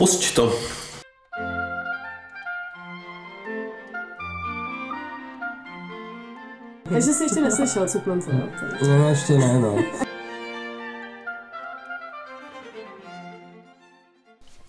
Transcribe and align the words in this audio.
Pusť 0.00 0.34
to. 0.34 0.52
Takže 6.88 7.12
jsi 7.12 7.22
ještě 7.24 7.40
neslyšel 7.40 7.88
Cuplence, 7.88 8.30
jo? 8.32 8.68
No, 8.88 9.08
ještě 9.08 9.38
ne, 9.38 9.60
no. 9.60 9.76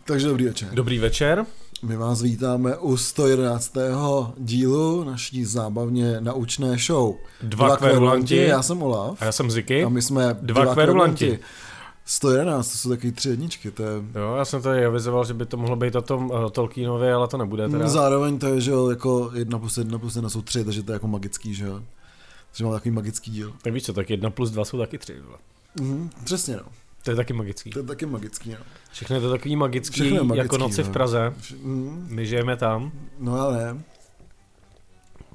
Takže 0.05 0.27
dobrý 0.27 0.45
večer. 0.45 0.69
Dobrý 0.73 0.99
večer. 0.99 1.45
My 1.83 1.97
vás 1.97 2.21
vítáme 2.21 2.77
u 2.77 2.97
111. 2.97 3.73
dílu 4.37 5.03
naší 5.03 5.45
zábavně 5.45 6.21
naučné 6.21 6.77
show. 6.77 7.15
Dva 7.41 7.77
kverulanti. 7.77 8.37
Já 8.37 8.61
jsem 8.61 8.83
Olaf. 8.83 9.21
A 9.21 9.25
já 9.25 9.31
jsem 9.31 9.51
Ziky. 9.51 9.83
A 9.83 9.89
my 9.89 10.01
jsme 10.01 10.37
Dva 10.41 10.73
kverulanti. 10.73 11.39
111, 12.05 12.71
to 12.71 12.77
jsou 12.77 12.89
taky 12.89 13.11
tři 13.11 13.29
jedničky, 13.29 13.71
to 13.71 13.83
je... 13.83 13.89
Jo, 14.15 14.35
já 14.37 14.45
jsem 14.45 14.61
tady 14.61 14.85
avizoval, 14.85 15.25
že 15.25 15.33
by 15.33 15.45
to 15.45 15.57
mohlo 15.57 15.75
být 15.75 15.95
o 15.95 16.01
tom 16.01 16.29
uh, 16.31 16.49
Tolkienově, 16.49 17.13
ale 17.13 17.27
to 17.27 17.37
nebude 17.37 17.69
teda. 17.69 17.87
Zároveň 17.89 18.39
to 18.39 18.47
je, 18.47 18.61
že 18.61 18.71
jo, 18.71 18.89
jako 18.89 19.31
jedna 19.33 19.59
plus 19.59 19.77
jedna 19.77 19.99
plus 19.99 20.15
jedna 20.15 20.29
jsou 20.29 20.41
tři, 20.41 20.65
takže 20.65 20.83
to 20.83 20.91
je 20.91 20.93
jako 20.93 21.07
magický, 21.07 21.53
že 21.53 21.65
jo. 21.65 21.81
Takže 22.51 22.65
má 22.65 22.71
takový 22.71 22.91
magický 22.91 23.31
díl. 23.31 23.53
Tak 23.61 23.73
víš 23.73 23.83
co, 23.83 23.93
tak 23.93 24.09
jedna 24.09 24.29
plus 24.29 24.51
dva 24.51 24.65
jsou 24.65 24.77
taky 24.77 24.97
tři. 24.97 25.19
vole. 25.21 25.37
Mhm, 25.81 26.09
přesně 26.23 26.55
no, 26.55 26.63
To 27.03 27.09
je 27.11 27.15
taky 27.15 27.33
magický. 27.33 27.69
to 27.69 27.79
je 27.79 27.85
taky 27.85 28.05
magický, 28.05 28.49
no. 28.51 28.57
Všechno 28.91 29.15
je 29.15 29.21
to 29.21 29.29
takový 29.31 29.55
magický, 29.55 29.93
Všechno 29.93 30.17
je 30.17 30.23
magický, 30.23 30.45
jako 30.45 30.57
noci 30.57 30.83
v 30.83 30.87
no. 30.87 30.93
Praze. 30.93 31.33
Mhm, 31.63 32.07
My 32.09 32.25
žijeme 32.25 32.57
tam, 32.57 32.91
No 33.19 33.51
ne, 33.51 33.83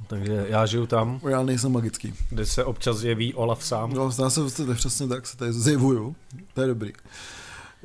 takže 0.07 0.47
já 0.49 0.67
žiju 0.67 0.87
tam, 0.87 1.21
já 1.29 1.43
nejsem 1.43 1.73
magický. 1.73 2.15
kde 2.31 2.47
se 2.47 2.65
občas 2.65 3.03
jeví 3.03 3.35
Olaf 3.35 3.65
sám. 3.65 3.93
No, 3.93 4.11
já 4.23 4.31
se 4.31 4.41
to 4.41 4.75
přesně 4.75 5.09
tak, 5.09 5.27
se 5.27 5.37
tady 5.37 5.53
zjevuju, 5.53 6.17
to 6.55 6.61
je 6.61 6.67
dobrý. 6.67 6.93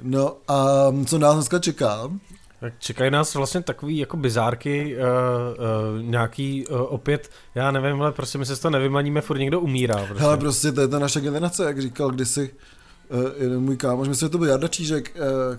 No 0.01 0.37
a 0.47 0.85
co 1.05 1.17
nás 1.17 1.35
dneska 1.35 1.59
čeká? 1.59 2.09
Tak 2.59 2.73
čekají 2.79 3.11
nás 3.11 3.35
vlastně 3.35 3.61
takový 3.61 3.97
jako 3.97 4.17
bizárky, 4.17 4.95
uh, 4.95 5.01
uh, 5.01 6.03
nějaký 6.03 6.67
uh, 6.67 6.77
opět, 6.81 7.29
já 7.55 7.71
nevím, 7.71 8.01
ale 8.01 8.11
prostě 8.11 8.37
my 8.37 8.45
se 8.45 8.55
z 8.55 8.59
toho 8.59 8.71
nevymaníme, 8.71 9.21
furt 9.21 9.37
někdo 9.37 9.59
umírá. 9.59 9.95
Prostě. 10.05 10.23
Hele, 10.23 10.37
prostě 10.37 10.71
to 10.71 10.81
je 10.81 10.87
ta 10.87 10.99
naše 10.99 11.21
generace, 11.21 11.65
jak 11.65 11.81
říkal 11.81 12.11
kdysi 12.11 12.53
uh, 13.09 13.23
jeden 13.37 13.61
můj 13.61 13.77
kámoš, 13.77 14.07
myslím, 14.07 14.25
že 14.25 14.29
to 14.29 14.37
byl 14.37 14.47
Jarda 14.47 14.67
Čížek, 14.67 15.15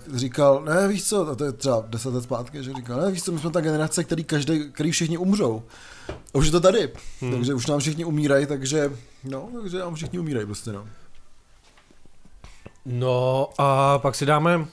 uh, 0.09 0.17
říkal, 0.17 0.63
ne 0.65 0.87
víš 0.87 1.03
co, 1.03 1.27
a 1.27 1.35
to 1.35 1.45
je 1.45 1.51
třeba 1.51 1.83
deset 1.87 2.13
let 2.13 2.23
zpátky, 2.23 2.63
že 2.63 2.73
říkal, 2.73 3.01
ne 3.01 3.11
víš 3.11 3.23
co, 3.23 3.31
my 3.31 3.39
jsme 3.39 3.49
ta 3.51 3.61
generace, 3.61 4.03
který, 4.03 4.23
každý, 4.23 4.71
který 4.71 4.91
všichni 4.91 5.17
umřou. 5.17 5.63
A 6.09 6.37
už 6.37 6.45
je 6.45 6.51
to 6.51 6.59
tady, 6.59 6.89
hmm. 7.21 7.31
takže 7.31 7.53
už 7.53 7.67
nám 7.67 7.79
všichni 7.79 8.05
umírají, 8.05 8.45
takže, 8.45 8.91
no, 9.23 9.49
takže 9.61 9.79
nám 9.79 9.95
všichni 9.95 10.19
umírají 10.19 10.45
prostě, 10.45 10.71
no. 10.71 10.85
No 12.85 13.49
a 13.57 13.99
pak 13.99 14.15
si 14.15 14.25
dáme 14.25 14.57
uh, 14.57 14.65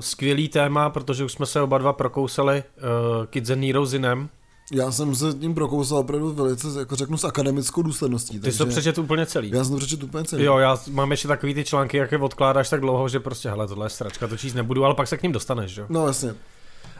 skvělý 0.00 0.48
téma, 0.48 0.90
protože 0.90 1.24
už 1.24 1.32
jsme 1.32 1.46
se 1.46 1.60
oba 1.60 1.78
dva 1.78 1.92
prokousali 1.92 2.62
uh, 2.76 3.26
Kids 3.26 3.50
and 3.50 3.64
Heroes 3.64 3.90
Zinem. 3.90 4.28
Já 4.72 4.92
jsem 4.92 5.14
se 5.14 5.34
tím 5.34 5.54
prokousal 5.54 5.98
opravdu 5.98 6.32
velice, 6.32 6.66
jako 6.78 6.96
řeknu, 6.96 7.16
s 7.16 7.24
akademickou 7.24 7.82
důsledností. 7.82 8.40
Ty 8.40 8.52
jsi 8.52 8.58
to 8.58 8.66
přečet 8.66 8.98
úplně 8.98 9.26
celý. 9.26 9.50
Já 9.50 9.64
jsem 9.64 9.72
to 9.72 9.78
přečet 9.78 10.02
úplně 10.02 10.24
celý. 10.24 10.44
Jo, 10.44 10.58
já 10.58 10.76
mám 10.90 11.10
ještě 11.10 11.28
takový 11.28 11.54
ty 11.54 11.64
články, 11.64 11.96
jak 11.96 12.12
je 12.12 12.18
odkládáš 12.18 12.68
tak 12.68 12.80
dlouho, 12.80 13.08
že 13.08 13.20
prostě, 13.20 13.48
hele, 13.48 13.68
tohle 13.68 13.86
je 13.86 13.90
sračka, 13.90 14.28
to 14.28 14.36
číst 14.36 14.54
nebudu, 14.54 14.84
ale 14.84 14.94
pak 14.94 15.08
se 15.08 15.16
k 15.16 15.22
ním 15.22 15.32
dostaneš, 15.32 15.76
jo. 15.76 15.86
No 15.88 16.06
jasně. 16.06 16.34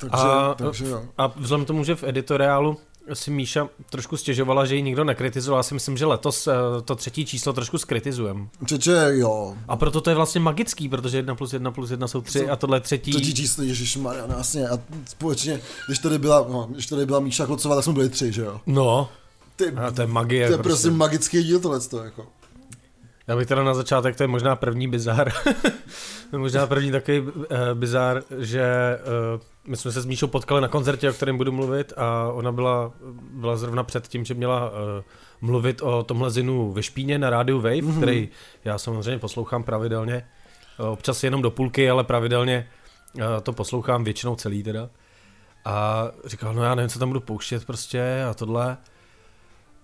Takže, 0.00 0.16
A- 0.16 0.54
takže 0.58 0.86
jo. 0.86 1.02
A 1.18 1.26
vzhledem 1.26 1.64
k 1.64 1.66
tomu, 1.66 1.84
že 1.84 1.94
v 1.94 2.04
editoriálu 2.04 2.76
si 3.12 3.30
Míša 3.30 3.68
trošku 3.90 4.16
stěžovala, 4.16 4.64
že 4.66 4.76
ji 4.76 4.82
nikdo 4.82 5.04
nekritizoval, 5.04 5.58
já 5.58 5.62
si 5.62 5.74
myslím, 5.74 5.96
že 5.96 6.06
letos 6.06 6.46
eh, 6.46 6.52
to 6.84 6.94
třetí 6.94 7.26
číslo 7.26 7.52
trošku 7.52 7.78
skritizujem. 7.78 8.48
Čeče, 8.66 9.06
jo. 9.10 9.56
A 9.68 9.76
proto 9.76 10.00
to 10.00 10.10
je 10.10 10.16
vlastně 10.16 10.40
magický, 10.40 10.88
protože 10.88 11.18
jedna 11.18 11.34
plus 11.34 11.52
jedna 11.52 11.70
plus 11.70 11.90
jedna 11.90 12.08
jsou 12.08 12.20
tři 12.20 12.38
Co- 12.40 12.50
a 12.50 12.56
tohle 12.56 12.80
třetí. 12.80 13.10
Třetí 13.10 13.34
číslo, 13.34 13.64
ježišmarja, 13.64 14.26
no 14.26 14.34
jasně. 14.38 14.68
A 14.68 14.78
společně, 15.08 15.60
když 15.86 15.98
tady 15.98 16.18
byla, 16.18 16.46
no, 16.50 16.68
když 16.70 16.86
tady 16.86 17.06
byla 17.06 17.20
Míša 17.20 17.46
Klocová, 17.46 17.74
tak 17.74 17.84
jsme 17.84 17.92
byli 17.92 18.08
tři, 18.08 18.32
že 18.32 18.42
jo? 18.42 18.60
No, 18.66 19.08
Ty, 19.56 19.64
a 19.70 19.90
to 19.90 20.00
je 20.00 20.06
magie. 20.06 20.46
to 20.46 20.52
je 20.52 20.56
prostě. 20.56 20.68
prostě 20.68 20.90
magický 20.90 21.42
díl 21.42 21.60
tohle, 21.60 21.80
jako. 22.04 22.26
Já 23.26 23.36
bych 23.36 23.46
teda 23.46 23.62
na 23.64 23.74
začátek, 23.74 24.16
to 24.16 24.22
je 24.22 24.26
možná 24.26 24.56
první 24.56 24.88
bizar, 24.88 25.32
to 26.30 26.38
možná 26.38 26.66
první 26.66 26.90
takový 26.90 27.20
uh, 27.20 27.32
bizar, 27.74 28.22
že 28.38 28.98
uh, 29.34 29.40
my 29.68 29.76
jsme 29.76 29.92
se 29.92 30.00
s 30.00 30.06
Míšou 30.06 30.26
potkali 30.26 30.60
na 30.60 30.68
koncertě, 30.68 31.10
o 31.10 31.12
kterém 31.12 31.36
budu 31.36 31.52
mluvit 31.52 31.92
a 31.96 32.32
ona 32.32 32.52
byla, 32.52 32.92
byla 33.30 33.56
zrovna 33.56 33.84
před 33.84 34.08
tím, 34.08 34.24
že 34.24 34.34
měla 34.34 34.70
uh, 34.70 34.76
mluvit 35.40 35.82
o 35.82 36.02
tomhle 36.02 36.30
zinu 36.30 36.72
ve 36.72 36.82
Špíně 36.82 37.18
na 37.18 37.30
rádiu 37.30 37.60
Wave, 37.60 37.76
mm-hmm. 37.76 37.96
který 37.96 38.28
já 38.64 38.78
samozřejmě 38.78 39.18
poslouchám 39.18 39.62
pravidelně, 39.62 40.28
uh, 40.80 40.86
občas 40.86 41.24
jenom 41.24 41.42
do 41.42 41.50
půlky, 41.50 41.90
ale 41.90 42.04
pravidelně 42.04 42.68
uh, 43.14 43.22
to 43.42 43.52
poslouchám 43.52 44.04
většinou 44.04 44.36
celý 44.36 44.62
teda. 44.62 44.88
A 45.64 46.08
říkal, 46.24 46.54
no 46.54 46.62
já 46.62 46.74
nevím, 46.74 46.88
co 46.88 46.98
tam 46.98 47.08
budu 47.08 47.20
pouštět 47.20 47.64
prostě 47.64 48.24
a 48.30 48.34
tohle. 48.34 48.76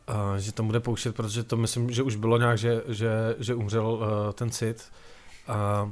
A 0.07 0.39
že 0.39 0.53
tam 0.53 0.67
bude 0.67 0.81
pouštět, 0.81 1.17
protože 1.17 1.45
to 1.45 1.57
myslím, 1.57 1.91
že 1.91 2.03
už 2.03 2.17
bylo 2.17 2.39
nějak, 2.39 2.59
že, 2.59 2.83
že, 2.89 3.11
že 3.39 3.55
umřel 3.55 3.87
uh, 3.87 4.03
ten 4.33 4.51
Cid. 4.51 4.93
A 5.49 5.91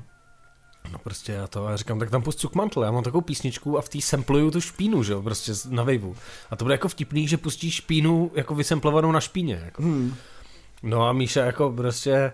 no 0.92 0.98
prostě 0.98 1.32
já 1.32 1.46
to, 1.46 1.66
a 1.66 1.70
já 1.70 1.76
říkám, 1.76 1.98
tak 1.98 2.10
tam 2.10 2.22
pust 2.22 2.38
Cukmantl, 2.38 2.82
já 2.82 2.90
mám 2.90 3.02
takovou 3.02 3.20
písničku 3.20 3.78
a 3.78 3.82
v 3.82 3.88
té 3.88 4.00
sampluju 4.00 4.50
tu 4.50 4.60
špínu, 4.60 5.02
že 5.02 5.12
jo, 5.12 5.22
prostě 5.22 5.52
na 5.68 5.82
vejvu. 5.82 6.16
A 6.50 6.56
to 6.56 6.64
bude 6.64 6.74
jako 6.74 6.88
vtipný, 6.88 7.28
že 7.28 7.36
pustíš 7.36 7.74
špínu 7.74 8.30
jako 8.34 8.54
vysemplovanou 8.54 9.12
na 9.12 9.20
špíně. 9.20 9.62
Jako. 9.64 9.82
Hmm. 9.82 10.14
No 10.82 11.08
a 11.08 11.12
Míša 11.12 11.44
jako 11.44 11.70
prostě, 11.70 12.32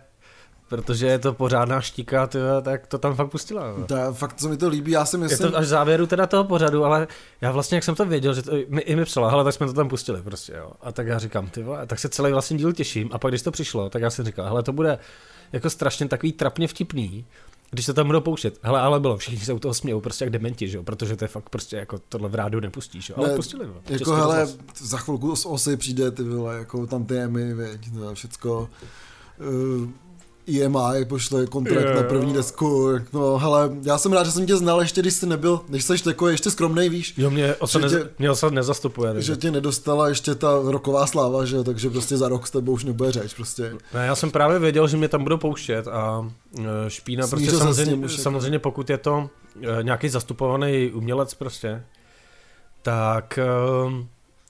protože 0.68 1.06
je 1.06 1.18
to 1.18 1.32
pořádná 1.32 1.80
štika, 1.80 2.26
tyhle, 2.26 2.62
tak 2.62 2.86
to 2.86 2.98
tam 2.98 3.14
fakt 3.14 3.30
pustila. 3.30 3.64
To 3.86 3.96
je 3.96 4.04
fakt, 4.12 4.40
co 4.40 4.48
mi 4.48 4.56
to 4.56 4.68
líbí, 4.68 4.90
já 4.90 5.04
si 5.04 5.16
Je 5.16 5.20
myslím, 5.20 5.50
to 5.50 5.58
až 5.58 5.66
závěru 5.66 6.06
teda 6.06 6.26
toho 6.26 6.44
pořadu, 6.44 6.84
ale 6.84 7.08
já 7.40 7.52
vlastně, 7.52 7.76
jak 7.76 7.84
jsem 7.84 7.94
to 7.94 8.04
věděl, 8.04 8.34
že 8.34 8.42
to, 8.42 8.52
mi, 8.68 8.80
i 8.80 8.96
mi 8.96 9.04
psala, 9.04 9.30
hele, 9.30 9.44
tak 9.44 9.54
jsme 9.54 9.66
to 9.66 9.72
tam 9.72 9.88
pustili 9.88 10.22
prostě, 10.22 10.52
jo. 10.52 10.72
A 10.80 10.92
tak 10.92 11.06
já 11.06 11.18
říkám, 11.18 11.48
ty 11.48 11.62
vole, 11.62 11.86
tak 11.86 11.98
se 11.98 12.08
celý 12.08 12.32
vlastně 12.32 12.56
díl 12.56 12.72
těším. 12.72 13.10
A 13.12 13.18
pak, 13.18 13.30
když 13.30 13.42
to 13.42 13.50
přišlo, 13.50 13.90
tak 13.90 14.02
já 14.02 14.10
jsem 14.10 14.24
říkal, 14.24 14.46
hele, 14.46 14.62
to 14.62 14.72
bude 14.72 14.98
jako 15.52 15.70
strašně 15.70 16.08
takový 16.08 16.32
trapně 16.32 16.68
vtipný, 16.68 17.26
když 17.70 17.86
to 17.86 17.94
tam 17.94 18.06
budou 18.06 18.20
pouštět. 18.20 18.58
Hele, 18.62 18.80
ale 18.80 19.00
bylo, 19.00 19.16
všichni 19.16 19.38
se 19.44 19.52
u 19.52 19.58
toho 19.58 19.74
smějou 19.74 20.00
prostě 20.00 20.24
jak 20.24 20.32
dementi, 20.32 20.68
že 20.68 20.76
jo, 20.76 20.82
protože 20.82 21.16
to 21.16 21.24
je 21.24 21.28
fakt 21.28 21.48
prostě 21.50 21.76
jako 21.76 21.98
tohle 22.08 22.28
v 22.28 22.34
rádiu 22.34 22.60
nepustíš, 22.60 23.08
jo. 23.08 23.14
Ale 23.18 23.28
Ne, 23.28 23.36
pustili, 23.36 23.66
no. 23.66 23.74
jako 23.74 23.88
Český 23.98 24.10
hele, 24.10 24.40
rozhlas. 24.40 24.58
za 24.82 24.98
chvilku 24.98 25.36
z 25.36 25.46
osy 25.46 25.76
přijde, 25.76 26.10
ty 26.10 26.22
vole, 26.22 26.58
jako 26.58 26.86
tam 26.86 27.04
ty 27.04 27.18
EMI, 27.18 27.54
věď, 27.54 27.80
to 27.94 28.14
všecko. 28.14 28.70
Uh, 29.80 29.88
EMI 30.48 31.04
pošle 31.08 31.46
kontrakt 31.46 31.86
Jo, 31.88 31.94
na 31.94 32.02
první 32.02 32.32
desku, 32.32 32.90
no 33.12 33.38
hele, 33.38 33.70
já 33.82 33.98
jsem 33.98 34.12
rád, 34.12 34.24
že 34.26 34.32
jsem 34.32 34.46
tě 34.46 34.56
znal 34.56 34.80
ještě, 34.80 35.00
když 35.00 35.14
jsi 35.14 35.26
nebyl, 35.26 35.60
když 35.68 35.84
jsi 35.84 36.04
takový 36.04 36.32
ještě 36.32 36.50
skromnej, 36.50 36.88
víš, 36.88 37.14
Jo, 37.16 37.30
mě 37.30 37.54
osa, 37.54 37.78
že 37.78 37.82
nez, 37.82 37.92
tě- 37.92 38.08
mě 38.18 38.30
osa 38.30 38.50
nezastupuje. 38.50 39.12
takže- 39.12 39.32
že 39.32 39.36
tě 39.40 39.50
nedostala 39.50 40.08
ještě 40.08 40.34
ta 40.34 40.48
roková 40.64 41.06
sláva, 41.06 41.44
že 41.44 41.64
takže 41.64 41.90
prostě 41.90 42.16
za 42.16 42.28
rok 42.28 42.46
s 42.46 42.50
tebou 42.50 42.72
už 42.72 42.84
nebude 42.84 43.12
řeč, 43.12 43.34
prostě. 43.34 43.72
Ne, 43.94 44.06
já 44.06 44.14
jsem 44.14 44.30
právě 44.30 44.58
věděl, 44.58 44.88
že 44.88 44.96
mě 44.96 45.08
tam 45.08 45.22
budou 45.22 45.36
pouštět 45.36 45.88
a 45.88 46.30
e, 46.58 46.90
špína 46.90 47.26
Smířil 47.26 47.46
prostě 47.58 47.66
se 47.66 47.74
s 47.74 47.76
tím 47.76 47.84
samozřejmě, 47.84 48.06
jako. 48.12 48.22
samozřejmě 48.22 48.58
pokud 48.58 48.90
je 48.90 48.98
to 48.98 49.30
e, 49.80 49.82
nějaký 49.82 50.08
zastupovaný 50.08 50.90
umělec 50.94 51.34
prostě, 51.34 51.82
tak 52.82 53.38
e, 53.38 53.44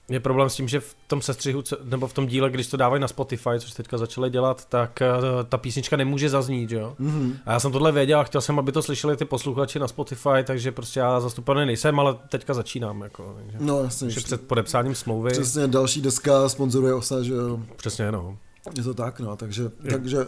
je 0.08 0.20
problém 0.20 0.50
s 0.50 0.54
tím, 0.54 0.68
že 0.68 0.80
v 0.80 0.96
tom 1.06 1.22
sestřihu, 1.22 1.62
nebo 1.84 2.06
v 2.06 2.12
tom 2.12 2.26
díle, 2.26 2.50
když 2.50 2.66
to 2.66 2.76
dávají 2.76 3.00
na 3.02 3.08
Spotify, 3.08 3.50
což 3.58 3.72
teďka 3.72 3.98
začali 3.98 4.30
dělat, 4.30 4.64
tak 4.64 5.02
e, 5.02 5.08
ta 5.48 5.58
písnička 5.58 5.96
nemůže 5.96 6.28
zaznít, 6.28 6.70
že 6.70 6.76
jo? 6.76 6.94
Mhm. 6.98 7.36
A 7.46 7.52
já 7.52 7.60
jsem 7.60 7.72
tohle 7.72 7.92
věděl 7.92 8.20
a 8.20 8.24
chtěl 8.24 8.40
jsem, 8.40 8.58
aby 8.58 8.72
to 8.72 8.82
slyšeli 8.82 9.16
ty 9.16 9.24
posluchači 9.24 9.78
na 9.78 9.88
Spotify, 9.88 10.44
takže 10.44 10.72
prostě 10.72 11.00
já 11.00 11.20
zastupovaný 11.20 11.66
nejsem, 11.66 12.00
ale 12.00 12.16
teďka 12.28 12.54
začínám, 12.54 13.00
jako, 13.02 13.36
takže, 13.38 13.58
No 13.60 13.82
jasně, 13.82 14.06
takže 14.06 14.20
před 14.20 14.40
podepsáním 14.40 14.94
smlouvy, 14.94 15.30
přesně 15.30 15.66
další 15.66 16.00
deska 16.00 16.48
sponzoruje 16.48 16.94
OSA, 16.94 17.22
že 17.22 17.32
jo, 17.32 17.60
přesně, 17.76 18.12
no. 18.12 18.38
je 18.76 18.82
to 18.82 18.94
tak, 18.94 19.20
no, 19.20 19.36
takže, 19.36 19.68
takže, 19.90 20.26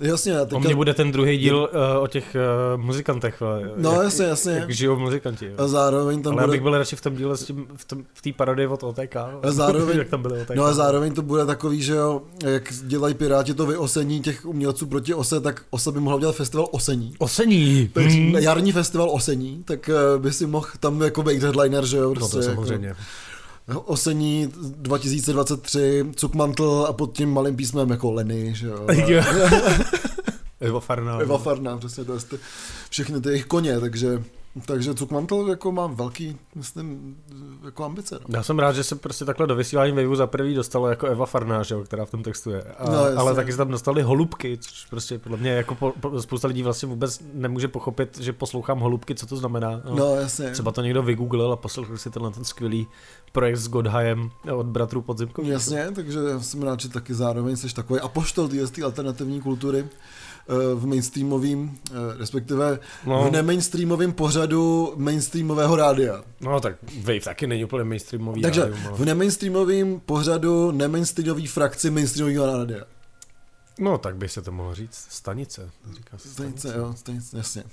jasně, 0.00 0.38
a 0.38 0.42
O 0.42 0.44
teďka, 0.44 0.58
mě 0.58 0.74
bude 0.74 0.94
ten 0.94 1.12
druhý 1.12 1.38
díl 1.38 1.56
uh, 1.96 2.02
o 2.02 2.06
těch 2.06 2.36
uh, 2.74 2.80
muzikantech. 2.80 3.42
Uh, 3.42 3.48
No, 3.76 3.92
jak, 3.92 4.02
jasně, 4.04 4.24
jasně. 4.26 4.52
Jak 4.52 4.70
žijou 4.70 4.98
muzikanti. 4.98 5.46
jo. 5.46 5.52
a 5.58 5.68
zároveň 5.68 6.22
tam 6.22 6.32
Ale 6.32 6.42
já 6.42 6.46
bude, 6.46 6.56
bych 6.56 6.62
byl 6.62 6.78
radši 6.78 6.96
v 6.96 7.00
tom 7.00 7.16
díle 7.16 7.36
s 7.36 7.44
tím, 7.44 7.66
v 7.76 7.84
tom- 7.84 8.04
v 8.14 8.22
té 8.22 8.32
parodii 8.32 8.66
od 8.66 8.82
OTK. 8.82 9.14
no. 9.14 9.40
A 9.42 9.50
zároveň- 9.50 9.98
jak 9.98 10.08
tam 10.08 10.22
byly 10.22 10.40
OTK. 10.40 10.50
No 10.54 10.64
a 10.64 10.72
zároveň 10.72 11.14
to 11.14 11.22
bude 11.22 11.46
takový, 11.46 11.82
že 11.82 11.92
jo, 11.94 12.22
jak 12.44 12.72
dělají 12.86 13.14
Piráti 13.14 13.54
to 13.54 13.66
vyosení 13.66 14.20
těch 14.20 14.46
umělců 14.46 14.86
proti 14.86 15.14
ose, 15.14 15.40
tak 15.40 15.62
osa 15.70 15.90
by 15.92 16.00
mohla 16.00 16.16
udělat 16.16 16.36
festival 16.36 16.68
osení. 16.70 17.14
Osení. 17.18 17.88
Takže 17.94 18.16
Hmm. 18.18 18.34
jarní 18.34 18.72
festival 18.72 19.10
osení, 19.10 19.62
tak 19.64 19.88
eh, 19.88 20.18
by 20.18 20.32
si 20.32 20.46
mohl 20.46 20.66
tam 20.80 21.00
jako 21.02 21.22
být 21.22 21.42
headliner, 21.42 21.86
že 21.86 21.96
jo, 21.96 22.08
No 22.08 22.14
prostě 22.14 22.36
to 22.36 22.42
jako 22.42 22.54
samozřejmě. 22.54 22.94
Osení 23.78 24.52
2023, 24.56 26.04
Cukmantl 26.16 26.86
a 26.88 26.92
pod 26.92 27.16
tím 27.16 27.32
malým 27.32 27.56
písmem 27.56 27.90
jako 27.90 28.12
Lenny, 28.12 28.54
že 28.54 28.66
jo. 28.66 28.86
Jo. 29.06 29.22
Evo 30.60 30.80
Farná. 30.80 31.18
Eva 31.18 31.38
Farná, 31.38 31.76
přesně 31.78 32.04
to 32.04 32.12
je 32.12 32.20
všechny 32.90 33.20
ty 33.20 33.28
jejich 33.28 33.44
koně, 33.44 33.80
takže 33.80 34.22
Takže 34.66 34.94
Cukmantel 34.94 35.48
jako 35.48 35.72
má 35.72 35.86
velký, 35.86 36.36
myslím, 36.54 37.16
jako 37.64 37.84
ambice. 37.84 38.18
No. 38.28 38.36
Já 38.36 38.42
jsem 38.42 38.58
rád, 38.58 38.72
že 38.72 38.84
se 38.84 38.96
prostě 38.96 39.24
takhle 39.24 39.46
do 39.46 39.56
vysílání 39.56 39.92
Waveu 39.92 40.14
za 40.14 40.26
prvý 40.26 40.54
dostalo 40.54 40.88
jako 40.88 41.06
Eva 41.06 41.26
Farnář, 41.26 41.70
jo, 41.70 41.82
která 41.84 42.04
v 42.04 42.10
tom 42.10 42.22
textu 42.22 42.50
je. 42.50 42.62
A, 42.62 42.90
No, 42.90 43.04
jasně. 43.04 43.16
ale 43.16 43.34
taky 43.34 43.52
se 43.52 43.58
tam 43.58 43.68
dostali 43.70 44.02
holubky, 44.02 44.58
což 44.60 44.86
prostě 44.90 45.18
podle 45.18 45.38
mě 45.38 45.50
jako 45.50 45.74
po, 45.74 45.92
po, 46.00 46.22
spousta 46.22 46.48
lidí 46.48 46.62
vlastně 46.62 46.88
vůbec 46.88 47.20
nemůže 47.32 47.68
pochopit, 47.68 48.18
že 48.20 48.32
poslouchám 48.32 48.80
holubky, 48.80 49.14
co 49.14 49.26
to 49.26 49.36
znamená. 49.36 49.82
No, 49.94 50.14
jasně. 50.14 50.50
Třeba 50.50 50.72
to 50.72 50.82
někdo 50.82 51.02
vygooglil 51.02 51.52
a 51.52 51.56
poslouchal 51.56 51.96
si 51.96 52.10
tenhle 52.10 52.30
ten 52.30 52.44
skvělý 52.44 52.86
projekt 53.32 53.56
s 53.56 53.68
Godhajem 53.68 54.30
od 54.54 54.66
bratrů 54.66 55.02
Podzimkových. 55.02 55.50
Jasně, 55.52 55.88
takže 55.94 56.18
já 56.30 56.40
jsem 56.40 56.62
rád, 56.62 56.80
že 56.80 56.88
taky 56.88 57.14
zároveň 57.14 57.56
jsi 57.56 57.74
takový 57.74 58.00
apoštol 58.00 58.48
té 58.48 58.82
alternativní 58.84 59.40
kultury 59.40 59.86
v 60.74 60.86
mainstreamovým, 60.86 61.78
eh, 61.90 61.92
respektive 62.18 62.78
No. 63.06 63.28
v 63.28 63.32
nemainstreamovém 63.32 64.12
pořadu 64.12 64.92
mainstreamového 64.96 65.76
rádia. 65.76 66.24
No 66.40 66.60
tak 66.60 66.76
Wave 67.00 67.20
taky 67.24 67.46
není 67.46 67.64
úplně 67.64 67.84
mainstreamový. 67.84 68.42
Takže 68.42 68.60
rádium, 68.60 68.78
ale- 68.86 68.96
v 68.98 69.04
nemainstreamovém 69.04 70.00
pořadu 70.00 70.70
nemainstreamové 70.70 71.46
frakci 71.48 71.90
mainstreamového 71.90 72.46
rádia. 72.58 72.84
No 73.78 73.98
tak 73.98 74.16
by 74.16 74.28
se 74.28 74.42
to 74.42 74.52
mohlo 74.52 74.74
říct. 74.74 75.06
Stanice. 75.10 75.70
Říká 75.96 76.18
se 76.18 76.28
Stanice, 76.28 76.74
jo, 76.76 76.92
stanice, 76.96 77.36
jasně. 77.36 77.64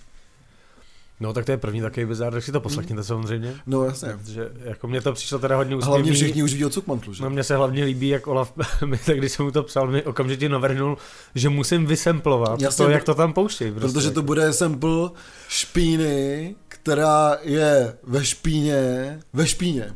No 1.19 1.33
tak 1.33 1.45
to 1.45 1.51
je 1.51 1.57
první 1.57 1.81
takový 1.81 2.05
bizár, 2.05 2.33
tak 2.33 2.43
si 2.43 2.51
to 2.51 2.61
poslechněte 2.61 3.03
samozřejmě. 3.03 3.55
No 3.67 3.83
jasně. 3.83 4.09
Protože 4.17 4.49
jako 4.63 4.87
mně 4.87 5.01
to 5.01 5.13
přišlo 5.13 5.39
teda 5.39 5.55
hodně 5.55 5.75
úsměvný. 5.75 5.97
Hlavně 5.97 6.13
všichni 6.13 6.43
už 6.43 6.53
ví 6.53 6.65
o 6.65 6.69
Cukmantlu, 6.69 7.13
že? 7.13 7.23
No 7.23 7.29
mně 7.29 7.43
se 7.43 7.55
hlavně 7.55 7.83
líbí, 7.83 8.07
jak 8.07 8.27
Olaf, 8.27 8.53
mi 8.85 8.97
tak 8.97 9.17
když 9.17 9.31
jsem 9.31 9.45
mu 9.45 9.51
to 9.51 9.63
psal, 9.63 9.87
mi 9.87 10.03
okamžitě 10.03 10.49
navrhnul, 10.49 10.97
že 11.35 11.49
musím 11.49 11.85
vysemplovat 11.85 12.61
Jasně, 12.61 12.85
to, 12.85 12.91
jak 12.91 13.03
to 13.03 13.15
tam 13.15 13.33
pouštějí. 13.33 13.71
Prostě. 13.71 13.93
Protože 13.93 14.11
to 14.11 14.21
bude 14.21 14.53
sample 14.53 15.09
špíny, 15.49 16.55
která 16.67 17.37
je 17.41 17.97
ve 18.03 18.25
špíně, 18.25 19.19
ve 19.33 19.47
špíně. 19.47 19.95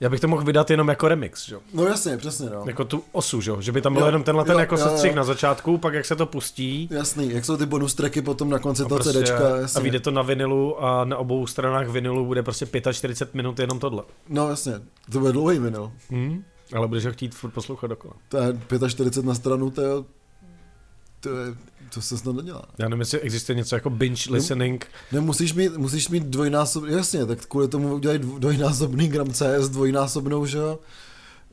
Já 0.00 0.08
bych 0.08 0.20
to 0.20 0.28
mohl 0.28 0.44
vydat 0.44 0.70
jenom 0.70 0.88
jako 0.88 1.08
remix, 1.08 1.46
že? 1.46 1.54
jo? 1.54 1.60
No 1.74 1.84
jasně, 1.86 2.16
přesně, 2.16 2.50
no. 2.50 2.64
Jako 2.66 2.84
tu 2.84 3.04
osu, 3.12 3.40
že? 3.40 3.50
jo? 3.50 3.60
že 3.60 3.72
by 3.72 3.80
tam 3.80 3.92
byl 3.92 4.02
Jo, 4.02 4.06
jenom 4.06 4.22
tenhle 4.22 4.44
ten 4.44 4.52
jo, 4.52 4.58
jako 4.60 4.76
sestřih 4.76 5.14
na 5.14 5.24
začátku, 5.24 5.78
pak 5.78 5.94
jak 5.94 6.06
se 6.06 6.16
to 6.16 6.26
pustí 6.26 6.88
Jasný, 6.90 7.30
jak 7.30 7.44
jsou 7.44 7.56
ty 7.56 7.66
bonus 7.66 7.94
tracky 7.94 8.22
potom 8.22 8.50
na 8.50 8.58
konci 8.58 8.82
a, 8.82 8.88
toho 8.88 8.98
prostě, 9.00 9.18
CDčka, 9.18 9.54
a 9.54 9.56
jasně. 9.56 9.82
vyjde 9.82 10.00
to 10.00 10.10
na 10.10 10.22
vinilu 10.22 10.84
a 10.84 11.04
na 11.04 11.16
obou 11.16 11.46
stranách 11.46 11.88
vinilu 11.88 12.26
bude 12.26 12.42
prostě 12.42 12.66
45 12.92 13.34
minut 13.34 13.58
jenom 13.58 13.78
tohle. 13.78 14.02
No 14.28 14.50
jasně, 14.50 14.72
to 15.12 15.18
bude 15.18 15.32
dlouhý 15.32 15.58
vinyl. 15.58 15.92
Hmm? 16.10 16.44
Ale 16.76 16.88
budeš 16.88 17.06
ho 17.06 17.12
chtít 17.12 17.34
furt 17.34 17.50
poslouchat 17.50 17.86
dokola. 17.86 18.14
To 18.28 18.36
je 18.36 18.90
45 18.90 19.26
na 19.26 19.34
stranu, 19.34 19.70
to 19.70 19.80
je, 19.80 19.88
to 21.20 21.28
je, 21.28 21.54
to 21.94 22.00
se 22.02 22.18
snad 22.18 22.36
nedělá. 22.36 22.62
Já 22.78 22.88
nevím, 22.88 23.00
jestli 23.00 23.20
existuje 23.20 23.56
něco 23.56 23.76
jako 23.76 23.90
binge 23.90 24.32
listening. 24.32 24.86
Ne, 25.12 25.20
musíš 25.20 25.54
mít, 25.54 25.76
musíš 25.76 26.08
mít 26.08 26.22
dvojnásobný, 26.22 26.92
jasně, 26.92 27.26
tak 27.26 27.46
kvůli 27.46 27.68
tomu 27.68 27.94
udělají 27.94 28.20
dv- 28.20 28.38
dvojnásobný 28.38 29.08
gram 29.08 29.32
CS, 29.32 29.68
dvojnásobnou, 29.68 30.46
že 30.46 30.58
jo, 30.58 30.78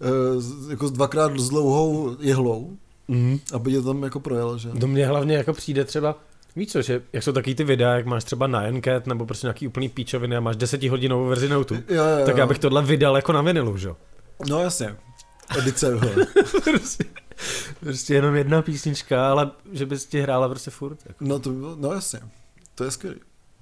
e, 0.02 0.72
jako 0.72 0.88
s 0.88 0.92
dvakrát 0.92 1.40
s 1.40 1.50
dlouhou 1.50 2.16
jehlou, 2.20 2.78
Mm. 3.08 3.40
aby 3.54 3.72
tě 3.72 3.82
tam 3.82 4.04
jako 4.04 4.20
projel, 4.20 4.58
že 4.58 4.70
jo. 4.70 4.76
Do 4.78 4.88
mě 4.88 5.08
hlavně 5.08 5.36
jako 5.36 5.54
přijde 5.54 5.86
třeba, 5.86 6.16
víš 6.56 6.72
co, 6.72 6.82
že 6.82 7.02
jak 7.14 7.24
jsou 7.24 7.32
taky 7.32 7.56
ty 7.56 7.64
videa, 7.64 7.94
jak 7.94 8.06
máš 8.06 8.24
třeba 8.24 8.48
na 8.48 8.64
Encat 8.64 9.08
nebo 9.08 9.26
prostě 9.26 9.48
nějaký 9.48 9.68
úplný 9.68 9.90
píčoviny 9.90 10.36
a 10.38 10.40
máš 10.40 10.56
deseti-hodinovou 10.56 11.28
verzi 11.28 11.50
notu, 11.50 11.76
Jo, 11.76 11.82
jo, 11.90 12.26
tak 12.26 12.36
jo. 12.36 12.40
já 12.40 12.46
bych 12.48 12.60
tohle 12.60 12.82
vydal 12.82 13.16
jako 13.16 13.32
na 13.32 13.42
vinilu, 13.42 13.78
že 13.78 13.88
jo. 13.88 13.98
No 14.50 14.60
jasně, 14.62 14.96
edice, 15.58 16.00
prostě, 16.64 17.04
prostě 17.80 18.14
jenom 18.14 18.36
jedna 18.36 18.62
písnička, 18.62 19.32
ale 19.32 19.52
že 19.72 19.86
bys 19.86 20.06
ti 20.06 20.22
hrála 20.22 20.50
prostě 20.50 20.72
furt. 20.72 21.00
Jako. 21.06 21.18
No 21.26 21.40
to 21.40 21.50
by 21.50 21.56
bylo, 21.56 21.76
no 21.80 21.92
jasně, 21.94 22.20
to 22.76 22.84
je 22.84 22.92
skvělý. 22.92 23.20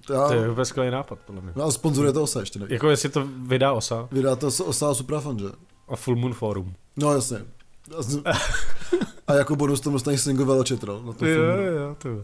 To 0.07 0.13
já, 0.13 0.27
To 0.27 0.33
je 0.33 0.49
úplně 0.49 0.65
skvělý 0.65 0.91
nápad, 0.91 1.19
podle 1.25 1.41
mě. 1.41 1.51
no 1.55 1.63
a 1.63 1.71
sponzoruje 1.71 2.13
to 2.13 2.23
OSA 2.23 2.39
ještě 2.39 2.59
nevím. 2.59 2.73
Jako 2.73 2.89
jestli 2.89 3.09
to 3.09 3.27
vydá 3.47 3.71
OSA 3.73 4.07
Vydá 4.11 4.35
to 4.35 4.47
OSA 4.47 4.93
Suprafan, 4.93 5.39
že? 5.39 5.45
a 5.87 5.95
Full 5.95 6.15
Moon 6.15 6.33
Forum. 6.33 6.73
No 6.97 7.13
jasně. 7.13 7.37
A 9.27 9.33
jako 9.33 9.55
bonus 9.55 9.81
tam 9.81 9.93
dostaneš 9.93 10.21
single 10.21 10.45
Veločetral. 10.45 11.03
Na 11.03 11.13
to 11.13 11.25
Jo, 11.25 11.35
filmu. 11.35 11.61
jo, 11.77 11.95
to 12.01 12.23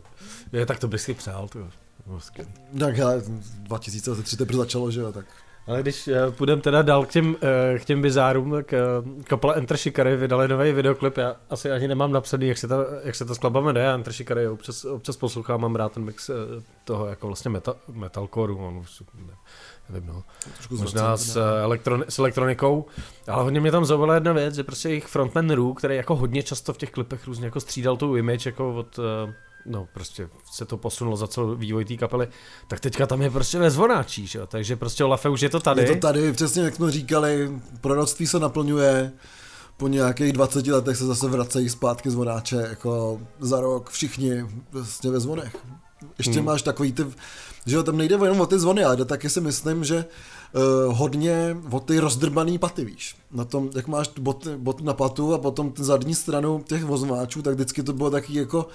je, 0.58 0.66
tak 0.66 0.80
to 0.80 0.88
bys 0.88 1.04
si 1.04 1.14
přál, 1.14 1.48
to. 1.48 1.60
Tak 2.80 2.98
já 2.98 3.10
2003 3.54 4.38
teprve 4.38 4.58
začalo, 4.58 4.92
že 4.92 5.00
jo, 5.00 5.12
tak. 5.12 5.26
Ale 5.68 5.82
když 5.82 6.08
uh, 6.08 6.34
půjdeme 6.34 6.62
teda 6.62 6.82
dál 6.82 7.06
k 7.06 7.10
těm, 7.10 7.30
uh, 7.30 7.80
k 7.80 7.86
těm 7.86 8.02
bizárům, 8.02 8.52
tak 8.52 8.74
uh, 9.08 9.22
kapela 9.24 9.54
Enter 9.54 9.78
Shikari 9.78 10.16
vydali 10.16 10.48
nový 10.48 10.72
videoklip, 10.72 11.18
já 11.18 11.36
asi 11.50 11.72
ani 11.72 11.88
nemám 11.88 12.12
napsaný, 12.12 12.48
jak 12.48 12.58
se, 12.58 12.68
ta, 12.68 12.76
jak 13.04 13.16
se 13.16 13.26
ta 13.26 13.36
skladba 13.36 13.62
jmenuje, 13.62 13.86
já 13.86 13.94
Enter 13.94 14.14
Shikari 14.14 14.48
občas, 14.48 14.86
občas 14.86 15.18
poslouchám, 15.18 15.62
mám 15.62 15.76
rád 15.76 15.92
ten 15.92 16.04
mix 16.04 16.30
toho 16.84 17.06
jako 17.08 17.28
vlastně 17.28 17.52
metal, 17.52 17.76
metalcoreu, 17.94 18.58
on 18.58 18.78
už, 18.78 19.04
ne, 19.28 19.34
nevím 19.90 20.10
no, 20.10 20.24
Trošku 20.54 20.78
možná 20.78 21.18
s, 21.18 21.36
ne? 21.36 21.42
elektroni- 21.42 22.06
s 22.10 22.20
elektronikou, 22.20 22.86
ale 23.28 23.44
hodně 23.44 23.62
mě 23.62 23.72
tam 23.72 23.86
zaujala 23.86 24.14
jedna 24.14 24.34
věc, 24.34 24.56
že 24.56 24.64
prostě 24.64 24.90
jejich 24.90 25.06
frontman 25.08 25.50
Ru, 25.50 25.74
který 25.74 25.96
jako 25.96 26.16
hodně 26.16 26.44
často 26.44 26.74
v 26.74 26.78
těch 26.78 26.92
klipech 26.92 27.28
různě 27.28 27.46
jako 27.46 27.60
střídal 27.60 27.98
tu 27.98 28.16
image 28.16 28.46
jako 28.46 28.76
od, 28.76 29.00
no 29.66 29.88
prostě 29.94 30.30
se 30.52 30.66
to 30.66 30.78
posunulo 30.78 31.18
za 31.18 31.28
celou 31.28 31.56
vývoj 31.56 31.86
té 31.86 31.98
kapely, 31.98 32.28
tak 32.68 32.80
teďka 32.80 33.08
tam 33.08 33.22
je 33.22 33.30
prostě 33.30 33.60
ve 33.60 33.72
zvonáčí, 33.72 34.28
že? 34.28 34.40
jo, 34.40 34.48
takže 34.48 34.76
prostě 34.76 35.04
Olafe 35.04 35.30
už 35.30 35.42
je 35.42 35.50
to 35.50 35.60
tady. 35.60 35.82
Je 35.82 35.88
to 35.88 35.96
tady, 35.96 36.34
přesně 36.34 36.64
jak 36.64 36.76
jsme 36.76 36.92
říkali, 36.92 37.52
proroctví 37.82 38.28
se 38.28 38.40
naplňuje, 38.40 39.12
po 39.80 39.88
nějakých 39.88 40.34
20 40.34 40.68
letech 40.68 40.98
se 40.98 41.06
zase 41.06 41.28
vracejí 41.28 41.70
zpátky 41.70 42.10
zvonáče, 42.12 42.56
jako 42.70 43.22
za 43.40 43.62
rok 43.62 43.90
všichni 43.90 44.46
vlastně 44.72 45.12
ve 45.12 45.20
zvonech. 45.20 45.58
Ještě 46.18 46.40
Hmm. 46.40 46.46
máš 46.46 46.62
takový 46.62 46.94
ty, 46.94 47.06
že 47.66 47.76
jo, 47.76 47.84
tam 47.84 47.98
nejde 47.98 48.16
jenom 48.24 48.42
o 48.42 48.46
ty 48.46 48.60
zvony, 48.60 48.84
ale 48.84 49.06
taky 49.06 49.30
si 49.30 49.42
myslím, 49.42 49.84
že 49.84 50.06
uh, 50.86 50.98
hodně 50.98 51.58
o 51.72 51.80
ty 51.80 52.00
rozdrbaný 52.00 52.58
paty, 52.58 52.86
víš. 52.86 53.16
Na 53.32 53.46
tom, 53.46 53.70
jak 53.76 53.88
máš 53.88 54.10
bot, 54.20 54.48
bot 54.48 54.82
na 54.82 54.94
patu 54.94 55.34
a 55.34 55.38
potom 55.38 55.72
ten 55.72 55.86
zadní 55.86 56.16
stranu 56.16 56.64
těch 56.68 56.84
vozmáčů, 56.84 57.42
tak 57.42 57.56
vždycky 57.56 57.84
to 57.84 57.94
bylo 57.94 58.10
taky 58.10 58.34
jako 58.34 58.68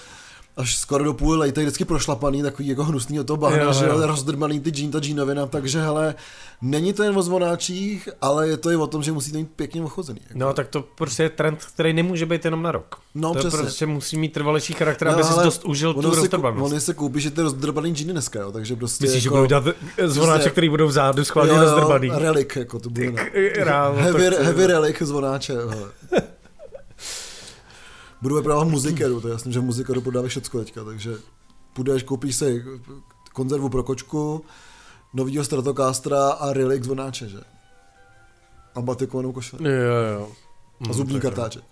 až 0.57 0.77
skoro 0.77 1.05
do 1.05 1.15
půl 1.15 1.39
lejte 1.39 1.61
vždycky 1.61 1.85
prošlapaný, 1.85 2.43
takový 2.43 2.69
jako 2.69 2.85
hnusný 2.85 3.21
od 3.21 3.27
toho 3.27 3.37
bahna, 3.37 3.63
Jo, 3.63 3.73
že 3.73 3.85
jo, 3.85 4.07
rozdrbaný 4.07 4.61
ty 4.61 4.71
džín, 4.71 4.91
ta 4.91 5.01
džínovina, 5.01 5.47
takže 5.47 5.81
hele, 5.81 6.15
není 6.63 6.93
to 6.93 7.03
jen 7.03 7.19
o 7.19 7.23
zvonáčích, 7.23 8.09
ale 8.21 8.49
je 8.49 8.57
to 8.57 8.71
i 8.71 8.77
o 8.77 8.87
tom, 8.87 9.03
že 9.03 9.13
musíte 9.13 9.39
mít 9.39 9.51
pěkně 9.57 9.83
ochozený. 9.83 10.21
Jako. 10.29 10.39
No 10.39 10.53
tak 10.53 10.69
to 10.69 10.83
prostě 10.83 11.23
je 11.23 11.31
trend, 11.31 11.65
který 11.75 11.93
nemůže 11.93 12.27
být 12.27 12.45
jenom 12.45 12.63
na 12.63 12.73
rok. 12.73 12.97
No, 13.15 13.33
to 13.33 13.39
přesně. 13.39 13.59
prostě 13.59 13.87
musí 13.87 14.17
mít 14.19 14.33
trvalejší 14.33 14.73
charakter, 14.73 15.09
No, 15.09 15.15
aby 15.15 15.25
si 15.25 15.33
dost 15.45 15.65
užil 15.65 15.95
tu 15.95 16.01
rozdrbanost. 16.01 16.73
Oni 16.73 16.81
se 16.81 16.95
koupí, 16.95 17.21
že 17.21 17.31
ty 17.31 17.41
rozdrbaný 17.43 17.95
džíny 17.95 18.13
dneska, 18.13 18.41
jo, 18.41 18.53
takže 18.53 18.77
prostě 18.77 19.05
Myslíš, 19.05 19.23
že 19.23 19.27
jako, 19.27 19.37
budou 19.37 19.47
dělat 19.47 19.65
zvonáče, 20.05 20.39
Přesně. 20.39 20.51
který 20.51 20.69
budou 20.69 20.87
vzadu 20.87 21.25
schválně 21.25 21.53
rozdrbaný? 21.53 22.11
Relik, 22.15 22.57
jako 22.57 22.79
to 22.79 22.91
bude. 22.91 23.13
Ráno, 23.57 23.95
Heavy, 23.95 24.25
heavy 24.43 24.67
relic 24.67 24.97
zvonáče. 25.03 25.55
Budu 28.25 28.37
vyprávat 28.37 28.69
muzikeru, 28.69 29.21
to 29.21 29.29
je 29.29 29.33
jasný, 29.33 29.53
že 29.53 29.61
muzikeru 29.61 30.01
prodávají 30.01 30.29
všecko 30.29 30.59
teďka, 30.59 30.85
takže 30.85 31.15
půjdeš, 31.73 32.03
koupíš 32.03 32.37
si 32.37 32.65
konzervu 33.33 33.69
pro 33.69 33.83
kočku, 33.83 34.45
novýho 35.15 35.45
Stratocastra 35.45 36.31
a 36.31 36.53
relic 36.53 36.85
zvonáče, 36.85 37.29
že? 37.29 37.41
A 38.75 38.81
batikovanou 38.81 39.33
košili. 39.33 39.69
Jo, 39.69 39.95
jo. 40.19 40.33
A 40.81 40.89
Hm, 40.89 40.93
zubní 40.93 41.21
kartáček. 41.21 41.65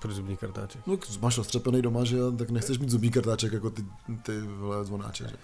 Pro 0.00 0.12
zubní 0.12 0.36
kartáček. 0.36 0.86
No, 0.86 0.98
máš 1.20 1.38
roztřepený 1.38 1.82
doma, 1.82 2.04
že 2.04 2.16
jo, 2.16 2.32
tak 2.32 2.50
nechceš 2.50 2.78
mít 2.78 2.90
zubní 2.90 3.10
kartáček 3.10 3.52
jako 3.52 3.70
ty, 3.70 3.84
ty 4.22 4.40
vole 4.40 4.84
zvonáče, 4.84 5.24
že? 5.28 5.36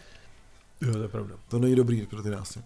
Jo, 0.86 0.92
to 0.92 1.02
je 1.02 1.08
pravda. 1.08 1.34
To 1.48 1.58
není 1.58 1.74
dobrý 1.74 2.06
pro 2.06 2.22
ty 2.22 2.30
nás. 2.30 2.58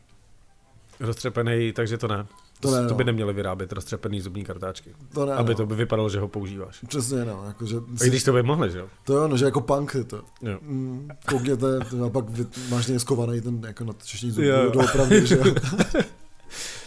Roztřepený, 1.01 1.73
takže 1.73 1.99
to 1.99 2.09
ne. 2.09 2.27
To 2.61 2.71
ne, 2.71 2.89
to 2.89 2.95
by 2.95 3.05
no. 3.05 3.07
neměli 3.07 3.33
vyrábět 3.33 3.73
roztřepený 3.73 4.21
zubní 4.21 4.45
kartáčky. 4.45 4.95
To 5.15 5.27
ne, 5.27 5.35
Aby 5.35 5.51
no. 5.53 5.57
to 5.57 5.67
by 5.67 5.75
vypadalo, 5.75 6.09
že 6.09 6.21
ho 6.21 6.29
používáš. 6.29 6.81
Přesně, 6.89 7.25
no, 7.25 7.45
jakože... 7.47 7.77
A 7.77 8.05
když 8.05 8.25
to 8.25 8.33
by 8.33 8.43
mohli, 8.43 8.71
že 8.71 8.79
jo? 8.79 8.87
To 9.05 9.15
jo, 9.15 9.29
no, 9.29 9.37
že 9.37 9.45
jako 9.45 9.61
punk 9.61 9.95
je 9.95 10.05
to. 10.05 10.17
Jo. 10.43 10.59
Mm, 10.63 11.09
koukněte, 11.29 11.79
to 11.91 12.05
a 12.05 12.11
pak 12.11 12.29
vy, 12.31 12.47
máš 12.69 12.87
někde 12.87 13.01
skovaný 13.01 13.41
ten 13.41 13.61
jako 13.67 13.85
nadčešní 13.85 14.31
zub, 14.31 14.45
Jo. 14.45 14.71
doopravdy, 14.71 15.27
že 15.27 15.37
jo. 15.37 15.45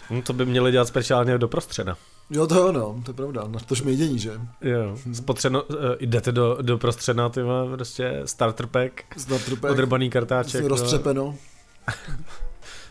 No, 0.10 0.22
to 0.22 0.34
by 0.34 0.46
měli 0.46 0.72
dělat 0.72 0.88
speciálně 0.88 1.38
do 1.38 1.48
prostřena. 1.48 1.98
Jo, 2.30 2.48
to 2.48 2.56
jo, 2.56 2.72
no, 2.72 3.02
to 3.06 3.12
je 3.12 3.16
pravda, 3.16 3.44
na 3.48 3.60
to 3.60 3.76
šmejdění, 3.76 4.20
že? 4.20 4.32
Jo. 4.62 4.98
Spotřeno, 5.14 5.64
uh, 5.64 5.76
jdete 6.00 6.32
do, 6.32 6.58
do 6.62 6.78
prostřena, 6.78 7.30
ty 7.30 7.44
má 7.44 7.66
prostě 7.66 8.22
starter 8.26 8.68
pack, 8.68 8.94
Snad 9.18 9.46
trpek, 9.46 9.72
odrbaný 9.72 10.10
kartáček, 10.10 10.62
no, 10.62 10.68
roztřepeno. 10.68 11.36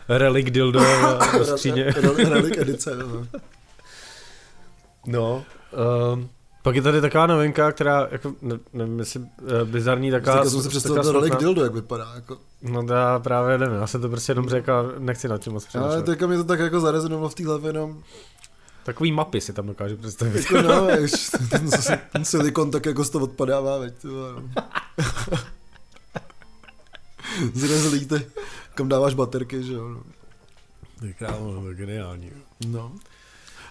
Relik 0.09 0.49
dildo 0.49 0.79
do 1.37 1.45
skříně. 1.45 1.83
Re- 1.83 2.23
Relic 2.29 2.57
edice, 2.57 2.95
no. 2.95 3.27
No. 5.05 5.43
Um, 6.13 6.29
pak 6.63 6.75
je 6.75 6.81
tady 6.81 7.01
taková 7.01 7.27
novinka, 7.27 7.71
která, 7.71 8.07
jako, 8.11 8.33
ne, 8.41 8.55
nevím, 8.73 8.99
jestli 8.99 9.19
uh, 9.19 9.27
bizarní, 9.65 10.11
taková... 10.11 10.35
Teďka 10.35 10.49
jsem 10.49 10.61
si 10.61 10.69
představil 10.69 11.03
ten 11.03 11.13
relic 11.13 11.33
smutná- 11.33 11.39
dildo, 11.39 11.63
jak 11.63 11.73
vypadá, 11.73 12.11
jako. 12.15 12.37
No 12.61 12.85
to 12.85 12.93
já 12.93 13.19
právě 13.19 13.57
nevím, 13.57 13.75
já 13.75 13.87
jsem 13.87 14.01
to 14.01 14.09
prostě 14.09 14.31
jenom 14.31 14.49
řekl 14.49 14.71
a 14.71 14.83
nechci 14.99 15.27
nad 15.27 15.41
tím 15.41 15.53
moc 15.53 15.63
Ale 15.63 15.69
přemýšlet. 15.69 16.05
teďka 16.05 16.27
mi 16.27 16.37
to 16.37 16.43
tak 16.43 16.59
jako 16.59 16.79
zarezonovalo 16.79 17.29
v 17.29 17.35
té 17.35 17.45
hlavě, 17.45 17.73
no. 17.73 17.97
Takový 18.85 19.11
mapy 19.11 19.41
si 19.41 19.53
tam 19.53 19.67
dokážu 19.67 19.97
představit. 19.97 20.51
Jako 20.51 20.61
no, 20.67 20.87
už, 21.03 21.11
ten, 21.49 21.69
ten 22.11 22.25
silikon 22.25 22.71
tak 22.71 22.85
jako 22.85 23.03
z 23.03 23.09
toho 23.09 23.23
odpadává, 23.23 23.77
veď, 23.77 23.93
ty 24.01 24.07
kam 28.75 28.89
dáváš 28.89 29.13
baterky, 29.13 29.63
že 29.63 29.73
jo. 29.73 29.89
no. 29.89 30.03
Ty 30.99 31.13
krávo, 31.13 31.61
to 31.61 31.69
je 31.69 31.75
geniální. 31.75 32.31
No. 32.67 32.91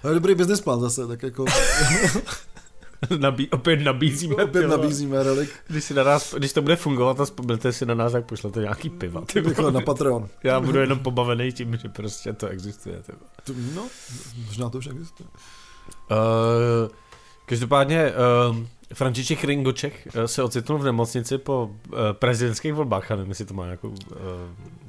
Ale 0.02 0.14
dobrý 0.14 0.34
business 0.34 0.60
plán 0.60 0.80
zase, 0.80 1.06
tak 1.06 1.22
jako 1.22 1.44
Nabí, 3.18 3.48
opět 3.50 3.76
nabízíme. 3.76 4.34
opět 4.34 4.66
vole. 4.66 4.76
nabízíme 4.76 5.22
relik 5.22 5.50
Když, 5.68 5.84
si 5.84 5.94
na 5.94 6.04
nás, 6.04 6.34
když 6.34 6.52
to 6.52 6.62
bude 6.62 6.76
fungovat 6.76 7.20
a 7.20 7.24
vzpomenete 7.24 7.72
si 7.72 7.86
na 7.86 7.94
nás, 7.94 8.12
tak 8.12 8.26
pošlete 8.26 8.60
nějaký 8.60 8.90
piva. 8.90 9.20
Ty 9.20 9.42
na 9.72 9.80
Patreon. 9.80 10.28
Já 10.42 10.60
budu 10.60 10.78
jenom 10.78 10.98
pobavený 10.98 11.52
tím, 11.52 11.76
že 11.76 11.88
prostě 11.88 12.32
to 12.32 12.46
existuje. 12.46 13.02
Ty 13.02 13.12
vole. 13.12 13.30
To- 13.44 13.74
No, 13.74 13.86
možná 14.46 14.70
to 14.70 14.78
už 14.78 14.86
existuje. 14.86 15.28
Uh, 16.10 16.90
každopádně 17.46 18.12
uh, 18.50 18.56
František 18.94 19.44
Ringoček 19.44 20.08
uh, 20.16 20.24
se 20.24 20.42
ocitnul 20.42 20.78
v 20.78 20.84
nemocnici 20.84 21.38
po 21.38 21.64
uh, 21.64 21.98
prezidentských 22.12 22.74
volbách, 22.74 23.10
a 23.10 23.16
nevím, 23.16 23.30
jestli 23.30 23.44
to 23.44 23.54
má 23.54 23.64
nějakou 23.64 23.88
uh, 23.88 23.96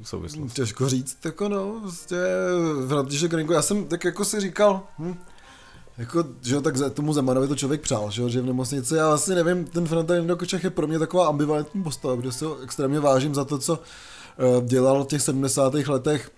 souvislost. 0.02 0.52
Těžko 0.52 0.88
říct, 0.88 1.18
jako 1.24 1.48
no, 1.48 1.78
prostě 1.82 2.16
František 2.88 3.32
Renko, 3.32 3.52
já 3.52 3.62
jsem 3.62 3.84
tak 3.84 4.04
jako 4.04 4.24
si 4.24 4.40
říkal, 4.40 4.82
hm, 4.98 5.14
jako, 5.98 6.24
že 6.42 6.54
jo, 6.54 6.60
tak 6.60 6.76
za- 6.76 6.90
tomu 6.90 7.12
Zemanovi 7.12 7.48
to 7.48 7.56
člověk 7.56 7.80
přál, 7.80 8.10
že 8.10 8.22
jo, 8.22 8.28
že 8.28 8.38
je 8.38 8.42
v 8.42 8.46
nemocnici, 8.46 8.94
já 8.94 9.08
vlastně 9.08 9.34
nevím, 9.34 9.64
ten 9.64 9.86
František 9.86 10.26
Renkoček 10.28 10.64
je 10.64 10.70
pro 10.70 10.86
mě 10.86 10.98
taková 10.98 11.28
ambivalentní 11.28 11.82
postava, 11.82 12.16
protože 12.16 12.32
si 12.32 12.44
ho 12.44 12.58
extrémně 12.58 13.00
vážím 13.00 13.34
za 13.34 13.44
to, 13.44 13.58
co 13.58 13.74
uh, 13.78 14.64
dělal 14.64 15.04
v 15.04 15.06
těch 15.06 15.22
70. 15.22 15.74
letech, 15.74 16.30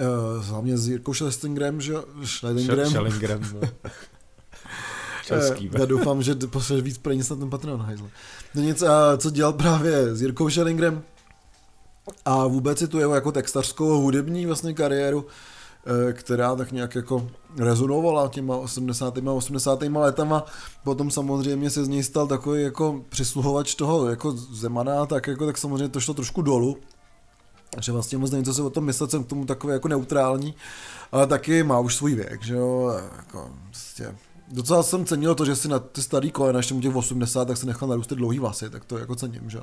uh, 0.00 0.44
hlavně 0.44 0.78
s 0.78 0.88
Jirkou 0.88 1.14
Schlestengrem, 1.14 1.80
že 1.80 1.92
jo, 1.92 2.04
Schellingrem. 2.24 3.42
No. 3.54 3.60
Český. 5.28 5.70
Eh, 5.74 5.80
Já 5.80 5.86
doufám, 5.86 6.22
že 6.22 6.34
pošleš 6.34 6.82
víc 6.82 6.98
peněz 6.98 7.30
na 7.30 7.36
ten 7.36 7.50
Patreon, 7.50 7.80
hajzle. 7.80 8.08
No 8.54 8.62
nic, 8.62 8.82
a 8.82 9.16
co 9.16 9.30
dělal 9.30 9.52
právě 9.52 10.16
s 10.16 10.22
Jirkou 10.22 10.50
Schellingrem 10.50 11.02
a 12.24 12.46
vůbec 12.46 12.78
si 12.78 12.88
tu 12.88 12.98
jeho 12.98 13.14
jako 13.14 13.32
textařskou 13.32 14.00
hudební 14.00 14.46
vlastně 14.46 14.74
kariéru, 14.74 15.26
eh, 16.08 16.12
která 16.12 16.56
tak 16.56 16.72
nějak 16.72 16.94
jako 16.94 17.28
rezonovala 17.58 18.28
těma 18.28 18.56
80. 18.56 19.28
a 19.28 19.32
80. 19.32 20.00
letama. 20.00 20.44
Potom 20.84 21.10
samozřejmě 21.10 21.70
se 21.70 21.84
z 21.84 21.88
něj 21.88 22.02
stal 22.02 22.26
takový 22.26 22.62
jako 22.62 23.04
přisluhovač 23.08 23.74
toho 23.74 24.08
jako 24.10 24.32
Zemana, 24.32 25.06
tak 25.06 25.26
jako 25.26 25.46
tak 25.46 25.58
samozřejmě 25.58 25.88
to 25.88 26.00
šlo 26.00 26.14
trošku 26.14 26.42
dolů. 26.42 26.76
že 27.80 27.92
vlastně 27.92 28.18
moc 28.18 28.30
nevím, 28.30 28.44
co 28.44 28.54
si 28.54 28.62
o 28.62 28.70
tom 28.70 28.84
myslet, 28.84 29.10
jsem 29.10 29.24
k 29.24 29.28
tomu 29.28 29.44
takový 29.44 29.72
jako 29.72 29.88
neutrální, 29.88 30.54
ale 31.12 31.26
taky 31.26 31.62
má 31.62 31.78
už 31.78 31.94
svůj 31.96 32.14
věk, 32.14 32.42
že 32.42 32.54
jo, 32.54 32.98
jako 33.16 33.50
prostě 33.64 34.14
Docela 34.52 34.82
jsem 34.82 35.04
cenil 35.04 35.34
to, 35.34 35.44
že 35.44 35.56
si 35.56 35.68
na 35.68 35.78
ty 35.78 36.02
starý 36.02 36.30
kolena, 36.30 36.58
ještě 36.58 36.74
mu 36.74 36.80
těch 36.80 36.96
80, 36.96 37.44
tak 37.48 37.56
se 37.56 37.66
nechal 37.66 37.88
narůstat 37.88 38.18
dlouhý 38.18 38.38
vlasy, 38.38 38.70
tak 38.70 38.84
to 38.84 38.98
jako 38.98 39.14
cením, 39.16 39.50
že? 39.50 39.58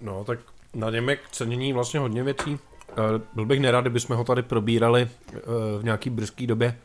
No, 0.00 0.24
tak 0.24 0.38
na 0.74 0.90
něm 0.90 1.08
je 1.08 1.16
k 1.16 1.28
cenění 1.32 1.72
vlastně 1.72 2.00
hodně 2.00 2.22
věcí. 2.22 2.58
Eh, 2.90 2.94
Byl 3.34 3.46
bych 3.46 3.60
nerad, 3.60 3.80
kdybychom 3.80 4.16
ho 4.16 4.24
tady 4.24 4.42
probírali 4.42 5.08
eh, 5.34 5.38
v 5.78 5.84
nějaký 5.84 6.10
brzký 6.10 6.46
době. 6.46 6.78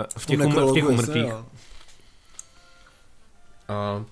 Eh, 0.00 0.04
V 0.18 0.26
těch, 0.26 0.40
umr- 0.40 0.70
v 0.70 0.74
těch 0.74 0.84
umrtích. 0.88 1.32
A 3.68 4.04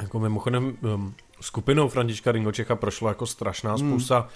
jako 0.00 0.18
mimochodem 0.20 0.76
um, 0.94 1.14
skupinou 1.40 1.88
Františka 1.88 2.32
Ringočecha 2.32 2.76
prošla 2.76 3.08
jako 3.08 3.26
strašná 3.26 3.74
Hmm. 3.74 3.88
spousta 3.90 4.28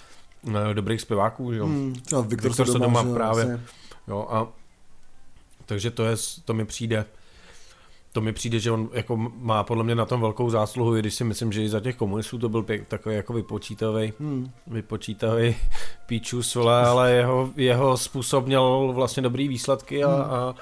eh, 0.69 0.73
dobrých 0.73 1.01
zpěváků, 1.01 1.53
že 1.53 1.59
jo. 1.59 1.65
Hmm, 1.65 1.93
a 2.17 2.21
Viktor, 2.21 2.49
Viktor 2.49 2.65
Sodoma, 2.67 2.99
Sodoma 3.01 3.15
právě. 3.15 3.45
vlastně. 3.45 3.65
jo 4.07 4.27
a 4.29 4.47
takže 5.71 5.91
to 5.91 6.05
je, 6.05 6.15
to 6.45 6.53
mi 6.53 6.65
přijde, 6.65 7.05
to 8.11 8.21
mi 8.21 8.33
přijde, 8.33 8.59
že 8.59 8.71
on 8.71 8.89
jako 8.93 9.17
má 9.17 9.63
podle 9.63 9.83
mě 9.83 9.95
na 9.95 10.05
tom 10.05 10.21
velkou 10.21 10.49
zásluhu, 10.49 10.95
i 10.95 10.99
když 10.99 11.13
si 11.13 11.23
myslím, 11.23 11.51
že 11.51 11.63
i 11.63 11.69
za 11.69 11.79
těch 11.79 11.95
komunistů 11.95 12.37
to 12.37 12.49
byl 12.49 12.63
pěk, 12.63 12.87
takový 12.87 13.15
jako 13.15 13.33
vypočítavý, 13.33 14.13
Hmm. 14.19 14.51
vypočítavý 14.67 15.55
píčus, 16.05 16.55
vole, 16.55 16.81
ale 16.85 17.11
jeho, 17.11 17.49
jeho 17.55 17.97
způsob 17.97 18.45
měl 18.45 18.91
vlastně 18.93 19.23
dobrý 19.23 19.47
výsledky 19.47 20.03
a, 20.03 20.11
a, 20.11 20.55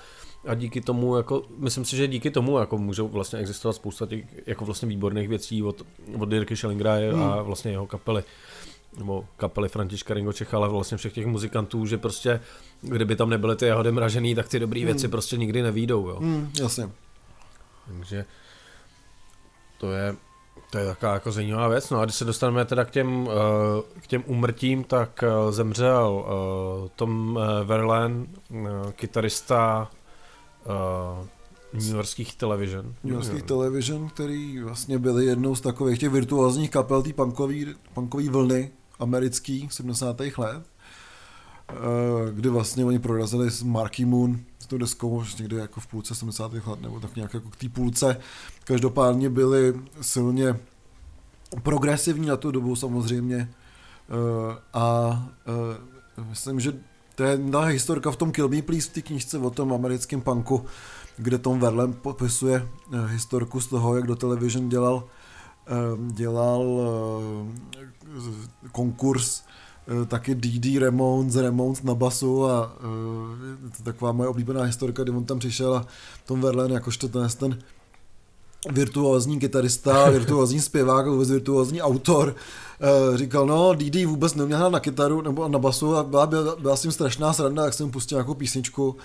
a 0.48 0.54
díky 0.54 0.82
tomu, 0.82 1.18
jako, 1.18 1.44
myslím 1.58 1.86
si, 1.86 1.98
že 1.98 2.08
díky 2.08 2.32
tomu 2.32 2.60
jako 2.60 2.78
můžou 2.78 3.08
vlastně 3.08 3.40
existovat 3.40 3.76
spousta 3.76 4.06
těch 4.06 4.26
jako 4.48 4.66
vlastně 4.66 4.88
výborných 4.88 5.30
věcí 5.30 5.64
od, 5.64 5.82
od 6.20 6.30
Dirky 6.30 6.56
Schellingera 6.56 6.94
a 7.24 7.42
vlastně 7.42 7.72
jeho 7.72 7.88
kapely 7.88 8.24
nebo 8.98 9.26
kapely 9.38 9.70
Františka 9.70 10.14
Ringočecha, 10.14 10.58
ale 10.58 10.70
vlastně 10.70 10.98
všech 10.98 11.14
těch 11.14 11.26
muzikantů, 11.26 11.86
že 11.86 11.98
prostě 11.98 12.40
kdyby 12.82 13.16
tam 13.16 13.30
nebyly 13.30 13.56
ty 13.56 13.66
jahody 13.66 13.92
mražený, 13.92 14.36
tak 14.36 14.48
ty 14.48 14.60
dobré 14.60 14.86
věci 14.86 15.08
prostě 15.08 15.38
nikdy 15.38 15.62
nevídou, 15.62 16.10
jo. 16.10 16.20
Hmm, 16.20 16.52
jasně. 16.60 16.90
Takže 17.88 18.26
to 19.78 19.92
je, 19.92 20.16
to 20.72 20.78
je 20.78 20.86
taková 20.86 21.14
jako 21.14 21.32
zajímavá 21.32 21.68
věc. 21.68 21.90
No 21.90 22.00
a 22.00 22.06
když 22.06 22.16
se 22.16 22.26
dostaneme 22.26 22.66
teda 22.66 22.86
k 22.86 22.92
těm, 22.92 23.30
eh, 23.30 24.02
k 24.02 24.08
těm 24.08 24.24
umrtím, 24.28 24.84
tak 24.84 25.24
eh, 25.24 25.52
zemřel 25.52 26.26
eh, 26.26 26.90
Tom 26.96 27.40
Verlaine, 27.64 28.26
kytarista 28.92 29.92
New 31.74 31.96
Yorkských 31.96 32.36
Television. 32.36 32.96
New 33.04 33.14
Yorkských 33.14 33.44
Television, 33.44 34.10
který 34.10 34.60
vlastně 34.60 35.00
byli 35.00 35.26
jednou 35.26 35.56
z 35.56 35.62
takových 35.62 36.00
těch 36.00 36.10
virtuózních 36.10 36.70
kapel 36.70 37.04
té 37.04 37.14
punkové 37.94 38.30
vlny 38.30 38.72
americký 39.00 39.68
70. 39.72 40.38
let, 40.38 40.64
eh, 41.70 41.74
kdy 42.32 42.50
vlastně 42.50 42.86
oni 42.86 43.00
prorazili 43.00 43.52
s 43.52 43.64
Marky 43.64 44.06
Moon 44.06 44.40
s 44.60 44.68
tou 44.68 44.78
deskou 44.78 45.24
někdy 45.40 45.56
jako 45.56 45.80
v 45.80 45.88
půlce 45.88 46.16
70. 46.16 46.68
let, 46.68 46.82
nebo 46.82 47.00
tak 47.00 47.16
nějak 47.16 47.34
jako 47.34 47.50
k 47.50 47.56
té 47.56 47.70
půlce. 47.70 48.18
Každopádně 48.64 49.30
byli 49.30 49.74
silně 50.02 50.56
progresivní 51.64 52.28
na 52.28 52.38
tu 52.38 52.52
dobu 52.52 52.76
samozřejmě 52.76 53.50
Eh, 54.10 54.58
a 54.74 55.30
eh, 56.18 56.24
myslím, 56.30 56.60
že 56.60 56.74
to 57.16 57.24
je 57.24 57.38
ta 57.38 57.62
historka 57.62 58.12
v 58.12 58.16
tom 58.16 58.32
Kill 58.32 58.50
Me 58.50 58.62
Please 58.62 58.90
v 58.90 58.94
té 58.94 59.02
knížce 59.02 59.38
o 59.38 59.50
tom 59.50 59.74
americkém 59.74 60.22
punku, 60.22 60.66
kde 61.18 61.38
Tom 61.38 61.60
Verlaine 61.60 61.94
popisuje 61.94 62.68
historku 63.08 63.62
z 63.62 63.68
toho, 63.68 63.96
jak 63.96 64.08
do 64.08 64.16
television 64.16 64.70
dělal 64.70 65.04
dělal 66.12 66.82
eh, 68.04 68.70
konkurs 68.72 69.42
eh, 69.42 70.06
taky 70.06 70.36
D.D. 70.36 70.80
Ramones, 70.80 71.36
Ramones 71.36 71.84
na 71.84 71.96
basu 71.96 72.46
a 72.46 72.76
eh, 72.80 73.66
je 73.66 73.70
to 73.78 73.84
taková 73.84 74.12
moje 74.12 74.30
oblíbená 74.30 74.64
historka, 74.64 75.04
kdy 75.04 75.12
on 75.12 75.26
tam 75.26 75.40
přišel 75.40 75.76
a 75.76 75.88
Tom 76.26 76.42
Verlaine 76.42 76.74
jakožto 76.74 77.08
ten, 77.08 77.28
ten 77.40 77.60
virtuózní 78.72 79.40
kytarista, 79.40 80.10
virtuózní 80.10 80.62
zpěvák 80.62 81.08
a 81.08 81.10
vůbec 81.10 81.30
virtuózní 81.30 81.82
autor. 81.82 82.36
Říkal, 83.16 83.46
no, 83.46 83.74
Didi 83.74 84.06
vůbec 84.06 84.36
neměl 84.36 84.58
hrát 84.58 84.70
na 84.70 84.80
kytaru 84.80 85.22
nebo 85.22 85.48
na 85.48 85.60
basu 85.60 85.96
a 85.96 86.04
byla, 86.04 86.26
byla, 86.28 86.56
byla 86.56 86.76
s 86.76 86.82
tím 86.82 86.92
strašná 86.92 87.34
sranda, 87.34 87.64
tak 87.64 87.74
jsem 87.74 87.92
pustil 87.92 88.16
nějakou 88.16 88.34
písničku. 88.34 88.96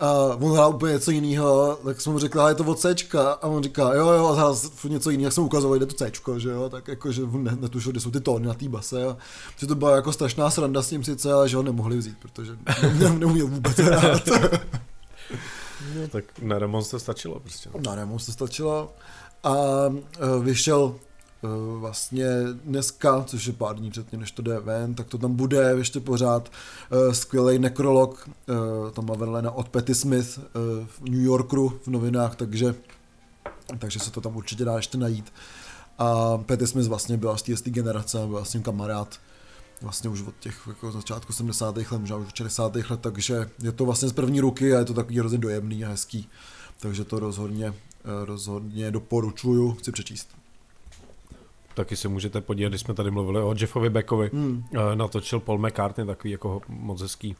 A 0.00 0.12
on 0.40 0.52
hrál 0.52 0.74
úplně 0.74 0.92
něco 0.92 1.10
jiného, 1.10 1.78
tak 1.84 2.00
jsem 2.00 2.12
mu 2.12 2.18
řekl, 2.18 2.40
ale 2.40 2.50
je 2.50 2.54
to 2.54 2.64
od 2.64 2.80
Cčka. 2.80 3.32
A 3.32 3.46
on 3.46 3.62
říká, 3.62 3.94
jo, 3.94 4.08
jo, 4.08 4.26
a 4.26 4.34
hrál 4.34 4.56
něco 4.88 5.10
jiného, 5.10 5.26
jak 5.26 5.32
jsem 5.32 5.44
ukazoval, 5.44 5.78
jde 5.78 5.86
to 5.86 6.04
Cčko, 6.04 6.38
že 6.38 6.48
jo, 6.48 6.68
tak 6.68 6.88
jako, 6.88 7.12
že 7.12 7.22
on 7.22 7.44
ne, 7.44 7.56
netušil, 7.60 7.92
kde 7.92 8.00
jsou 8.00 8.10
ty 8.10 8.20
tóny 8.20 8.46
na 8.46 8.54
té 8.54 8.68
base. 8.68 9.06
A 9.06 9.16
že 9.56 9.66
to 9.66 9.74
byla 9.74 9.96
jako 9.96 10.12
strašná 10.12 10.50
sranda 10.50 10.82
s 10.82 10.88
tím 10.88 11.04
sice, 11.04 11.32
ale 11.32 11.48
že 11.48 11.56
ho 11.56 11.62
nemohli 11.62 11.96
vzít, 11.96 12.16
protože 12.18 12.56
ne, 12.98 13.10
neuměl 13.10 13.46
vůbec 13.46 13.76
hrát. 13.76 14.28
No, 15.94 16.08
tak 16.08 16.24
na 16.42 16.58
Ramones 16.58 16.88
to 16.88 16.98
stačilo 16.98 17.40
prostě. 17.40 17.70
Na 17.86 17.94
Remu 17.94 18.18
se 18.18 18.32
stačilo. 18.32 18.94
A 19.44 19.54
e, 19.54 20.40
vyšel 20.40 20.94
vlastně 21.78 22.26
dneska, 22.64 23.24
což 23.24 23.46
je 23.46 23.52
pár 23.52 23.76
dní 23.76 23.90
předtím, 23.90 24.20
než 24.20 24.30
to 24.30 24.42
jde 24.42 24.60
ven, 24.60 24.94
tak 24.94 25.06
to 25.06 25.18
tam 25.18 25.34
bude 25.34 25.74
ještě 25.76 26.00
pořád 26.00 26.52
e, 26.90 27.14
skvělý 27.14 27.58
nekrolog 27.58 28.28
e, 28.28 28.90
Toma 28.90 29.14
Verlena 29.14 29.50
od 29.50 29.68
Patty 29.68 29.94
Smith 29.94 30.38
v 30.86 31.00
New 31.08 31.22
Yorku 31.22 31.68
v 31.82 31.86
novinách, 31.88 32.36
takže, 32.36 32.74
takže 33.78 33.98
se 33.98 34.10
to 34.10 34.20
tam 34.20 34.36
určitě 34.36 34.64
dá 34.64 34.76
ještě 34.76 34.98
najít. 34.98 35.32
A 35.98 36.38
Patty 36.38 36.66
Smith 36.66 36.86
vlastně 36.86 37.16
byla 37.16 37.36
z 37.36 37.42
té 37.42 37.70
generace, 37.70 38.18
byl 38.26 38.44
ním 38.54 38.62
kamarád 38.62 39.18
vlastně 39.82 40.10
už 40.10 40.22
od 40.22 40.34
těch 40.40 40.60
jako 40.66 40.92
začátku 40.92 41.32
70. 41.32 41.76
let, 41.76 41.92
možná 41.92 42.16
už 42.16 42.28
60. 42.34 42.74
let, 42.74 43.00
takže 43.00 43.50
je 43.62 43.72
to 43.72 43.84
vlastně 43.84 44.08
z 44.08 44.12
první 44.12 44.40
ruky 44.40 44.74
a 44.74 44.78
je 44.78 44.84
to 44.84 44.94
takový 44.94 45.18
hrozně 45.18 45.38
dojemný 45.38 45.84
a 45.84 45.88
hezký. 45.88 46.28
Takže 46.80 47.04
to 47.04 47.18
rozhodně, 47.18 47.66
eh, 47.66 48.24
rozhodně 48.24 48.90
doporučuju, 48.90 49.72
chci 49.72 49.92
přečíst. 49.92 50.28
Taky 51.76 51.96
se 51.96 52.08
můžete 52.08 52.40
podívat, 52.40 52.68
když 52.68 52.80
jsme 52.80 52.94
tady 52.94 53.10
mluvili 53.10 53.42
o 53.42 53.54
Jeffovi 53.60 53.90
Beckovi. 53.90 54.30
Hmm. 54.32 54.64
Eh, 54.74 54.96
Natočil 54.96 55.40
Paul 55.40 55.58
McCartney 55.58 56.06
takový 56.06 56.30
jako 56.30 56.62
moc 56.68 57.02
hezký, 57.02 57.36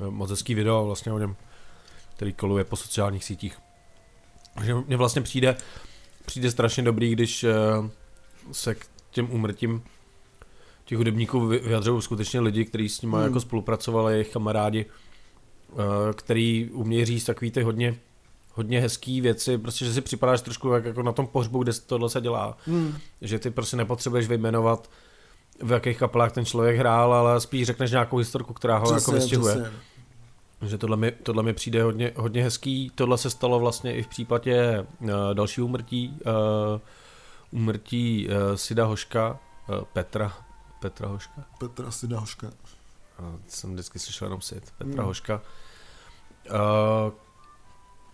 eh, 0.00 0.10
moc 0.10 0.30
hezký 0.30 0.54
video 0.54 0.84
vlastně 0.86 1.12
o 1.12 1.18
něm, 1.18 1.36
který 2.16 2.32
koluje 2.32 2.64
po 2.64 2.76
sociálních 2.76 3.24
sítích. 3.24 3.58
Takže 4.54 4.74
mně 4.74 4.96
vlastně 4.96 5.22
přijde, 5.22 5.56
přijde 6.26 6.50
strašně 6.50 6.82
dobrý, 6.82 7.12
když 7.12 7.44
eh, 7.44 7.54
se 8.52 8.74
k 8.74 8.86
těm 9.10 9.30
úmrtím 9.30 9.82
těch 10.84 10.98
hudebníků 10.98 11.46
vy- 11.46 11.58
vyjadřují 11.58 12.02
skutečně 12.02 12.40
lidi, 12.40 12.64
kteří 12.64 12.88
s 12.88 13.02
nimi 13.02 13.14
Hmm. 13.16 13.24
jako 13.24 13.40
spolupracovali, 13.40 14.12
jejich 14.12 14.32
kamarádi, 14.32 14.86
který 16.16 16.70
umějí 16.72 17.04
říct 17.04 17.24
takový 17.24 17.50
ty 17.50 17.62
hodně, 17.62 17.94
hodně 18.54 18.80
hezký 18.80 19.20
věci, 19.20 19.58
prostě, 19.58 19.84
že 19.84 19.92
si 19.94 20.00
připadáš 20.00 20.40
trošku 20.40 20.68
jak 20.68 20.84
jako 20.84 21.02
na 21.02 21.12
tom 21.12 21.26
pohřbu, 21.26 21.62
kde 21.62 21.72
tohle 21.72 22.10
se 22.10 22.20
dělá 22.20 22.56
Hmm. 22.66 22.94
že 23.20 23.38
ty 23.38 23.50
prostě 23.50 23.76
nepotřebuješ 23.76 24.28
vyjmenovat 24.28 24.90
v 25.62 25.72
jakých 25.72 25.98
kapelách 25.98 26.32
ten 26.32 26.44
člověk 26.44 26.78
hrál, 26.78 27.14
ale 27.14 27.40
spíš 27.40 27.66
řekneš 27.66 27.90
nějakou 27.90 28.16
historku, 28.16 28.52
která 28.54 28.78
ho 28.78 28.94
jako 28.94 29.12
vystihuje. 29.12 29.54
přesně. 29.54 29.70
Že 30.68 30.78
tohle 30.78 30.96
mi, 30.96 31.10
tohle 31.12 31.42
mi 31.42 31.52
přijde 31.52 31.82
hodně, 31.82 32.12
hodně 32.16 32.42
hezký. 32.42 32.92
Tohle 32.94 33.18
se 33.18 33.30
stalo 33.30 33.60
vlastně 33.60 33.94
i 33.94 34.02
v 34.02 34.06
případě 34.06 34.86
uh, 35.00 35.08
dalšího 35.32 35.64
umrtí, 35.66 36.18
uh, 36.26 36.80
umrtí 37.60 38.28
uh, 38.28 38.34
Sida 38.56 38.84
Hoška, 38.84 39.38
uh, 39.68 39.84
Petra, 39.92 40.32
Petra 40.80 41.08
Hoška. 41.08 41.44
Petra 41.58 41.90
Sidahoška. 41.90 42.46
Uh, 42.46 43.26
jsem 43.48 43.72
vždycky 43.72 43.98
slyšel 43.98 44.26
jenom 44.26 44.40
Sid, 44.40 44.64
Petra 44.78 44.94
Hmm. 44.94 45.04
Hoška. 45.06 45.40
Uh, 46.50 47.12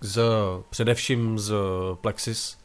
z, 0.01 0.21
především 0.71 1.39
z 1.39 1.55
Plexis, 2.01 2.59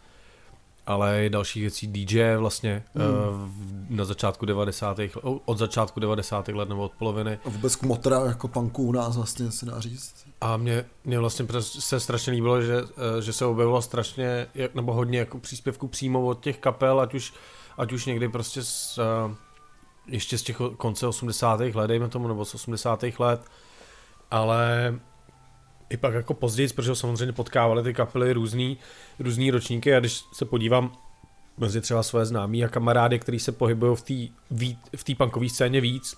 ale 0.87 1.25
i 1.25 1.29
dalších 1.29 1.61
věcí 1.61 1.87
DJ 1.87 2.35
vlastně 2.37 2.83
uh, 2.95 3.01
na 3.89 4.05
začátku 4.05 4.45
90. 4.45 4.97
let- 4.99 5.11
od 5.45 5.57
začátku 5.57 5.99
90. 5.99 6.47
let 6.47 6.69
nebo 6.69 6.81
od 6.83 6.91
poloviny. 6.91 7.39
A 7.45 7.49
vůbec 7.49 7.75
kmotra 7.75 8.19
jako 8.25 8.47
punků 8.47 8.83
u 8.83 8.91
nás 8.91 9.15
vlastně 9.15 9.51
se 9.51 9.65
dá 9.65 9.79
říct. 9.79 10.15
A 10.41 10.57
mě, 10.57 10.85
mě 11.03 11.19
vlastně 11.19 11.45
se 11.61 11.99
strašně 11.99 12.33
líbilo, 12.33 12.61
že, 12.61 12.77
eh, 13.17 13.21
že 13.21 13.33
se 13.33 13.45
objevilo 13.45 13.81
strašně, 13.81 14.47
jak- 14.55 14.75
nebo 14.75 14.93
hodně 14.93 15.19
jako 15.19 15.39
příspěvků 15.39 15.87
přímo 15.87 16.25
od 16.25 16.39
těch 16.43 16.57
kapel, 16.57 16.99
ať 16.99 17.13
už, 17.13 17.33
ať 17.77 17.91
už 17.93 18.05
někdy 18.05 18.29
prostě 18.29 18.63
z, 18.63 18.99
eh, 19.31 19.35
ještě 20.07 20.37
z 20.37 20.43
těch 20.43 20.57
konce 20.77 21.07
80. 21.07 21.75
let, 21.75 21.87
dejme 21.87 22.09
tomu, 22.09 22.27
nebo 22.27 22.45
z 22.45 22.55
80. 22.55 23.19
let, 23.19 23.41
ale 24.31 24.93
i 25.91 25.97
pak 25.97 26.13
jako 26.13 26.33
později, 26.33 26.69
protože 26.69 26.95
samozřejmě 26.95 27.33
potkávali 27.33 27.83
ty 27.83 27.93
kapely 27.93 28.33
různý, 28.33 28.77
různý 29.19 29.51
ročníky. 29.51 29.95
A 29.95 29.99
když 29.99 30.21
se 30.33 30.45
podívám 30.45 30.91
mezi 31.57 31.81
třeba 31.81 32.03
své 32.03 32.25
známí 32.25 32.65
a 32.65 32.67
kamarády, 32.67 33.19
kteří 33.19 33.39
se 33.39 33.51
pohybují 33.51 33.95
v 33.95 34.01
té 34.99 35.11
v 35.11 35.15
punkové 35.17 35.49
scéně 35.49 35.81
víc, 35.81 36.17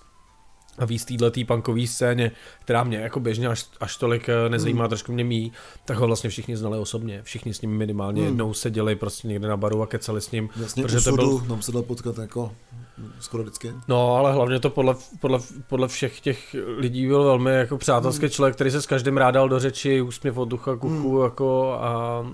a 0.78 0.86
víc 0.86 1.06
této 1.06 1.32
punkové 1.48 1.88
scéně, 1.88 2.32
která 2.62 2.84
mě 2.84 2.98
jako 2.98 3.20
běžně 3.20 3.48
až, 3.48 3.66
až 3.80 3.98
tolik 3.98 4.30
eh, 4.30 4.50
nezajímá, 4.50 4.84
Hmm. 4.84 4.90
trošku 4.90 5.12
mě 5.12 5.24
míjí, 5.24 5.52
tak 5.86 5.98
ho 5.98 6.08
vlastně 6.08 6.30
všichni 6.30 6.58
znali 6.58 6.78
osobně. 6.80 7.22
Všichni 7.24 7.54
s 7.54 7.62
ním 7.62 7.72
minimálně 7.78 8.22
Hmm. 8.22 8.30
jednou 8.30 8.54
seděli 8.54 8.96
prostě 8.96 9.28
někde 9.28 9.48
na 9.48 9.58
baru 9.58 9.82
a 9.82 9.88
kecali 9.88 10.22
s 10.22 10.32
ním. 10.32 10.50
Vlastně 10.58 10.84
Protože 10.84 11.02
to 11.02 11.16
byl- 11.16 11.40
tam 11.40 11.62
se 11.62 11.72
dal 11.72 11.82
potkat 11.82 12.18
jako 12.18 12.52
skoro 13.20 13.44
vždycky. 13.44 13.74
No, 13.88 14.16
ale 14.16 14.34
hlavně 14.34 14.60
to 14.60 14.70
podle, 14.70 14.96
podle, 15.20 15.40
podle 15.70 15.88
všech 15.88 16.20
těch 16.20 16.56
lidí 16.78 17.08
byl 17.08 17.24
velmi 17.24 17.52
jako 17.56 17.78
přátelský 17.78 18.22
Hmm. 18.26 18.30
člověk, 18.32 18.56
který 18.56 18.72
se 18.72 18.82
s 18.82 18.86
každým 18.88 19.18
rád 19.18 19.32
dal 19.32 19.50
do 19.50 19.60
řeči, 19.60 20.02
úsměv 20.02 20.38
od 20.38 20.46
ducha 20.50 20.76
k 20.76 20.84
uchu, 20.84 21.16
Hmm. 21.16 21.24
jako 21.24 21.72
a, 21.74 21.88
a, 21.88 22.26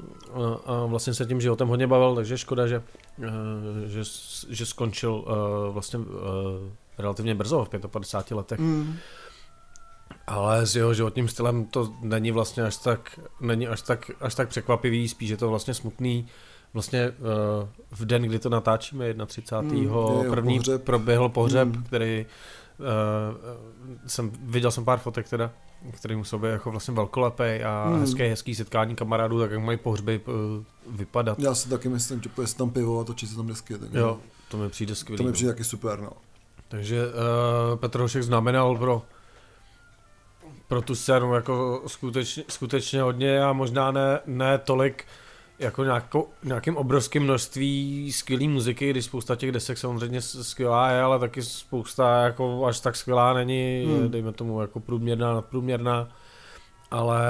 a, 0.65 0.85
vlastně 0.85 1.13
se 1.13 1.25
tím 1.25 1.41
životem 1.41 1.67
hodně 1.67 1.87
bavil, 1.87 2.15
takže 2.15 2.37
škoda, 2.37 2.67
že, 2.67 2.81
eh, 3.23 3.29
že, 3.87 4.01
že 4.49 4.65
skončil 4.65 5.13
uh, 5.13 5.73
vlastně 5.73 5.99
relativně 6.99 7.35
brzo, 7.35 7.65
v 7.65 7.69
55 7.87 8.35
letech. 8.37 8.59
Mm. 8.59 8.95
Ale 10.27 10.65
s 10.65 10.75
jeho 10.75 10.93
životním 10.93 11.27
stylem 11.27 11.65
to 11.65 11.93
není 12.01 12.31
vlastně 12.31 12.63
až 12.63 12.77
tak, 12.77 13.19
není 13.41 13.67
až 13.67 13.81
tak, 13.81 14.11
až 14.21 14.35
tak 14.35 14.49
překvapivý, 14.49 15.07
spíš 15.07 15.29
je 15.29 15.37
to 15.37 15.49
vlastně 15.49 15.73
smutný. 15.73 16.27
Vlastně 16.73 17.09
uh, 17.09 17.15
v 17.91 18.05
den, 18.05 18.21
kdy 18.23 18.39
to 18.39 18.49
natáčíme, 18.49 19.13
31. 19.25 19.73
Mm, 19.73 19.83
jo, 19.83 20.25
první 20.29 20.57
pohřeb. 20.57 20.83
proběhl 20.83 21.29
pohřeb, 21.29 21.67
Mm. 21.67 21.83
který 21.83 22.25
uh, 22.79 22.85
jsem, 24.07 24.31
viděl 24.43 24.71
jsem 24.71 24.85
pár 24.85 24.99
fotek 24.99 25.29
teda, 25.29 25.51
který 25.91 26.15
musel 26.15 26.39
být 26.39 26.47
jako 26.47 26.71
vlastně 26.71 26.93
velkolepý 26.93 27.43
a 27.43 27.85
Mm. 27.89 27.99
hezké, 27.99 28.29
hezký 28.29 28.55
setkání 28.55 28.95
kamarádů, 28.95 29.39
tak 29.39 29.51
jak 29.51 29.59
mají 29.59 29.77
pohřby 29.77 30.21
uh, 30.27 30.33
vypadat. 30.97 31.39
Já 31.39 31.55
si 31.55 31.69
taky 31.69 31.89
myslím, 31.89 32.21
že 32.21 32.29
pojede 32.29 32.53
tam 32.53 32.69
pivo 32.69 32.99
a 32.99 33.03
točí 33.03 33.27
se 33.27 33.35
tam 33.35 33.47
desky. 33.47 33.77
Tak 33.77 33.93
Jo, 33.93 34.19
to 34.51 34.57
mi 34.57 34.69
přijde 34.69 34.95
skvělý. 34.95 35.17
to 35.17 35.23
mi 35.23 35.29
no. 35.29 35.33
přijde 35.33 35.51
taky 35.51 35.63
super, 35.63 35.99
no. 35.99 36.09
Takže 36.69 37.05
uh, 37.07 37.79
Petr 37.79 37.99
Hošek 37.99 38.23
znamenal 38.23 38.77
pro 38.77 39.01
pro 40.67 40.81
tu 40.81 40.95
scénu 40.95 41.33
jako 41.33 41.83
skutečně, 41.87 42.43
skutečně 42.49 43.01
hodně 43.01 43.43
a 43.43 43.53
možná 43.53 43.91
ne, 43.91 44.19
ne 44.25 44.57
tolik 44.57 45.05
jako 45.59 45.83
nějakou, 45.83 46.27
nějakým 46.43 46.77
obrovským 46.77 47.23
množství 47.23 48.11
skvělé 48.11 48.47
muziky, 48.47 48.89
když 48.89 49.05
spousta 49.05 49.35
těch 49.35 49.51
desek 49.51 49.77
samozřejmě 49.77 50.21
skvělá 50.21 50.91
je, 50.91 51.01
ale 51.01 51.19
taky 51.19 51.43
spousta 51.43 52.23
jako 52.23 52.65
až 52.65 52.79
tak 52.79 52.95
skvělá 52.95 53.33
není, 53.33 53.85
Hmm. 53.85 53.99
hmm. 53.99 54.11
dejme 54.11 54.31
tomu 54.31 54.61
jako 54.61 54.79
průměrná, 54.79 55.33
nadprůměrná, 55.33 56.09
ale, 56.91 57.23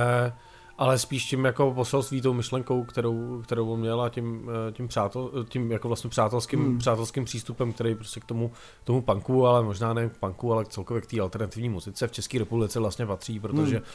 ale 0.79 0.99
spíš 0.99 1.25
tím 1.25 1.45
jako 1.45 1.71
poselství 1.71 2.21
tou 2.21 2.33
myšlenkou, 2.33 2.83
kterou, 2.83 3.41
kterou 3.41 3.69
on 3.69 3.79
měl 3.79 4.01
a 4.01 4.09
tím, 4.09 4.49
eh, 4.69 4.71
tím, 4.71 4.87
přátel, 4.87 5.31
tím 5.49 5.71
jako 5.71 5.87
vlastně 5.87 6.09
přátelským, 6.09 6.59
Hmm. 6.59 6.77
přátelským 6.77 7.25
přístupem, 7.25 7.73
který 7.73 7.95
prostě 7.95 8.19
k 8.19 8.25
tomu, 8.25 8.49
k 8.83 8.85
tomu 8.85 9.01
punku, 9.01 9.47
ale 9.47 9.63
možná 9.63 9.93
ne 9.93 10.09
k 10.09 10.17
punku, 10.17 10.53
ale 10.53 10.65
celkově 10.65 11.01
k 11.01 11.05
té 11.07 11.19
alternativní 11.19 11.69
muzice 11.69 12.07
v 12.07 12.11
České 12.11 12.39
republice 12.39 12.79
vlastně 12.79 13.05
patří, 13.05 13.39
protože 13.39 13.75
Hmm. 13.75 13.85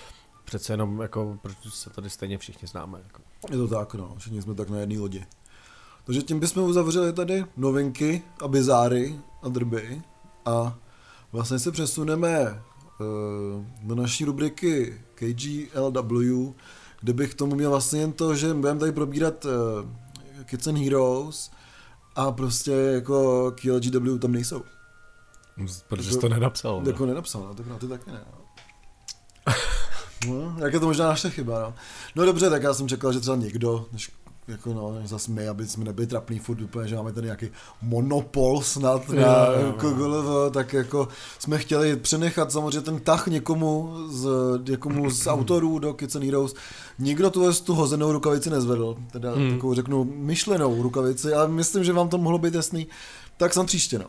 přece 0.44 0.72
jenom 0.72 1.00
jako, 1.00 1.38
protože 1.42 1.70
se 1.70 1.90
tady 1.90 2.10
stejně 2.10 2.38
všichni 2.38 2.68
známe. 2.68 2.98
Jako. 3.06 3.22
Je 3.50 3.56
to 3.56 3.68
tak, 3.68 3.94
no. 3.94 4.14
Všichni 4.18 4.42
jsme 4.42 4.54
tak 4.54 4.70
na 4.70 4.78
jedné 4.78 4.98
lodi. 4.98 5.24
Takže 6.04 6.22
tím 6.22 6.40
bychom 6.40 6.64
uzavřeli 6.64 7.12
tady 7.12 7.44
novinky 7.56 8.22
a 8.40 8.48
bizáry 8.48 9.18
a 9.42 9.48
drby 9.48 10.02
a 10.44 10.76
vlastně 11.32 11.58
se 11.58 11.72
přesuneme 11.72 12.62
uh, 13.00 13.64
do 13.88 13.94
naší 13.94 14.24
rubriky 14.24 15.00
KGLW, 15.32 16.52
kde 17.00 17.12
bych 17.12 17.30
k 17.30 17.38
tomu 17.38 17.54
měl 17.54 17.70
vlastně 17.70 18.00
jen 18.00 18.12
to, 18.12 18.34
že 18.34 18.54
budeme 18.54 18.80
tady 18.80 18.92
probírat 18.92 19.44
uh, 19.44 19.52
Kids 20.44 20.66
and 20.66 20.78
Heroes 20.78 21.50
a 22.16 22.32
prostě 22.32 22.70
jako 22.72 23.50
KLGW 23.62 24.18
tam 24.18 24.32
nejsou. 24.32 24.62
Protože 25.88 26.08
Jako- 26.08 26.14
jsi 26.14 26.20
to 26.20 26.28
nenapsal. 26.28 26.80
no. 26.80 26.86
Jako 26.90 27.06
nenapsal, 27.06 27.42
no, 27.42 27.54
tak 27.54 27.66
na 27.66 27.78
ty 27.78 27.88
taky 27.88 28.10
ne. 28.10 28.20
No. 28.32 29.54
No, 30.28 30.56
jak 30.58 30.72
je 30.72 30.80
to 30.80 30.86
možná 30.86 31.08
naše 31.08 31.30
chyba, 31.30 31.60
no. 31.60 31.74
No 32.16 32.24
dobře, 32.24 32.50
tak 32.50 32.62
já 32.62 32.74
jsem 32.74 32.88
čekal, 32.88 33.12
že 33.12 33.20
třeba 33.20 33.36
někdo, 33.36 33.86
než 33.92 34.10
jako 34.48 34.74
no, 34.74 34.98
zase 35.04 35.30
my, 35.30 35.48
aby 35.48 35.66
jsme 35.66 35.84
nebyli 35.84 36.06
trapný 36.06 36.38
furt 36.38 36.60
úplně, 36.60 36.88
že 36.88 36.96
máme 36.96 37.12
tady 37.12 37.24
nějaký 37.24 37.50
monopol 37.82 38.62
snad 38.62 39.08
na 39.08 39.46
jo. 39.46 39.66
jako 39.66 39.90
GLV, 39.90 40.52
tak 40.52 40.72
jako 40.72 41.08
jsme 41.38 41.58
chtěli 41.58 41.96
přenechat 41.96 42.52
samozřejmě 42.52 42.80
ten 42.80 43.00
tah 43.00 43.26
někomu 43.26 43.94
z, 44.08 44.28
někomu 44.68 45.10
z 45.10 45.26
autorů 45.30 45.78
do 45.78 45.94
Kids 45.94 46.16
and 46.16 46.24
Heroes. 46.24 46.54
Nikdo 46.98 47.30
tu, 47.30 47.52
tu 47.52 47.74
hozenou 47.74 48.12
rukavici 48.12 48.50
nezvedl, 48.50 48.96
teda 49.12 49.34
Hmm. 49.34 49.54
takovou 49.54 49.74
řeknu 49.74 50.04
myšlenou 50.04 50.82
rukavici, 50.82 51.32
ale 51.32 51.48
myslím, 51.48 51.84
že 51.84 51.92
vám 51.92 52.08
to 52.08 52.18
mohlo 52.18 52.38
být 52.38 52.54
jasný. 52.54 52.86
Tak 53.36 53.52
jsem 53.52 53.66
příště, 53.66 53.98
no. 53.98 54.06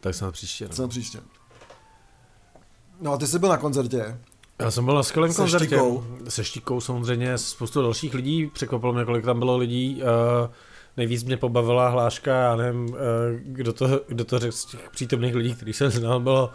Tak 0.00 0.14
jsem 0.14 0.32
příště. 0.32 0.68
No. 0.68 0.74
Jsem 0.74 0.88
příště. 0.88 1.18
No 3.00 3.12
a 3.12 3.16
ty 3.16 3.26
jsi 3.26 3.38
byl 3.38 3.48
na 3.48 3.56
koncertě. 3.56 4.18
Já 4.60 4.70
jsem 4.70 4.84
byl 4.84 4.94
na 4.94 5.02
skvělém 5.02 5.32
Se 5.32 5.36
koncertě. 5.36 5.66
Štíkou. 5.66 6.04
Se 6.28 6.44
Štíkou 6.44 6.80
samozřejmě, 6.80 7.38
spoustu 7.38 7.82
dalších 7.82 8.14
lidí, 8.14 8.46
překvapilo 8.46 8.92
mě, 8.92 9.04
kolik 9.04 9.24
tam 9.24 9.38
bylo 9.38 9.56
lidí. 9.56 10.02
Uh, 10.02 10.50
nejvíc 10.96 11.24
mě 11.24 11.36
pobavila 11.36 11.88
hláška, 11.88 12.34
já 12.34 12.56
nevím, 12.56 12.84
uh, 12.84 12.96
kdo, 13.42 13.72
to, 13.72 14.00
kdo 14.08 14.24
to 14.24 14.38
řekl 14.38 14.56
z 14.56 14.64
těch 14.64 14.90
přítomných 14.90 15.34
lidí, 15.34 15.54
který 15.54 15.72
jsem 15.72 15.90
znal, 15.90 16.20
bylo 16.20 16.50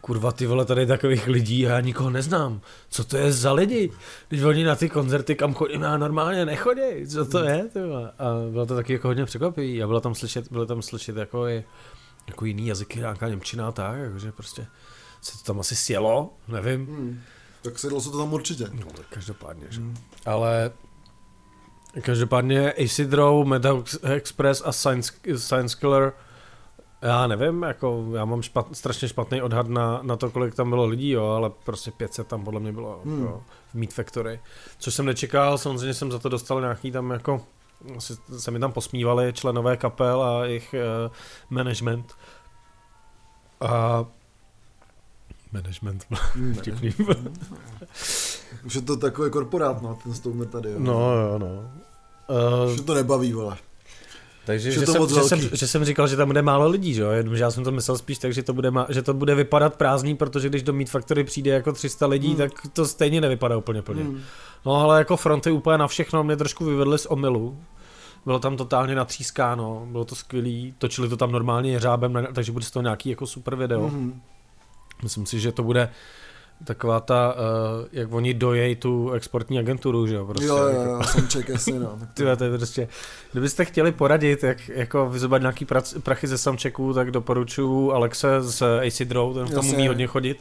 kurva 0.00 0.32
ty 0.32 0.46
vole, 0.46 0.64
tady 0.64 0.86
takových 0.86 1.26
lidí 1.26 1.66
a 1.66 1.70
já 1.70 1.80
nikoho 1.80 2.10
neznám. 2.10 2.60
Co 2.90 3.04
to 3.04 3.16
je 3.16 3.32
za 3.32 3.52
lidi? 3.52 3.90
Když 4.28 4.42
oni 4.42 4.64
na 4.64 4.76
ty 4.76 4.88
koncerty, 4.88 5.34
kam 5.34 5.54
chodím, 5.54 5.82
já 5.82 5.96
normálně 5.96 6.46
nechodí. 6.46 7.06
Co 7.08 7.24
to 7.24 7.44
je? 7.44 7.64
Ty 7.72 7.80
vole? 7.80 8.10
A 8.18 8.24
bylo 8.50 8.66
to 8.66 8.74
taky 8.74 8.92
jako 8.92 9.08
hodně 9.08 9.24
překvapivý 9.24 9.82
a 9.82 9.86
bylo 9.86 10.00
tam 10.00 10.14
slyšet, 10.14 10.52
bylo 10.52 10.66
tam 10.66 10.82
slyšet 10.82 11.16
jako, 11.16 11.48
i, 11.48 11.64
jako 12.28 12.44
jiný 12.44 12.66
jazyky, 12.66 12.98
nějaká 12.98 13.28
Němčina 13.28 13.68
a 13.68 13.72
tak, 13.72 13.98
jakože 13.98 14.32
prostě 14.32 14.66
se 15.22 15.38
to 15.38 15.44
tam 15.44 15.60
asi 15.60 15.76
sjelo, 15.76 16.32
nevím. 16.48 16.86
Hmm. 16.86 17.20
Tak 17.62 17.78
sedlo 17.78 18.00
se 18.00 18.10
to 18.10 18.18
tam 18.18 18.32
určitě. 18.32 18.68
No, 18.72 18.86
tak 18.96 19.06
každopádně, 19.08 19.66
že? 19.70 19.80
Hmm. 19.80 19.96
Ale 20.26 20.70
každopádně 22.02 22.70
Isidro, 22.70 23.44
Metal 23.44 23.84
Express 24.02 24.62
a 24.64 24.72
Science, 24.72 25.12
Science 25.36 25.76
Killer, 25.80 26.12
já 27.02 27.26
nevím, 27.26 27.62
jako 27.62 28.06
já 28.14 28.24
mám 28.24 28.42
špat, 28.42 28.66
strašně 28.72 29.08
špatný 29.08 29.42
odhad 29.42 29.68
na, 29.68 29.98
na 30.02 30.16
to, 30.16 30.30
kolik 30.30 30.54
tam 30.54 30.70
bylo 30.70 30.86
lidí, 30.86 31.10
jo, 31.10 31.26
ale 31.26 31.50
prostě 31.64 31.90
500 31.90 32.26
tam 32.26 32.44
podle 32.44 32.60
mě 32.60 32.72
bylo 32.72 33.00
Hmm. 33.04 33.22
jo, 33.22 33.42
v 33.70 33.74
Meat 33.74 33.92
Factory. 33.92 34.40
Což 34.78 34.94
jsem 34.94 35.06
nečekal, 35.06 35.58
samozřejmě 35.58 35.94
jsem 35.94 36.12
za 36.12 36.18
to 36.18 36.28
dostal 36.28 36.60
nějaký 36.60 36.92
tam 36.92 37.10
jako, 37.10 37.42
asi 37.96 38.16
se 38.38 38.50
mi 38.50 38.58
tam 38.58 38.72
posmívali 38.72 39.32
členové 39.32 39.76
kapel 39.76 40.22
a 40.22 40.44
jejich 40.44 40.74
uh, 41.06 41.12
management. 41.50 42.14
A 43.60 44.04
management 45.52 46.04
Hmm, 46.34 46.54
vtipný. 46.58 46.94
Už 48.66 48.74
je 48.74 48.82
to 48.82 48.96
takový 48.96 49.30
korporát, 49.30 49.82
no, 49.82 49.98
ten 50.02 50.14
Stoner 50.14 50.46
tady. 50.48 50.70
Jo. 50.70 50.76
No, 50.78 51.12
jo, 51.16 51.38
no. 51.38 51.70
Už 52.66 52.70
Uh, 52.72 52.76
je 52.76 52.82
to 52.82 52.94
nebaví, 52.94 53.32
vole. 53.32 53.56
takže 54.46 54.68
Už 54.68 54.74
že 54.74 54.86
to 54.86 54.92
jsem, 55.08 55.08
že, 55.08 55.22
jsem, 55.28 55.56
že 55.56 55.66
jsem 55.66 55.84
říkal, 55.84 56.08
že 56.08 56.16
tam 56.16 56.28
bude 56.28 56.42
málo 56.42 56.68
lidí, 56.68 56.94
že 56.94 57.02
jo? 57.02 57.10
Jenomže 57.10 57.42
já 57.42 57.50
jsem 57.50 57.64
to 57.64 57.72
myslel 57.72 57.98
spíš 57.98 58.18
tak, 58.18 58.32
že 58.34 58.42
to 58.42 58.52
bude, 58.54 58.70
ma- 58.70 58.86
že 58.88 59.02
to 59.02 59.14
bude 59.14 59.34
vypadat 59.34 59.74
prázdný, 59.76 60.16
protože 60.16 60.48
když 60.48 60.62
do 60.62 60.72
Meat 60.72 60.88
Factory 60.88 61.24
přijde 61.24 61.50
jako 61.50 61.72
300 61.72 62.06
lidí, 62.06 62.28
Hmm. 62.28 62.36
tak 62.36 62.50
to 62.72 62.86
stejně 62.86 63.20
nevypadá 63.20 63.56
úplně 63.56 63.82
plně. 63.82 64.02
Hmm. 64.02 64.20
No 64.66 64.74
ale 64.76 64.98
jako 64.98 65.16
fronty 65.16 65.50
úplně 65.50 65.78
na 65.78 65.86
všechno 65.88 66.24
mě 66.24 66.36
trošku 66.36 66.64
vyvedly 66.64 66.98
z 66.98 67.06
omylu. 67.06 67.58
bylo 68.24 68.38
tam 68.38 68.56
totálně 68.56 68.94
natřískáno, 68.94 69.86
bylo 69.90 70.04
to 70.04 70.14
skvělý, 70.14 70.74
točili 70.78 71.08
to 71.08 71.16
tam 71.16 71.32
normálně 71.32 71.72
jeřábem, 71.72 72.26
takže 72.34 72.52
bude 72.52 72.64
z 72.64 72.70
toho 72.70 72.82
nějaký 72.82 73.10
jako 73.10 73.26
super 73.26 73.56
video. 73.56 73.88
Mhm. 73.88 74.20
Myslím 75.02 75.26
si, 75.26 75.40
že 75.40 75.52
to 75.52 75.62
bude 75.62 75.88
taková 76.64 77.00
ta, 77.00 77.34
uh, 77.34 77.86
jak 77.92 78.12
oni 78.12 78.34
dojejí 78.34 78.76
tu 78.76 79.10
exportní 79.10 79.58
agenturu, 79.58 80.06
že 80.06 80.14
jo, 80.14 80.26
prostě. 80.26 80.46
Jo, 80.46 80.56
jo, 80.56 80.66
jako- 80.68 80.82
jo, 80.90 81.00
Soundcheck, 81.04 81.48
jasně, 81.48 81.80
no. 81.80 81.98
Tyhle, 82.14 82.36
to 82.36 82.44
je 82.44 82.56
prostě, 82.58 82.88
kdybyste 83.32 83.64
chtěli 83.64 83.92
poradit, 83.92 84.42
jak 84.42 84.68
jako 84.68 85.08
vyzobat 85.10 85.40
nějaký 85.40 85.64
prac, 85.64 85.94
prachy 86.02 86.26
ze 86.26 86.38
soundchecku, 86.38 86.94
tak 86.94 87.10
doporučuji 87.10 87.92
Alexe 87.92 88.42
z 88.42 88.62
Acid 88.86 89.12
Row, 89.12 89.34
ten 89.34 89.44
v 89.46 89.50
tom 89.50 89.56
Jasně. 89.66 89.74
umí 89.78 89.88
hodně 89.88 90.06
chodit. 90.06 90.38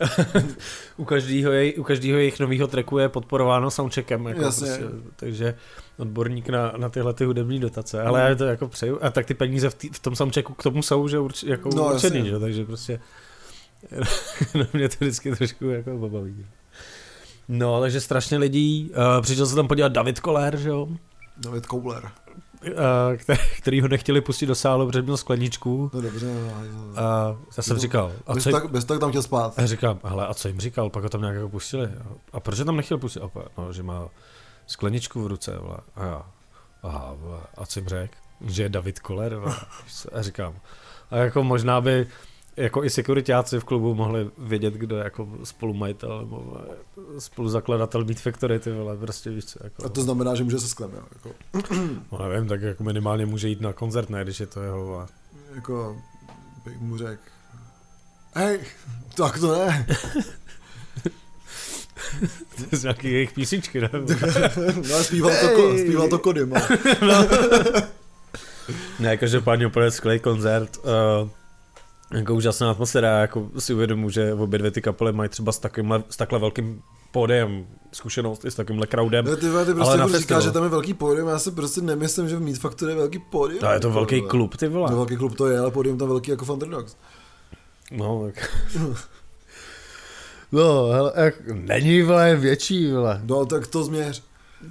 u, 0.96 1.04
každýho 1.04 1.52
jej, 1.52 1.74
u 1.78 1.82
každého 1.82 2.18
jejich 2.18 2.40
nového 2.40 2.66
tracku 2.66 2.98
je 2.98 3.08
podporováno 3.08 3.70
soundcheckem, 3.70 4.26
jako 4.26 4.42
Jasně. 4.42 4.66
prostě, 4.66 4.84
takže 5.16 5.54
odborník 5.98 6.48
na, 6.48 6.72
na 6.76 6.88
tyhle 6.88 7.14
ty 7.14 7.24
hudební 7.24 7.60
dotace, 7.60 8.02
ale 8.02 8.28
já 8.28 8.34
to 8.34 8.44
jako 8.44 8.68
přeju. 8.68 8.98
A 9.02 9.10
tak 9.10 9.26
ty 9.26 9.34
peníze 9.34 9.70
v, 9.70 9.74
tý, 9.74 9.88
v 9.88 9.98
tom 9.98 10.16
soundchecku 10.16 10.54
k 10.54 10.62
tomu 10.62 10.82
jsou, 10.82 11.08
že 11.08 11.18
urč, 11.18 11.42
jako 11.42 11.68
No, 11.76 11.84
určený, 11.94 12.16
jasně. 12.16 12.30
že? 12.30 12.38
takže 12.38 12.64
prostě 12.64 13.00
na 14.54 14.66
mě 14.72 14.88
to 14.88 14.96
vždycky 15.00 15.36
trošku 15.36 15.64
jako 15.64 16.08
baví. 16.08 16.46
No, 17.48 17.80
takže 17.80 18.00
strašně 18.00 18.38
lidí, 18.38 18.90
uh, 18.90 19.22
přišel 19.22 19.46
se 19.46 19.54
tam 19.54 19.68
podívat 19.68 19.92
David 19.92 20.20
Koller, 20.20 20.56
že 20.56 20.68
jo, 20.68 20.88
David 21.36 21.66
Koubler. 21.66 22.04
uh, 22.04 22.70
který, 23.16 23.38
který 23.58 23.80
ho 23.80 23.88
nechtěli 23.88 24.20
pustit 24.20 24.46
do 24.46 24.54
sálu, 24.54 24.86
protože 24.86 25.02
měl 25.02 25.16
skleničku. 25.16 25.90
No 25.94 26.00
dobře, 26.00 26.26
no, 26.26 26.54
A 27.02 27.36
já 27.56 27.62
jsem 27.62 27.76
No, 27.76 27.80
říkal, 27.82 28.12
a 28.26 28.34
bez, 28.34 28.44
co, 28.44 28.50
tak, 28.50 28.70
bez 28.70 28.84
tak 28.84 29.00
tam 29.00 29.10
chtěl 29.10 29.22
spát. 29.22 29.58
a 29.58 29.66
říkám, 29.66 30.00
hele, 30.04 30.26
a 30.26 30.34
co 30.34 30.48
jim 30.48 30.60
říkal, 30.60 30.90
pak 30.90 31.02
ho 31.02 31.08
tam 31.08 31.20
nějak 31.20 31.34
jako 31.36 31.48
pustili. 31.48 31.88
A 32.32 32.40
proč 32.40 32.58
tam 32.64 32.76
nechtěl 32.76 32.98
pustit? 32.98 33.20
A, 33.20 33.28
pa- 33.28 33.48
no, 33.58 33.72
že 33.72 33.82
má 33.82 34.08
skleničku 34.66 35.22
v 35.22 35.26
ruce, 35.26 35.58
vole. 35.58 35.76
A 35.96 36.04
já, 36.04 36.26
aha, 36.82 37.14
vole. 37.18 37.40
a 37.58 37.66
co 37.66 37.78
jim 37.80 37.88
řekl? 37.88 38.14
Že 38.46 38.62
je 38.62 38.68
David 38.68 39.00
Koller, 39.00 39.34
vole. 39.36 39.56
A 40.12 40.22
říkám, 40.22 40.54
a 41.10 41.16
jako 41.16 41.42
možná 41.44 41.80
by 41.80 42.06
jako 42.56 42.84
i 42.84 42.90
sekuritáci 42.90 43.60
v 43.60 43.64
klubu 43.64 43.94
mohli 43.94 44.30
vědět, 44.38 44.74
kdo 44.74 44.96
je 44.96 45.04
jako 45.04 45.28
spolumajitel 45.44 46.18
nebo 46.18 46.56
spoluzakladatel 47.18 48.04
Beat 48.04 48.18
Factory, 48.18 48.58
ty 48.58 48.72
vole, 48.72 48.96
prostě 48.96 49.30
víš 49.30 49.44
co, 49.44 49.58
jako, 49.64 49.86
A 49.86 49.88
to 49.88 50.02
znamená, 50.02 50.34
že 50.34 50.44
může 50.44 50.58
se 50.58 50.68
sklem, 50.68 50.90
jako, 50.94 51.30
no, 52.12 52.28
nevím, 52.28 52.48
tak 52.48 52.62
jako 52.62 52.84
minimálně 52.84 53.26
může 53.26 53.48
jít 53.48 53.60
na 53.60 53.72
koncert, 53.72 54.10
ne, 54.10 54.24
když 54.24 54.40
je 54.40 54.46
to 54.46 54.62
jeho, 54.62 54.84
vole. 54.84 55.06
jako 55.54 56.02
bych 56.64 56.78
mu 56.80 56.98
řekl, 56.98 57.22
hej, 58.34 58.60
tak 59.14 59.40
to 59.40 59.58
ne. 59.58 59.86
To 62.70 62.76
z 62.76 62.82
nějaký 62.82 63.12
jejich 63.12 63.32
písničky, 63.32 63.80
ne? 63.80 63.90
No, 64.90 65.04
zpíval 65.04 65.32
to, 65.40 65.48
ko, 65.48 65.78
zpíval 65.78 66.08
to 66.08 66.18
kody, 66.18 66.46
no. 66.46 66.56
Ne, 68.98 69.16
každopádně 69.16 69.66
úplně 69.66 69.90
skvělý 69.90 70.20
koncert. 70.20 70.76
Uh, 70.76 71.28
jako 72.14 72.34
úžasná 72.34 72.70
atmosféra, 72.70 73.18
jako 73.20 73.48
si 73.58 73.74
uvědomu, 73.74 74.10
že 74.10 74.34
obě 74.34 74.58
dvě 74.58 74.70
ty 74.70 74.82
kapely 74.82 75.12
mají 75.12 75.28
třeba 75.30 75.52
s, 75.52 75.58
takýmhle, 75.58 76.02
s 76.10 76.16
takhle 76.16 76.38
velkým 76.38 76.82
pódiem 77.12 77.66
zkušenost 77.92 78.44
i 78.44 78.50
s 78.50 78.54
takovýmhle 78.54 78.86
crowdem. 78.86 79.24
Ne, 79.24 79.36
ty, 79.36 79.48
vole, 79.48 79.64
ty 79.64 79.70
Ale 79.70 79.76
prostě 79.80 79.98
na 79.98 80.04
jako 80.04 80.18
říkáš, 80.18 80.44
že 80.44 80.50
tam 80.50 80.62
je 80.62 80.68
velký 80.68 80.94
pódium, 80.94 81.28
já 81.28 81.38
si 81.38 81.50
prostě 81.50 81.80
nemyslím, 81.80 82.28
že 82.28 82.36
v 82.36 82.40
Meat 82.40 82.58
Factory 82.58 82.92
je 82.92 82.96
velký 82.96 83.18
pódium. 83.18 83.60
To 83.60 83.66
je 83.66 83.80
to 83.80 83.86
jako, 83.88 83.94
velký 83.98 84.18
vole. 84.18 84.30
klub, 84.30 84.56
ty 84.56 84.68
No, 84.68 84.72
vole. 84.72 84.94
velký 84.94 85.16
klub 85.16 85.36
to 85.36 85.46
je, 85.46 85.58
ale 85.58 85.70
pódium 85.70 85.98
tam 85.98 86.08
velký 86.08 86.30
jako 86.30 86.44
Thunderdogs. 86.44 86.96
No, 87.90 88.22
tak. 88.26 88.50
No, 90.52 90.86
hele, 90.86 91.12
jak, 91.16 91.34
není, 91.52 92.02
vole, 92.02 92.36
větší, 92.36 92.92
vole. 92.92 93.20
No, 93.24 93.46
tak 93.46 93.66
to 93.66 93.84
změř. 93.84 94.22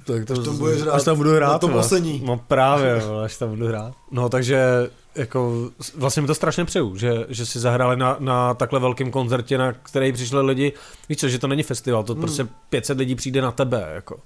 Tak 0.04 0.24
to, 0.24 0.32
Až 0.32 0.38
tam 0.44 0.56
budeš 0.56 0.82
hrát 0.82 0.94
až 0.94 1.04
tam 1.04 1.16
budu 1.16 1.34
hrát, 1.34 1.52
na 1.52 1.58
to. 1.58 1.82
No 2.22 2.38
právě, 2.48 2.94
vole, 3.00 3.24
až 3.24 3.36
tam 3.38 3.48
budu 3.50 3.66
hrát. 3.66 3.94
No 4.10 4.28
takže 4.28 4.90
jako 5.14 5.70
vlastně 5.96 6.22
mi 6.22 6.26
to 6.26 6.34
strašně 6.34 6.64
přeju, 6.64 6.96
že, 6.96 7.26
že 7.28 7.46
si 7.46 7.58
zahráli 7.58 7.96
na, 7.96 8.16
na 8.18 8.54
takhle 8.54 8.80
velkém 8.80 9.10
koncertě, 9.10 9.58
na 9.58 9.72
který 9.72 10.12
přišli 10.12 10.42
lidi, 10.42 10.72
víš 11.08 11.18
co, 11.18 11.28
že 11.28 11.38
to 11.38 11.48
není 11.48 11.62
festival, 11.62 12.04
to 12.04 12.12
Hmm. 12.12 12.22
prostě 12.22 12.46
500 12.68 12.98
lidí 12.98 13.14
přijde 13.14 13.42
na 13.42 13.52
tebe, 13.52 13.90
jako. 13.94 14.20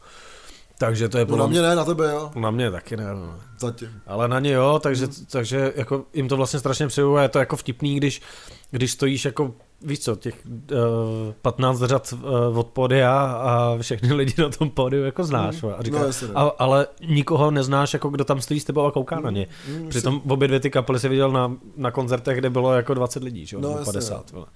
Takže 0.78 1.08
to 1.08 1.18
je 1.18 1.24
No 1.24 1.28
podle 1.28 1.44
na 1.44 1.50
mě 1.50 1.62
ne, 1.62 1.76
na 1.76 1.84
tebe 1.84 2.10
jo. 2.12 2.30
na 2.34 2.50
mě 2.50 2.70
taky 2.70 2.96
ne, 2.96 3.04
no. 3.14 3.34
Zatím. 3.58 3.88
ale 4.06 4.28
na 4.28 4.40
ně 4.40 4.52
jo, 4.52 4.80
takže, 4.82 5.06
takže 5.30 5.72
jako 5.76 6.04
jim 6.14 6.28
to 6.28 6.36
vlastně 6.36 6.58
strašně 6.60 6.86
přeju 6.86 7.16
a 7.16 7.22
je 7.22 7.28
to 7.28 7.38
jako 7.38 7.56
vtipný, 7.56 7.96
když, 7.96 8.22
když 8.70 8.92
stojíš 8.92 9.24
jako, 9.24 9.54
víš 9.82 10.00
co, 10.00 10.16
těch 10.16 10.34
uh, 10.72 10.78
15 11.42 11.78
řad 11.82 12.12
uh, 12.52 12.58
od 12.58 12.66
podia 12.66 13.20
a 13.24 13.76
všechny 13.80 14.12
lidi 14.14 14.34
na 14.38 14.48
tom 14.48 14.70
pódiu 14.70 15.04
jako 15.04 15.24
znáš. 15.24 15.62
Mm. 15.62 15.70
A 15.78 15.82
říká, 15.82 15.98
No, 15.98 16.06
ne. 16.06 16.12
a, 16.34 16.40
ale 16.58 16.86
nikoho 17.06 17.50
neznáš, 17.50 17.92
jako 17.92 18.08
kdo 18.08 18.24
tam 18.24 18.40
stojí 18.40 18.60
s 18.60 18.64
tebou 18.64 18.82
a 18.86 18.92
kouká 18.92 19.20
na 19.20 19.30
ně. 19.30 19.46
Mm, 19.68 19.88
Přitom 19.88 20.22
obě 20.28 20.48
dvě 20.48 20.60
ty 20.60 20.70
kapely 20.70 21.00
si 21.00 21.08
viděl 21.08 21.30
na, 21.32 21.56
na 21.76 21.90
koncertech, 21.90 22.38
kde 22.38 22.50
bylo 22.50 22.72
jako 22.72 22.94
20 22.94 23.22
lidí, 23.22 23.46
že? 23.46 23.56
jo, 23.56 23.60
No, 23.60 23.68
nebo 23.68 23.78
jasně, 23.80 23.92
50. 23.92 24.30
vole. 24.30 24.46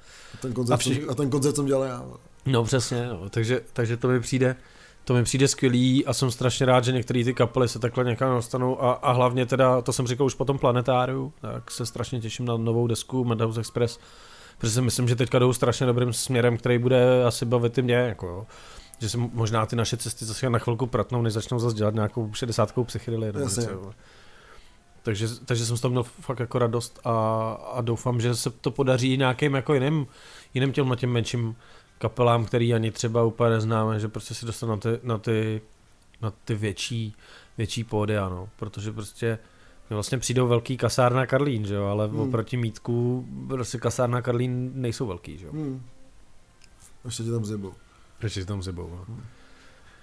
ten 0.43 0.51
a 0.51 0.55
koncert, 0.55 0.79
všichni- 0.81 1.09
a 1.11 1.15
ten 1.15 1.31
koncert 1.31 1.57
jsem 1.57 1.67
dělal 1.67 1.83
já. 1.85 2.03
vole. 2.03 2.19
No 2.47 2.65
přesně, 2.65 3.07
no. 3.09 3.29
Takže, 3.31 3.61
takže 3.73 3.97
to 3.97 4.09
mi 4.09 4.21
přijde 4.21 4.57
to 5.09 5.15
mi 5.15 5.25
přijde 5.25 5.49
skvělý 5.49 6.07
a 6.07 6.13
jsem 6.13 6.31
strašně 6.31 6.67
rád, 6.67 6.85
že 6.85 6.93
některé 6.93 7.25
ty 7.25 7.35
kapely 7.35 7.69
se 7.69 7.79
takhle 7.79 8.05
někam 8.05 8.35
dostanou 8.35 8.83
a, 8.83 8.93
a 8.93 9.13
hlavně 9.13 9.47
teda, 9.47 9.83
to 9.83 9.93
jsem 9.93 10.07
říkal 10.07 10.27
už 10.27 10.35
po 10.35 10.45
tom 10.45 10.59
Planetáriu, 10.59 11.33
tak 11.41 11.71
se 11.71 11.87
strašně 11.87 12.21
těším 12.21 12.47
na 12.47 12.57
novou 12.57 12.87
desku 12.87 13.25
Madhouse 13.25 13.61
Express, 13.61 13.99
protože 14.59 14.73
si 14.73 14.83
myslím, 14.83 15.09
že 15.09 15.17
teďka 15.17 15.39
jdou 15.39 15.53
strašně 15.53 15.87
dobrým 15.87 16.13
směrem, 16.13 16.57
který 16.57 16.79
bude 16.79 17.25
asi 17.25 17.45
bavit 17.45 17.79
i 17.79 17.83
mě, 17.83 17.95
jako 17.95 18.27
jo. 18.27 18.47
Že 18.99 19.09
se 19.09 19.19
možná 19.19 19.67
ty 19.67 19.77
naše 19.77 19.97
cesty 19.97 20.25
zase 20.25 20.51
na 20.51 20.59
chvilku 20.59 20.87
pratnou, 20.87 21.23
než 21.23 21.33
začnou 21.33 21.59
zase 21.59 21.77
dělat 21.77 21.95
nějakou 21.95 22.33
60 22.33 22.73
psychedelie. 22.85 23.33
nebo 23.33 23.45
Jasně. 23.45 23.61
něco, 23.61 23.73
jo. 23.73 23.93
Takže, 25.03 25.29
takže 25.45 25.67
jsem 25.67 25.77
z 25.77 25.81
toho 25.81 25.91
měl 25.91 26.03
fakt 26.03 26.41
jako 26.41 26.59
radost 26.59 27.01
a, 27.05 27.13
a 27.73 27.81
doufám, 27.81 28.21
že 28.21 28.35
se 28.35 28.51
to 28.51 28.71
podaří 28.71 29.17
nějakým 29.17 29.55
jako 29.55 29.75
jiným, 29.75 30.07
jiným 30.55 30.73
těm 30.73 30.97
těm 30.97 31.11
menším 31.11 31.57
kapelám, 31.99 32.45
který 32.45 32.75
ani 32.75 32.91
třeba 32.91 33.25
úplně 33.25 33.51
neznáme, 33.51 34.01
že 34.01 34.09
prostě 34.09 34.35
si 34.35 34.47
dostanou 34.47 34.73
na 34.73 34.79
ty, 34.79 35.01
na 35.03 35.19
ty, 35.19 35.61
na 36.23 36.33
ty 36.45 36.55
větší, 36.55 37.15
větší 37.59 37.85
pódia, 37.85 38.29
no, 38.29 38.49
protože 38.57 38.93
prostě 38.93 39.39
mi 39.91 39.95
vlastně 39.95 40.19
přijdou 40.19 40.47
velký 40.49 40.77
kasárna 40.77 41.27
Karlín, 41.27 41.67
že 41.67 41.75
jo, 41.75 41.85
ale 41.85 42.07
Hmm. 42.07 42.17
hmm. 42.17 42.29
oproti 42.29 42.57
Mítku 42.57 43.27
prostě 43.49 43.79
kasárna 43.79 44.23
Karlín 44.23 44.71
nejsou 44.75 45.07
velký, 45.07 45.39
že 45.39 45.47
jo. 45.47 45.53
Hmm. 45.53 45.83
Ještě 47.05 47.23
tě 47.23 47.31
tam 47.31 47.45
zjebou. 47.45 47.73
Proč 48.19 48.33
si 48.33 48.45
tam 48.45 48.63
zebou, 48.63 48.91
no. 49.09 49.17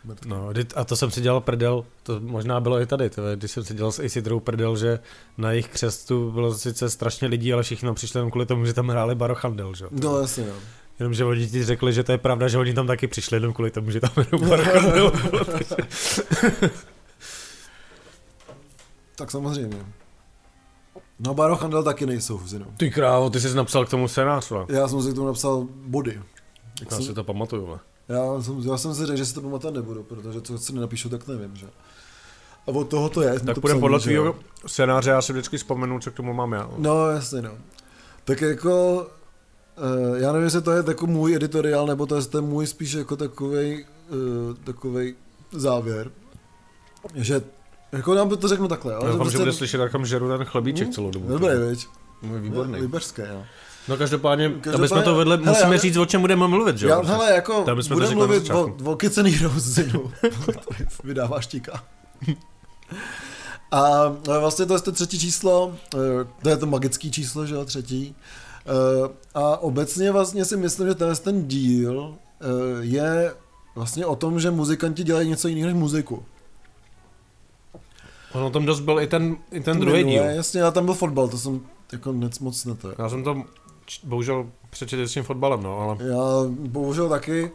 Mrtvý. 0.03 0.29
No, 0.29 0.49
a 0.75 0.83
to 0.83 0.95
jsem 0.95 1.11
si 1.11 1.21
dělal 1.21 1.41
prdel, 1.41 1.85
to 2.03 2.19
možná 2.19 2.59
bylo 2.59 2.81
i 2.81 2.85
tady, 2.85 3.09
to, 3.09 3.27
je, 3.27 3.35
když 3.35 3.51
jsem 3.51 3.63
si 3.63 3.73
dělal 3.73 3.91
s 3.91 3.99
Acidrou 3.99 4.39
prdel, 4.39 4.77
že 4.77 4.99
na 5.37 5.51
jejich 5.51 5.67
křestu 5.67 6.31
bylo 6.31 6.53
sice 6.53 6.89
strašně 6.89 7.27
lidí, 7.27 7.53
ale 7.53 7.63
všichni 7.63 7.85
tam 7.85 7.95
přišli 7.95 8.17
jenom 8.17 8.31
kvůli 8.31 8.45
tomu, 8.45 8.65
že 8.65 8.73
tam 8.73 8.89
hráli 8.89 9.15
Barochandel, 9.15 9.73
že 9.75 9.85
jo. 9.85 9.89
No 9.91 10.19
jasně, 10.19 10.45
jo. 10.45 10.55
Jenomže 10.99 11.25
oni 11.25 11.47
ti 11.47 11.63
řekli, 11.65 11.93
že 11.93 12.03
to 12.03 12.11
je 12.11 12.17
pravda, 12.17 12.47
že 12.47 12.57
oni 12.57 12.73
tam 12.73 12.87
taky 12.87 13.07
přišli 13.07 13.35
jenom 13.37 13.53
kvůli 13.53 13.71
tomu, 13.71 13.91
že 13.91 13.99
tam 13.99 14.11
jenom 14.31 14.49
takže- 15.45 15.75
Tak 19.15 19.31
samozřejmě. 19.31 19.85
No 21.19 21.33
Barochandel 21.33 21.83
taky 21.83 22.05
nejsou 22.05 22.37
v 22.37 22.47
Zinu. 22.47 22.65
Ty 22.77 22.91
krávo, 22.91 23.29
ty 23.29 23.39
jsi 23.39 23.55
napsal 23.55 23.85
k 23.85 23.89
tomu 23.89 24.07
scénář, 24.07 24.49
vole. 24.49 24.65
Já 24.69 24.87
jsem 24.87 25.01
si 25.03 25.11
k 25.11 25.15
tomu 25.15 25.27
napsal 25.27 25.67
body. 25.85 26.21
Jak 26.79 26.91
Já 26.91 26.97
jsem, 26.97 27.05
si 27.05 27.13
to 27.13 27.23
pamatuju, 27.23 27.65
vole. 27.65 27.79
já, 28.09 28.41
jsem, 28.41 28.59
já 28.71 28.77
jsem 28.77 28.95
si 28.95 29.05
řekl, 29.05 29.17
že 29.17 29.25
si 29.25 29.33
to 29.33 29.41
pamatovat 29.41 29.75
nebudu, 29.75 30.03
protože 30.03 30.41
co 30.41 30.57
si 30.57 30.73
nenapíšu, 30.73 31.09
tak 31.09 31.27
nevím, 31.27 31.55
že? 31.55 31.65
A 32.67 32.71
od 32.71 32.83
toho 32.89 33.09
to 33.09 33.21
je. 33.21 33.39
Tak 33.39 33.55
to 33.55 33.61
půjdeme 33.61 33.79
podle 33.81 33.99
tvýho 33.99 34.35
scénáře, 34.65 35.09
já 35.09 35.21
si 35.21 35.33
vždycky 35.33 35.57
vzpomenu, 35.57 35.99
co 35.99 36.11
k 36.11 36.13
tomu 36.13 36.33
mám 36.33 36.51
já. 36.53 36.69
No, 36.77 37.09
jasně, 37.09 37.41
no. 37.41 37.51
Tak 38.23 38.41
jako, 38.41 39.07
uh, 39.77 40.17
já 40.17 40.31
nevím, 40.31 40.43
jestli 40.45 40.61
to 40.61 40.71
je 40.71 40.83
jako 40.87 41.07
můj 41.07 41.35
editoriál, 41.35 41.87
nebo 41.87 42.05
to 42.05 42.15
je 42.15 42.21
ten 42.21 42.43
můj 42.45 42.67
spíš 42.67 42.91
jako 42.93 43.15
takovej, 43.15 43.85
uh, 44.09 44.55
takovej 44.63 45.15
závěr, 45.51 46.11
že, 47.15 47.41
jako 47.91 48.13
já 48.15 48.25
to 48.25 48.47
řeknu 48.47 48.67
takhle, 48.67 48.93
jo, 48.93 48.99
Já 49.03 49.11
doufám, 49.11 49.17
že 49.17 49.21
prostě- 49.21 49.37
bude 49.37 49.53
slyšet, 49.53 49.77
jak 49.81 49.91
tam 49.91 50.05
žeru 50.05 50.29
ten 50.37 50.45
chlebíček 50.45 50.87
Hm? 50.87 50.91
celou 50.91 51.11
dobu. 51.11 51.27
Dobrý, 51.27 51.47
viď? 51.69 51.87
No, 52.23 52.39
výborný. 52.39 52.79
Liberské, 52.79 53.27
jo. 53.33 53.43
No 53.87 53.97
každopádně, 53.97 54.49
Každopádně- 54.49 54.75
aby 54.77 54.87
jsme 54.87 55.01
to 55.01 55.15
vedli, 55.15 55.37
hele, 55.37 55.47
musíme 55.49 55.75
já- 55.75 55.81
říct, 55.81 55.97
o 55.97 56.05
čem 56.05 56.21
budeme 56.21 56.47
mluvit, 56.47 56.77
že 56.77 56.87
Já, 56.87 56.95
jo? 56.95 57.03
hele, 57.05 57.31
jako, 57.35 57.63
Tam 57.63 57.77
budeme 57.93 58.15
mluvit 58.15 58.49
o, 58.49 58.75
o 58.83 58.97
and 59.17 59.27
Heroes. 59.27 59.79
Vydává 61.03 61.41
štíka. 61.41 61.83
A 63.71 64.15
e, 64.35 64.39
vlastně 64.39 64.65
to 64.65 64.73
je 64.73 64.79
to 64.81 64.91
třetí 64.91 65.19
číslo, 65.19 65.75
e, 65.95 65.97
to 66.43 66.49
je 66.49 66.57
to 66.57 66.65
magické 66.65 67.09
číslo, 67.09 67.45
že 67.45 67.55
jo, 67.55 67.65
třetí. 67.65 68.15
E, 68.65 69.09
A 69.33 69.57
obecně 69.57 70.11
vlastně 70.11 70.45
si 70.45 70.57
myslím, 70.57 70.87
že 70.87 70.95
tenhle 70.95 71.15
ten 71.15 71.47
díl 71.47 72.15
e, 72.41 72.85
je 72.85 73.33
vlastně 73.75 74.05
o 74.05 74.15
tom, 74.15 74.39
že 74.39 74.51
muzikanti 74.51 75.03
dělají 75.03 75.29
něco 75.29 75.47
jiného 75.47 75.67
než 75.67 75.75
muziku. 75.75 76.23
On 78.33 78.43
o 78.43 78.49
tom 78.49 78.65
dost 78.65 78.79
byl 78.79 78.99
i 78.99 79.07
ten, 79.07 79.37
i 79.51 79.59
ten 79.59 79.79
druhý 79.79 80.03
díl. 80.03 80.23
Jasně, 80.23 80.63
a 80.63 80.71
tam 80.71 80.85
byl 80.85 80.93
fotbal, 80.93 81.27
to 81.27 81.37
jsem 81.37 81.61
jako 81.91 82.11
nec 82.11 82.39
moc 82.39 82.65
neto. 82.65 82.93
Já 82.97 83.09
jsem 83.09 83.23
to 83.23 83.43
bohužel 84.03 84.49
přečetl 84.69 85.07
s 85.07 85.13
tím 85.13 85.23
fotbalem, 85.23 85.63
no, 85.63 85.79
ale 85.79 85.97
Já 85.99 86.23
bohužel 86.49 87.09
taky. 87.09 87.51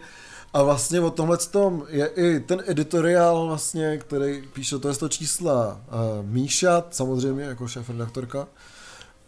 A 0.53 0.63
vlastně 0.63 1.01
o 1.01 1.11
tomhle 1.11 1.37
tom 1.37 1.85
je 1.89 2.07
i 2.07 2.41
ten 2.41 2.63
editoriál 2.67 3.47
vlastně, 3.47 3.99
který 3.99 4.43
píše 4.53 4.79
to 4.79 4.89
je 4.89 4.95
to 4.95 5.09
čísla 5.09 5.81
uh, 6.21 6.27
Míša, 6.27 6.85
samozřejmě 6.91 7.45
jako 7.45 7.69
šéf 7.69 7.91
redaktorka. 7.91 8.47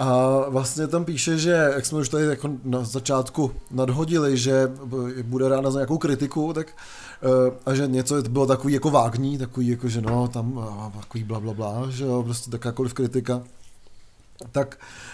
A 0.02 0.44
vlastně 0.48 0.86
tam 0.86 1.04
píše, 1.04 1.38
že 1.38 1.50
jak 1.50 1.86
jsme 1.86 1.98
už 1.98 2.08
tady 2.08 2.24
jako 2.24 2.50
na 2.64 2.84
začátku 2.84 3.52
nadhodili, 3.70 4.36
že 4.36 4.72
bude 5.22 5.48
ráda 5.48 5.70
za 5.70 5.78
nějakou 5.78 5.98
kritiku, 5.98 6.52
tak 6.52 6.66
uh, 7.22 7.54
a 7.66 7.74
že 7.74 7.86
něco 7.86 8.22
bylo 8.22 8.46
takový 8.46 8.74
jako 8.74 8.90
vágní, 8.90 9.38
takový 9.38 9.68
jako, 9.68 9.88
že 9.88 10.00
no, 10.00 10.28
tam 10.28 10.52
uh, 10.52 10.92
takový 11.00 11.24
bla, 11.24 11.40
bla, 11.40 11.54
bla, 11.54 11.90
že 11.90 12.04
jo, 12.04 12.22
prostě 12.22 12.50
takákoliv 12.50 12.94
kritika. 12.94 13.42
Tak 14.52 14.76
Uh, 14.76 15.11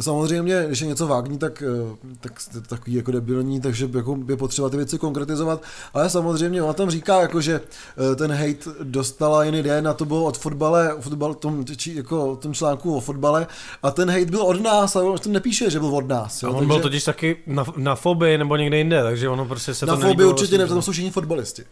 samozřejmě, 0.00 0.64
když 0.66 0.80
je 0.80 0.86
něco 0.86 1.06
vágní, 1.06 1.38
tak, 1.38 1.62
uh, 1.82 1.96
tak 2.20 2.32
je 2.54 2.60
to 2.60 2.68
takový 2.68 2.94
jako 2.94 3.10
debilní, 3.10 3.60
takže 3.60 3.90
jako 3.96 4.18
je 4.28 4.36
potřeba 4.36 4.68
ty 4.68 4.76
věci 4.76 4.98
konkretizovat, 4.98 5.62
ale 5.94 6.10
samozřejmě 6.10 6.62
ona 6.62 6.72
tam 6.72 6.90
říká, 6.90 7.20
jako, 7.20 7.40
že 7.40 7.60
uh, 7.60 8.16
ten 8.16 8.32
hate 8.32 8.70
dostala 8.82 9.44
jiný 9.44 9.62
den 9.62 9.88
a 9.88 9.94
to 9.94 10.04
bylo 10.04 10.24
od 10.24 10.38
fotbale, 10.38 10.94
o 10.94 11.00
fotbal, 11.00 11.34
tom, 11.34 11.64
či, 11.76 11.94
jako, 11.94 12.36
tom 12.36 12.54
článku 12.54 12.96
o 12.96 13.00
fotbale 13.00 13.46
a 13.82 13.90
ten 13.90 14.10
hate 14.10 14.24
byl 14.24 14.42
od 14.42 14.62
nás, 14.62 14.96
ale 14.96 15.04
on 15.04 15.18
tam 15.18 15.32
nepíše, 15.32 15.70
že 15.70 15.80
byl 15.80 15.96
od 15.96 16.08
nás. 16.08 16.42
Jo, 16.42 16.48
a 16.48 16.52
on 16.52 16.58
takže... 16.58 16.66
byl 16.66 16.80
totiž 16.80 17.04
taky 17.04 17.36
na, 17.46 17.64
na 17.76 17.94
fobii 17.94 18.38
nebo 18.38 18.56
někde 18.56 18.78
jinde, 18.78 19.02
takže 19.02 19.28
ono 19.28 19.44
prostě 19.44 19.74
se 19.74 19.86
na 19.86 19.96
to 19.96 20.00
Na 20.00 20.08
fobii 20.08 20.26
určitě 20.26 20.58
ne, 20.58 20.66
tam 20.66 20.82
jsou 20.82 20.92
všichni 20.92 21.10
fotbalisti. 21.10 21.64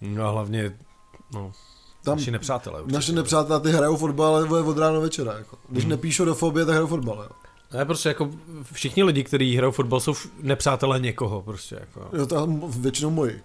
No 0.00 0.24
a 0.24 0.30
hlavně, 0.30 0.76
no, 1.34 1.52
tam 2.02 2.18
naši 2.18 2.30
nepřátelé. 2.30 2.80
Určitě. 2.80 2.94
Naši 2.94 3.12
nepřátelé, 3.12 3.60
ty 3.60 3.70
hrajou 3.70 3.96
fotbal 3.96 4.36
ale 4.36 4.62
od 4.62 4.78
rána 4.78 4.98
večera. 4.98 5.32
Jako. 5.32 5.56
Když 5.68 5.84
hmm. 5.84 5.90
nepíšou 5.90 6.24
do 6.24 6.34
fobie, 6.34 6.66
tak 6.66 6.74
hrajou 6.74 6.86
fotbal. 6.86 7.16
Jo. 7.16 7.28
Ne, 7.78 7.84
prostě 7.84 8.08
jako 8.08 8.30
všichni 8.72 9.02
lidi, 9.02 9.24
kteří 9.24 9.56
hrajou 9.56 9.72
fotbal, 9.72 10.00
jsou 10.00 10.14
nepřátelé 10.42 11.00
někoho. 11.00 11.42
Prostě 11.42 11.76
jako. 11.80 12.16
Jo, 12.16 12.26
to 12.26 12.48
většinou 12.68 13.10
moji. 13.10 13.42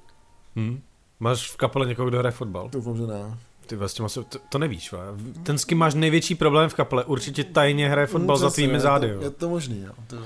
Hmm. 0.55 0.81
Máš 1.19 1.51
v 1.51 1.57
kapele 1.57 1.87
někoho, 1.87 2.09
kdo 2.09 2.19
hraje 2.19 2.31
fotbal? 2.31 2.69
Doufám, 2.69 2.97
že 2.97 3.07
ne. 3.07 3.37
Ty 3.65 3.75
vlastně 3.75 4.05
to, 4.29 4.39
to 4.49 4.57
nevíš, 4.57 4.91
va? 4.91 4.99
Ten, 5.43 5.57
s 5.57 5.65
kým 5.65 5.77
máš 5.77 5.93
největší 5.93 6.35
problém 6.35 6.69
v 6.69 6.73
kapele, 6.73 7.05
určitě 7.05 7.43
tajně 7.43 7.89
hraje 7.89 8.07
fotbal 8.07 8.35
no, 8.35 8.37
za 8.37 8.49
tvými 8.49 8.79
zády. 8.79 9.07
Je 9.07 9.17
to, 9.17 9.23
je 9.23 9.29
to 9.29 9.49
možný, 9.49 9.81
jo. 9.81 9.91
To 10.07 10.17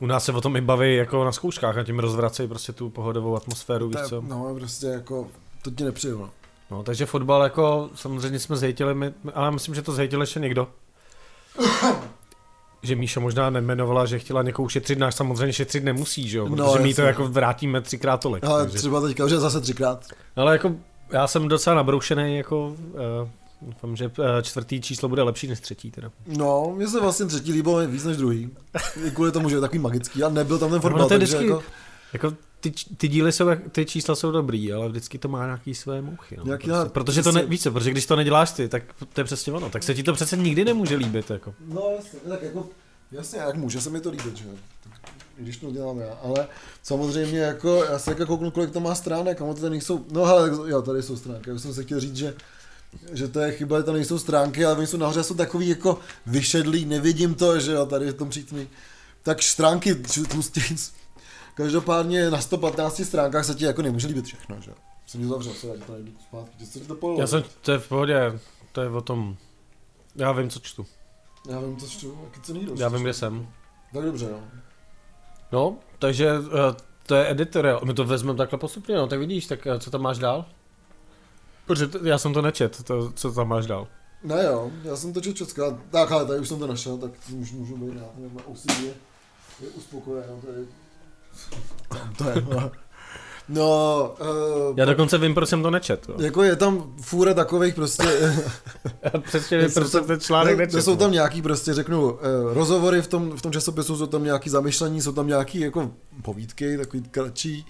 U 0.00 0.06
nás 0.06 0.24
se 0.24 0.32
o 0.32 0.40
tom 0.40 0.56
i 0.56 0.60
baví 0.60 0.96
jako 0.96 1.24
na 1.24 1.32
zkouškách 1.32 1.78
a 1.78 1.84
tím 1.84 1.98
rozvracejí 1.98 2.48
prostě 2.48 2.72
tu 2.72 2.90
pohodovou 2.90 3.36
atmosféru, 3.36 3.88
víš 3.88 3.98
co? 4.08 4.20
No, 4.20 4.54
prostě 4.54 4.86
jako, 4.86 5.28
to 5.62 5.70
ti 5.70 5.84
nepřijde, 5.84 6.14
no. 6.14 6.30
No, 6.70 6.82
takže 6.82 7.06
fotbal 7.06 7.42
jako, 7.42 7.90
samozřejmě 7.94 8.38
jsme 8.38 8.56
zhejtili, 8.56 8.94
my, 8.94 9.12
ale 9.34 9.50
myslím, 9.50 9.74
že 9.74 9.82
to 9.82 9.92
zhejtil 9.92 10.20
ještě 10.20 10.40
někdo. 10.40 10.68
že 12.82 12.96
Míša 12.96 13.20
možná 13.20 13.50
nemenovala, 13.50 14.06
že 14.06 14.18
chtěla 14.18 14.42
někoho 14.42 14.66
ušetřit, 14.66 14.98
náš 14.98 15.14
samozřejmě 15.14 15.52
šetřit 15.52 15.84
nemusí, 15.84 16.28
že 16.28 16.38
jo? 16.38 16.48
No, 16.48 16.56
protože 16.56 16.78
no, 16.78 16.84
my 16.84 16.94
to 16.94 17.02
jako 17.02 17.28
vrátíme 17.28 17.80
třikrát 17.80 18.16
tolik. 18.16 18.44
Ale 18.44 18.64
takže... 18.64 18.78
třeba 18.78 19.00
teďka 19.00 19.24
už 19.24 19.30
zase 19.30 19.60
třikrát. 19.60 20.06
Ale 20.36 20.52
jako 20.52 20.72
já 21.12 21.26
jsem 21.26 21.48
docela 21.48 21.76
nabroušený, 21.76 22.36
jako 22.36 22.66
uh, 22.66 23.28
Doufám, 23.62 23.96
že 23.96 24.10
eh, 24.18 24.42
čtvrtý 24.42 24.80
číslo 24.80 25.08
bude 25.08 25.22
lepší 25.22 25.46
než 25.46 25.60
třetí 25.60 25.90
teda. 25.90 26.10
No, 26.26 26.72
mně 26.76 26.88
se 26.88 27.00
vlastně 27.00 27.26
třetí 27.26 27.52
líbilo 27.52 27.86
víc 27.86 28.04
než 28.04 28.16
druhý. 28.16 28.50
Kvůli 29.14 29.32
tomu, 29.32 29.48
že 29.48 29.56
je 29.56 29.60
takový 29.60 29.78
magický 29.78 30.22
a 30.22 30.28
nebyl 30.28 30.58
tam 30.58 30.70
ten 30.70 30.80
fotbal, 30.80 31.02
no, 31.02 31.08
to 31.08 31.14
je 31.14 31.18
vždycky, 31.18 31.46
jako... 31.46 31.62
jako 32.12 32.32
ty, 32.60 32.72
ty 32.96 33.08
díly 33.08 33.32
jsou, 33.32 33.46
ty 33.72 33.86
čísla 33.86 34.14
jsou 34.16 34.30
dobrý, 34.30 34.72
ale 34.72 34.88
vždycky 34.88 35.18
to 35.18 35.28
má 35.28 35.44
nějaký 35.44 35.74
své 35.74 36.02
mouchy. 36.02 36.36
No, 36.36 36.44
nějaký 36.44 36.66
prostě. 36.66 36.90
Protože 36.90 37.22
to 37.22 37.32
ne, 37.32 37.46
víš 37.46 37.62
co, 37.62 37.72
protože 37.72 37.90
když 37.90 38.06
to 38.06 38.16
neděláš 38.16 38.52
ty, 38.52 38.68
tak 38.68 38.82
to 39.12 39.20
je 39.20 39.24
přesně 39.24 39.52
ono, 39.52 39.70
tak 39.70 39.82
se 39.82 39.94
ti 39.94 40.02
to 40.02 40.12
přece 40.12 40.36
nikdy 40.36 40.64
nemůže 40.64 40.96
líbit. 40.96 41.30
Jako. 41.30 41.54
No 41.66 41.82
jasně, 41.96 42.18
tak 42.28 42.42
jako, 42.42 42.68
jasně, 43.12 43.38
jak 43.38 43.56
může 43.56 43.80
se 43.80 43.90
mi 43.90 44.00
to 44.00 44.10
líbit, 44.10 44.36
že 44.36 44.44
když 45.36 45.56
to 45.56 45.70
dělám 45.70 45.98
já, 45.98 46.18
ale 46.22 46.48
samozřejmě 46.82 47.38
jako, 47.38 47.84
já 47.84 47.98
se 47.98 48.10
jako 48.10 48.26
kouknu, 48.26 48.50
kolik 48.50 48.70
to 48.70 48.80
má 48.80 48.94
stránek, 48.94 49.42
a 49.42 49.44
to 49.44 49.54
tady 49.54 49.70
nejsou, 49.70 50.04
no 50.12 50.24
ale 50.24 50.50
jo, 50.66 50.82
tady 50.82 51.02
jsou 51.02 51.16
stránky, 51.16 51.50
já 51.50 51.58
jsem 51.58 51.74
se 51.74 51.82
chtěl 51.84 52.00
říct, 52.00 52.16
že 52.16 52.34
že 53.12 53.28
to 53.28 53.40
je 53.40 53.52
chyba, 53.52 53.78
že 53.78 53.82
tam 53.82 53.94
nejsou 53.94 54.18
stránky, 54.18 54.64
ale 54.64 54.76
oni 54.76 54.86
jsou 54.86 54.96
nahoře, 54.96 55.22
jsou 55.22 55.34
takový 55.34 55.68
jako 55.68 55.98
vyšedlý, 56.26 56.84
nevidím 56.84 57.34
to, 57.34 57.60
že 57.60 57.72
jo, 57.72 57.86
tady 57.86 58.10
v 58.10 58.14
tom 58.14 58.30
přítmí. 58.30 58.68
Tak 59.22 59.42
stránky 59.42 59.94
tlustic, 60.30 60.92
Každopádně 61.58 62.30
na 62.30 62.40
115 62.40 63.04
stránkách 63.04 63.44
se 63.44 63.54
ti 63.54 63.64
jako 63.64 63.82
nemůže 63.82 64.06
líbit 64.06 64.24
všechno, 64.24 64.60
že? 64.60 64.72
Jsem 65.06 65.20
ti 65.20 65.26
zavřel, 65.26 65.52
se 65.52 65.66
já 65.66 65.74
to 65.86 65.92
najdu 65.92 66.12
zpátky. 66.20 66.66
Co 66.66 66.80
to 66.80 66.94
pojelo? 66.94 67.20
Já 67.20 67.26
jsem, 67.26 67.44
to 67.60 67.72
je 67.72 67.78
v 67.78 67.88
pohodě, 67.88 68.38
to 68.72 68.80
je 68.80 68.90
o 68.90 69.00
tom, 69.00 69.36
já 70.16 70.32
vím, 70.32 70.50
co 70.50 70.60
čtu. 70.60 70.86
Já 71.48 71.60
vím, 71.60 71.76
co 71.76 71.86
čtu, 71.86 72.18
jaký 72.24 72.40
co 72.40 72.54
nejde. 72.54 72.72
Já 72.76 72.88
vím, 72.88 73.02
kde 73.02 73.14
jsem. 73.14 73.48
Tak 73.92 74.04
dobře, 74.04 74.28
no. 74.32 74.40
No, 75.52 75.76
takže 75.98 76.38
uh, 76.38 76.46
to 77.06 77.14
je 77.14 77.30
editor, 77.30 77.80
my 77.84 77.94
to 77.94 78.04
vezmeme 78.04 78.36
takhle 78.36 78.58
postupně, 78.58 78.96
no, 78.96 79.06
tak 79.06 79.18
vidíš, 79.18 79.46
tak 79.46 79.66
uh, 79.66 79.78
co 79.78 79.90
tam 79.90 80.02
máš 80.02 80.18
dál? 80.18 80.44
Protože 81.66 81.88
já 82.02 82.18
jsem 82.18 82.34
to 82.34 82.42
nečet, 82.42 82.82
to, 82.82 83.12
co 83.12 83.32
tam 83.32 83.48
máš 83.48 83.66
dál. 83.66 83.88
Ne 84.22 84.44
jo, 84.44 84.70
já 84.84 84.96
jsem 84.96 85.12
to 85.12 85.20
čet 85.20 85.36
česká, 85.36 85.78
tak 85.90 86.12
ale 86.12 86.26
tady 86.26 86.40
už 86.40 86.48
jsem 86.48 86.58
to 86.58 86.66
našel, 86.66 86.98
tak 86.98 87.10
můžu, 87.28 87.58
můžu 87.58 87.76
být 87.76 88.00
rád, 88.00 88.18
na 88.18 88.46
OCD 88.46 88.80
je, 88.80 88.94
je 89.60 89.68
uspokojen, 89.68 90.40
to 92.18 92.28
je, 92.28 92.34
no. 92.54 92.70
No, 93.48 94.14
uh, 94.20 94.78
Já 94.78 94.84
dokonce 94.84 95.18
vím, 95.18 95.34
proč 95.34 95.48
jsem 95.48 95.62
to 95.62 95.70
nečet. 95.70 96.08
No. 96.08 96.24
Jako 96.24 96.42
je 96.42 96.56
tam 96.56 96.94
fůra 97.00 97.34
takových 97.34 97.74
prostě... 97.74 98.04
Přesně 99.20 99.58
vím, 99.62 99.70
proč 99.74 99.88
jsem 99.88 100.04
ten 100.04 100.20
článek 100.20 100.58
nečet. 100.58 100.82
Jsou 100.82 100.96
tam 100.96 101.12
nějaký 101.12 101.42
prostě, 101.42 101.74
řeknu, 101.74 102.12
uh, 102.12 102.18
rozhovory 102.52 103.02
v 103.02 103.06
tom, 103.06 103.36
v 103.36 103.42
tom 103.42 103.52
časopisu, 103.52 103.96
jsou 103.96 104.06
tam 104.06 104.24
nějaký 104.24 104.50
zamyšlení, 104.50 105.02
jsou 105.02 105.12
tam 105.12 105.26
nějaký 105.26 105.60
jako 105.60 105.90
povídky, 106.22 106.78
takový 106.78 107.02
kratší. 107.02 107.66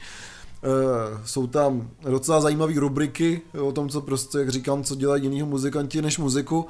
Uh, 0.63 1.21
jsou 1.25 1.47
tam 1.47 1.91
docela 2.11 2.41
zajímavé 2.41 2.73
rubriky 2.77 3.41
o 3.61 3.73
tom, 3.73 3.89
co 3.89 4.01
prostě, 4.01 4.39
jak 4.39 4.49
říkám, 4.49 4.85
co 4.85 4.95
dělají 4.95 5.23
jinýho 5.23 5.47
muzikanti 5.47 6.03
než 6.03 6.19
muziku. 6.19 6.67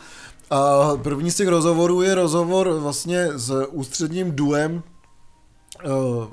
A 0.51 0.91
první 1.03 1.31
z 1.31 1.37
těch 1.37 1.49
rozhovorů 1.49 2.03
je 2.03 2.15
rozhovor 2.15 2.69
vlastně 2.69 3.29
s 3.35 3.67
ústředním 3.71 4.33
duem 4.33 4.83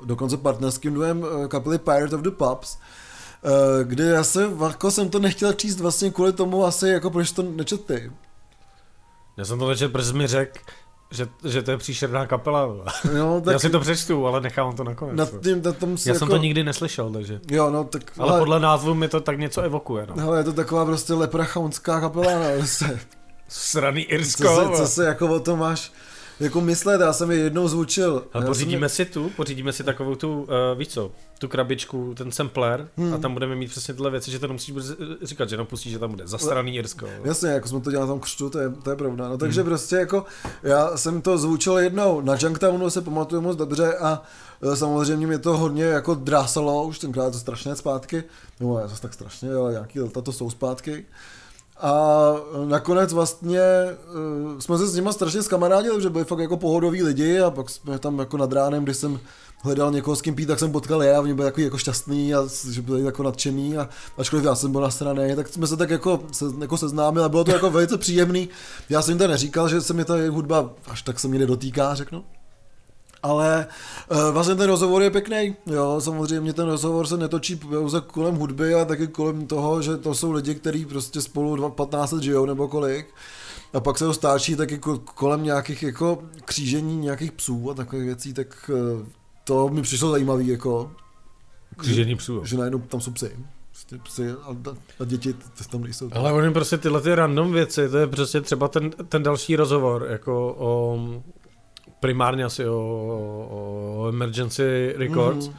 dokonce 0.04 0.36
partnerským 0.36 0.94
duem 0.94 1.22
uh, 1.22 1.46
kapely 1.46 1.78
Pirate 1.78 2.16
of 2.16 2.22
the 2.22 2.30
Pubs, 2.30 2.78
uh, 3.42 3.50
kde 3.84 4.04
já 4.04 4.24
se, 4.24 4.50
jako 4.66 4.90
jsem 4.90 5.08
to 5.08 5.18
nechtěl 5.18 5.52
číst 5.52 5.80
vlastně 5.80 6.10
kvůli 6.10 6.32
tomu 6.32 6.64
asi, 6.64 6.88
jako 6.88 7.10
proč 7.10 7.32
to 7.32 7.42
nečet 7.42 7.84
ty. 7.84 8.12
Já 9.36 9.44
jsem 9.44 9.58
to 9.58 9.68
nečet, 9.68 9.92
protože 9.92 10.12
mi 10.12 10.26
řekl, 10.26 10.58
že, 11.10 11.28
že 11.44 11.62
to 11.62 11.70
je 11.70 11.76
příšerná 11.76 12.26
kapela. 12.26 12.66
No, 13.14 13.40
tak... 13.44 13.52
Já 13.52 13.58
si 13.58 13.70
to 13.70 13.80
přečtu, 13.80 14.26
ale 14.26 14.40
nechám 14.40 14.76
to 14.76 14.84
nakonec. 14.84 15.16
Nad 15.16 15.42
tím, 15.42 15.62
nad 15.62 15.76
tom 15.76 15.90
Já 15.90 15.96
jako... 16.06 16.18
jsem 16.18 16.28
to 16.28 16.36
nikdy 16.36 16.64
neslyšel, 16.64 17.10
takže. 17.10 17.40
Jo, 17.50 17.70
no 17.70 17.84
tak... 17.84 18.12
Ale, 18.18 18.30
ale 18.30 18.38
podle 18.38 18.60
názvu 18.60 18.94
mi 18.94 19.08
to 19.08 19.20
tak 19.20 19.38
něco 19.38 19.62
evokuje. 19.62 20.06
No. 20.06 20.14
Hele, 20.16 20.38
je 20.40 20.44
to 20.44 20.52
taková 20.52 20.84
prostě 20.84 21.12
leprachaunská 21.12 22.00
kapela, 22.00 22.38
no, 22.38 22.44
prostě. 22.58 23.00
Sraný 23.48 24.02
Irsko. 24.02 24.42
Co 24.42 24.76
se, 24.76 24.82
co 24.82 24.86
se 24.88 25.04
jako 25.04 25.28
o 25.28 25.40
tom 25.40 25.58
máš 25.58 25.92
jako 26.40 26.60
myslet, 26.60 27.00
já 27.00 27.12
jsem 27.12 27.30
je 27.30 27.38
jednou 27.38 27.68
zvučil. 27.68 28.24
Ale 28.32 28.46
pořídíme 28.46 28.88
si 28.88 29.04
tu, 29.04 29.30
pořídíme 29.36 29.72
si 29.72 29.84
takovou 29.84 30.14
tu, 30.14 30.42
uh, 30.42 30.48
víš 30.78 30.88
co, 30.88 31.12
tu 31.38 31.48
krabičku, 31.48 32.14
ten 32.16 32.32
sampler 32.32 32.88
hmm. 32.96 33.14
a 33.14 33.18
tam 33.18 33.32
budeme 33.32 33.56
mít 33.56 33.70
přesně 33.70 33.94
tyhle 33.94 34.10
věci, 34.10 34.30
že 34.30 34.38
to 34.38 34.46
nemusíš 34.46 34.74
říkat, 35.22 35.48
že 35.48 35.54
jenom 35.54 35.66
pustíš, 35.66 35.92
že 35.92 35.98
tam 35.98 36.10
bude 36.10 36.26
zastraný 36.26 36.76
Irsko. 36.76 37.08
Jasně, 37.24 37.48
jako 37.48 37.68
jsme 37.68 37.80
to 37.80 37.90
dělali 37.90 38.08
tam 38.08 38.20
křtu, 38.20 38.50
to 38.50 38.58
je, 38.58 38.70
to 38.70 38.90
je 38.90 38.96
pravda. 38.96 39.28
No 39.28 39.38
takže 39.38 39.60
hmm. 39.60 39.70
prostě 39.70 39.96
jako, 39.96 40.24
já 40.62 40.96
jsem 40.96 41.22
to 41.22 41.38
zvučil 41.38 41.78
jednou, 41.78 42.20
na 42.20 42.36
Junktownu 42.40 42.90
se 42.90 43.02
pamatuju 43.02 43.42
moc 43.42 43.56
dobře 43.56 43.96
a 43.96 44.22
eh, 44.62 44.76
samozřejmě 44.76 45.26
mě 45.26 45.38
to 45.38 45.56
hodně 45.56 45.84
jako 45.84 46.14
drásalo, 46.14 46.84
už 46.84 46.98
tenkrát 46.98 47.30
to 47.30 47.38
strašně 47.38 47.76
zpátky, 47.76 48.24
no 48.60 48.78
je 48.78 48.88
zase 48.88 49.02
tak 49.02 49.14
strašně, 49.14 49.54
ale 49.54 49.72
nějaký 49.72 50.00
leta 50.00 50.20
to 50.20 50.32
jsou 50.32 50.50
zpátky. 50.50 51.06
A 51.80 52.32
nakonec 52.64 53.12
vlastně 53.12 53.60
uh, 54.52 54.58
jsme 54.58 54.78
se 54.78 54.86
s 54.86 54.94
nima 54.94 55.12
strašně 55.12 55.42
zkamarádili, 55.42 56.02
že 56.02 56.10
byli 56.10 56.24
fakt 56.24 56.38
jako 56.38 56.56
pohodoví 56.56 57.02
lidi 57.02 57.40
a 57.40 57.50
pak 57.50 57.70
jsme 57.70 57.98
tam 57.98 58.18
jako 58.18 58.36
nad 58.36 58.52
ránem, 58.52 58.84
když 58.84 58.96
jsem 58.96 59.20
hledal 59.62 59.92
někoho 59.92 60.16
s 60.16 60.22
kým 60.22 60.34
pít, 60.34 60.46
tak 60.46 60.58
jsem 60.58 60.72
potkal 60.72 61.02
je 61.02 61.16
a 61.16 61.20
oni 61.20 61.34
byli 61.34 61.46
jako, 61.46 61.60
jako 61.60 61.78
šťastný 61.78 62.34
a 62.34 62.44
že 62.70 62.82
byli 62.82 63.02
jako 63.02 63.22
nadšený 63.22 63.78
a 63.78 63.88
ačkoliv 64.18 64.44
já 64.44 64.54
jsem 64.54 64.72
byl 64.72 64.80
na 64.80 64.90
straně, 64.90 65.36
tak 65.36 65.48
jsme 65.48 65.66
se 65.66 65.76
tak 65.76 65.90
jako, 65.90 66.22
se, 66.32 66.44
jako 66.60 66.76
seznámili 66.76 67.24
a 67.24 67.28
bylo 67.28 67.44
to 67.44 67.50
jako 67.50 67.70
velice 67.70 67.98
příjemný. 67.98 68.48
Já 68.88 69.02
jsem 69.02 69.12
jim 69.12 69.18
to 69.18 69.28
neříkal, 69.28 69.68
že 69.68 69.80
se 69.80 69.92
mi 69.92 70.04
ta 70.04 70.14
hudba 70.30 70.70
až 70.88 71.02
tak 71.02 71.20
se 71.20 71.28
mě 71.28 71.38
nedotýká, 71.38 71.94
řeknu 71.94 72.24
ale 73.26 73.66
uh, 74.10 74.30
vlastně 74.30 74.54
ten 74.54 74.66
rozhovor 74.66 75.02
je 75.02 75.10
pěkný. 75.10 75.56
Jo, 75.66 76.00
samozřejmě 76.00 76.52
ten 76.52 76.66
rozhovor 76.66 77.06
se 77.06 77.16
netočí 77.16 77.56
pouze 77.56 78.00
kolem 78.00 78.34
hudby, 78.34 78.74
ale 78.74 78.84
taky 78.84 79.06
kolem 79.06 79.46
toho, 79.46 79.82
že 79.82 79.96
to 79.96 80.14
jsou 80.14 80.32
lidi, 80.32 80.54
kteří 80.54 80.86
prostě 80.86 81.20
spolu 81.20 81.70
15 81.70 82.12
let 82.12 82.22
žijou 82.22 82.46
nebo 82.46 82.68
kolik. 82.68 83.06
A 83.72 83.80
pak 83.80 83.98
se 83.98 84.04
to 84.04 84.14
stáčí 84.14 84.56
taky 84.56 84.80
kolem 85.14 85.42
nějakých 85.42 85.82
jako 85.82 86.22
křížení 86.44 86.96
nějakých 86.96 87.32
psů 87.32 87.70
a 87.70 87.74
takových 87.74 88.04
věcí, 88.04 88.32
tak 88.32 88.70
uh, 88.72 89.06
to 89.44 89.68
mi 89.68 89.82
přišlo 89.82 90.10
zajímavý, 90.10 90.48
jako. 90.48 90.90
Křížení 91.76 92.16
psů. 92.16 92.44
Že 92.44 92.56
najednou 92.56 92.78
tam 92.78 93.00
jsou 93.00 93.10
psy. 93.10 93.36
Prostě 93.70 93.98
psy 93.98 94.30
a, 94.30 94.56
a 95.00 95.04
děti 95.04 95.34
tam 95.70 95.82
nejsou. 95.82 96.10
Ale 96.12 96.32
oni 96.32 96.52
prostě 96.52 96.78
tyhle 96.78 97.00
ty 97.00 97.14
random 97.14 97.52
věci, 97.52 97.88
to 97.88 97.98
je 97.98 98.06
prostě 98.06 98.40
třeba 98.40 98.68
ten, 98.68 98.90
ten 98.90 99.22
další 99.22 99.56
rozhovor, 99.56 100.06
jako 100.10 100.54
o 100.58 100.98
primárně 102.00 102.44
asi 102.44 102.68
o, 102.68 102.76
o 104.00 104.08
Emergency 104.08 104.94
Records, 104.96 105.48
mm. 105.48 105.54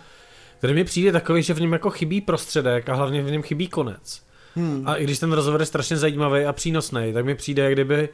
který 0.57 0.73
mi 0.73 0.83
přijde 0.83 1.11
takový, 1.11 1.43
že 1.43 1.53
v 1.53 1.61
něm 1.61 1.73
jako 1.73 1.89
chybí 1.89 2.21
prostředek 2.21 2.89
a 2.89 2.95
hlavně 2.95 3.21
v 3.21 3.31
něm 3.31 3.41
chybí 3.41 3.67
konec. 3.67 4.27
Hmm. 4.55 4.83
A 4.85 4.95
i 4.95 5.03
když 5.03 5.19
ten 5.19 5.33
rozhovor 5.33 5.59
je 5.59 5.65
strašně 5.65 5.97
zajímavý 5.97 6.45
a 6.45 6.53
přínosný, 6.53 7.13
tak 7.13 7.25
mi 7.25 7.35
přijde, 7.35 7.63
jak 7.63 7.73
kdyby 7.73 8.09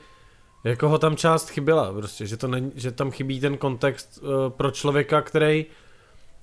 jako 0.63 0.89
ho 0.89 0.97
tam 0.97 1.15
část 1.15 1.49
chyběla, 1.49 1.93
prostě, 1.93 2.27
že, 2.27 2.37
to 2.37 2.47
není, 2.47 2.71
že 2.75 2.91
tam 2.91 3.11
chybí 3.11 3.39
ten 3.39 3.57
kontext 3.57 4.19
uh, 4.21 4.29
pro 4.49 4.71
člověka, 4.71 5.21
který 5.21 5.65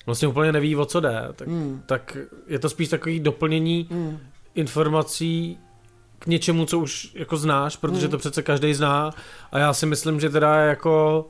vlastně 0.07 0.29
úplně 0.29 0.53
neví, 0.53 0.77
o 0.77 0.85
co 0.85 1.01
jde, 1.01 1.29
tak, 1.37 1.49
Hmm. 1.49 1.83
tak 1.87 2.17
je 2.47 2.59
to 2.59 2.69
spíš 2.69 2.89
takový 2.89 3.21
doplnění 3.21 3.89
Hmm. 3.91 4.19
informací 4.55 5.59
k 6.19 6.27
něčemu, 6.27 6.67
co 6.67 6.79
už 6.79 7.11
jako 7.15 7.37
znáš, 7.37 7.77
protože 7.77 8.01
Hmm. 8.01 8.11
to 8.11 8.19
přece 8.19 8.43
každý 8.43 8.75
zná 8.75 9.11
a 9.53 9.59
já 9.59 9.73
si 9.73 9.87
myslím, 9.87 10.21
že 10.21 10.31
teda 10.31 10.57
jako 10.57 11.27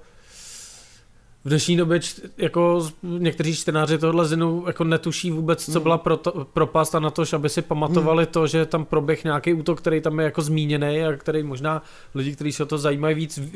v 1.44 1.48
dnešní 1.48 1.76
době 1.76 2.00
č, 2.00 2.14
jako 2.38 2.88
někteří 3.02 3.56
čtenáři 3.56 3.98
tohle 3.98 4.28
zinu 4.28 4.64
jako 4.66 4.84
netuší 4.84 5.30
vůbec, 5.30 5.64
co 5.64 5.72
Hmm. 5.72 5.82
byla 5.82 5.98
pro 5.98 6.16
to, 6.16 6.46
propast 6.52 6.94
a 6.94 7.00
na 7.00 7.10
to, 7.10 7.22
aby 7.34 7.48
si 7.48 7.62
pamatovali 7.62 8.26
to, 8.26 8.46
že 8.46 8.66
tam 8.66 8.84
proběh 8.84 9.24
nějaký 9.24 9.54
útok, 9.54 9.78
který 9.80 10.00
tam 10.00 10.18
je 10.18 10.24
jako 10.24 10.42
zmíněný 10.42 11.02
a 11.04 11.16
který 11.16 11.42
možná 11.42 11.82
lidi, 12.14 12.32
kteří 12.34 12.52
se 12.52 12.62
o 12.62 12.66
to 12.66 12.78
zajímají 12.78 13.14
víc, 13.14 13.38
eh, 13.38 13.50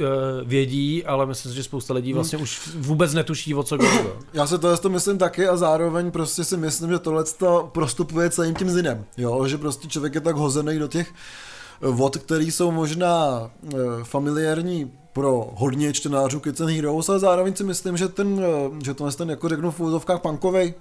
vědí, 0.45 1.05
ale 1.05 1.27
myslím 1.27 1.53
si, 1.53 1.57
že 1.57 1.63
spousta 1.63 1.95
lidí 1.95 2.11
Hmm. 2.11 2.15
vlastně 2.15 2.39
už 2.39 2.71
vůbec 2.79 3.15
netuší, 3.15 3.55
o 3.55 3.63
co 3.63 3.77
jde. 3.77 3.87
Já 4.33 4.47
se 4.47 4.59
tohle 4.59 4.79
to 4.79 4.89
myslím 4.89 5.19
taky 5.19 5.49
a 5.49 5.57
zároveň 5.57 6.11
prostě 6.11 6.45
si 6.45 6.57
myslím, 6.57 6.91
že 6.91 6.99
tohle 6.99 7.25
to 7.25 7.71
prostupuje 7.75 8.31
celým 8.31 8.55
tím 8.55 8.71
zinem, 8.71 9.05
jo, 9.17 9.47
že 9.47 9.59
prostě 9.59 9.89
člověk 9.89 10.15
je 10.15 10.21
tak 10.21 10.37
hozený 10.37 10.79
do 10.79 10.89
těch 10.89 11.13
vod, 11.81 12.17
který 12.17 12.51
jsou 12.51 12.71
možná 12.71 13.51
eh, 13.75 13.77
familiární 14.03 14.93
pro 15.15 15.51
hodně 15.55 15.93
čtenářů 15.93 16.41
Kids 16.41 16.61
and 16.61 16.71
Heroes, 16.71 17.09
ale 17.09 17.19
zároveň 17.19 17.57
si 17.57 17.65
myslím, 17.65 17.97
že 17.97 18.09
ten, 18.09 18.41
eh, 18.45 18.85
že 18.85 18.95
tohle 18.95 19.13
ten, 19.13 19.31
jako 19.31 19.49
řeknu 19.49 19.71
v 19.71 19.81
úzovkách 19.81 20.21
punkovej, 20.21 20.75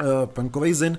eh, 0.00 0.26
punkovej 0.26 0.74
zin 0.74 0.98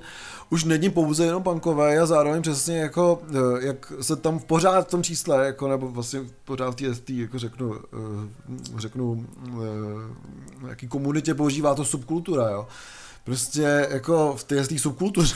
už 0.50 0.64
není 0.64 0.90
pouze 0.90 1.26
jenom 1.26 1.44
punkový 1.44 1.98
a 1.98 2.06
zároveň 2.06 2.42
přesně 2.42 2.78
jako, 2.78 3.22
eh, 3.30 3.66
jak 3.68 3.94
se 4.02 4.16
tam 4.16 4.40
pořád 4.40 4.88
v 4.88 4.92
tom 4.92 5.04
čísle, 5.04 5.46
jako, 5.46 5.68
nebo 5.68 5.88
vlastně 5.88 6.20
pořád 6.46 6.82
v 6.82 7.02
té, 7.02 7.14
jako 7.14 7.40
řeknu, 7.40 7.76
řeknu, 8.78 9.26
jaký 10.68 10.88
komunitě 10.88 11.34
používá 11.34 11.76
to 11.76 11.86
subkultura, 11.86 12.50
jo. 12.50 12.68
Prostě 13.24 13.88
jako 13.90 14.36
v 14.38 14.44
té 14.44 14.80
subkultuře, 14.80 15.36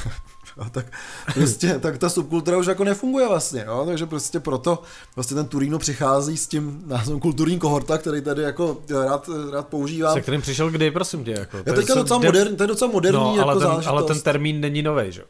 jo, 0.58 0.66
tak 0.72 0.86
prostě, 1.34 1.80
tak 1.80 1.98
ta 1.98 2.10
subkultura 2.10 2.58
už 2.58 2.66
jako 2.68 2.84
nefunguje 2.84 3.28
vlastně, 3.28 3.64
jo, 3.68 3.84
takže 3.86 4.06
prostě 4.06 4.40
proto 4.40 4.82
vlastně 5.16 5.36
ten 5.36 5.46
Turino 5.46 5.80
přichází 5.80 6.38
s 6.38 6.48
tím 6.48 6.84
názvem 6.86 7.20
kulturní 7.20 7.60
kohorta, 7.60 7.98
který 7.98 8.22
tady 8.22 8.42
jako 8.42 8.78
rád, 9.06 9.30
rád 9.52 9.68
používám. 9.68 10.14
Se 10.14 10.22
kterým 10.22 10.42
přišel 10.42 10.70
kdy, 10.72 10.92
prosím 10.92 11.24
tě? 11.24 11.32
Jako. 11.32 11.58
Je 11.58 11.64
To 11.64 11.74
teďka 11.74 11.94
docela 11.94 12.20
de- 12.20 12.26
moderní, 12.28 12.56
to 12.58 12.64
je 12.64 12.68
docela 12.68 12.92
moderní 12.92 13.20
No, 13.20 13.36
jako 13.38 13.50
ale, 13.50 13.60
ten, 13.60 13.88
ale 13.90 14.04
ten 14.04 14.22
termín 14.22 14.60
není 14.62 14.82
nový, 14.82 15.12
že? 15.12 15.22
jo? 15.22 15.28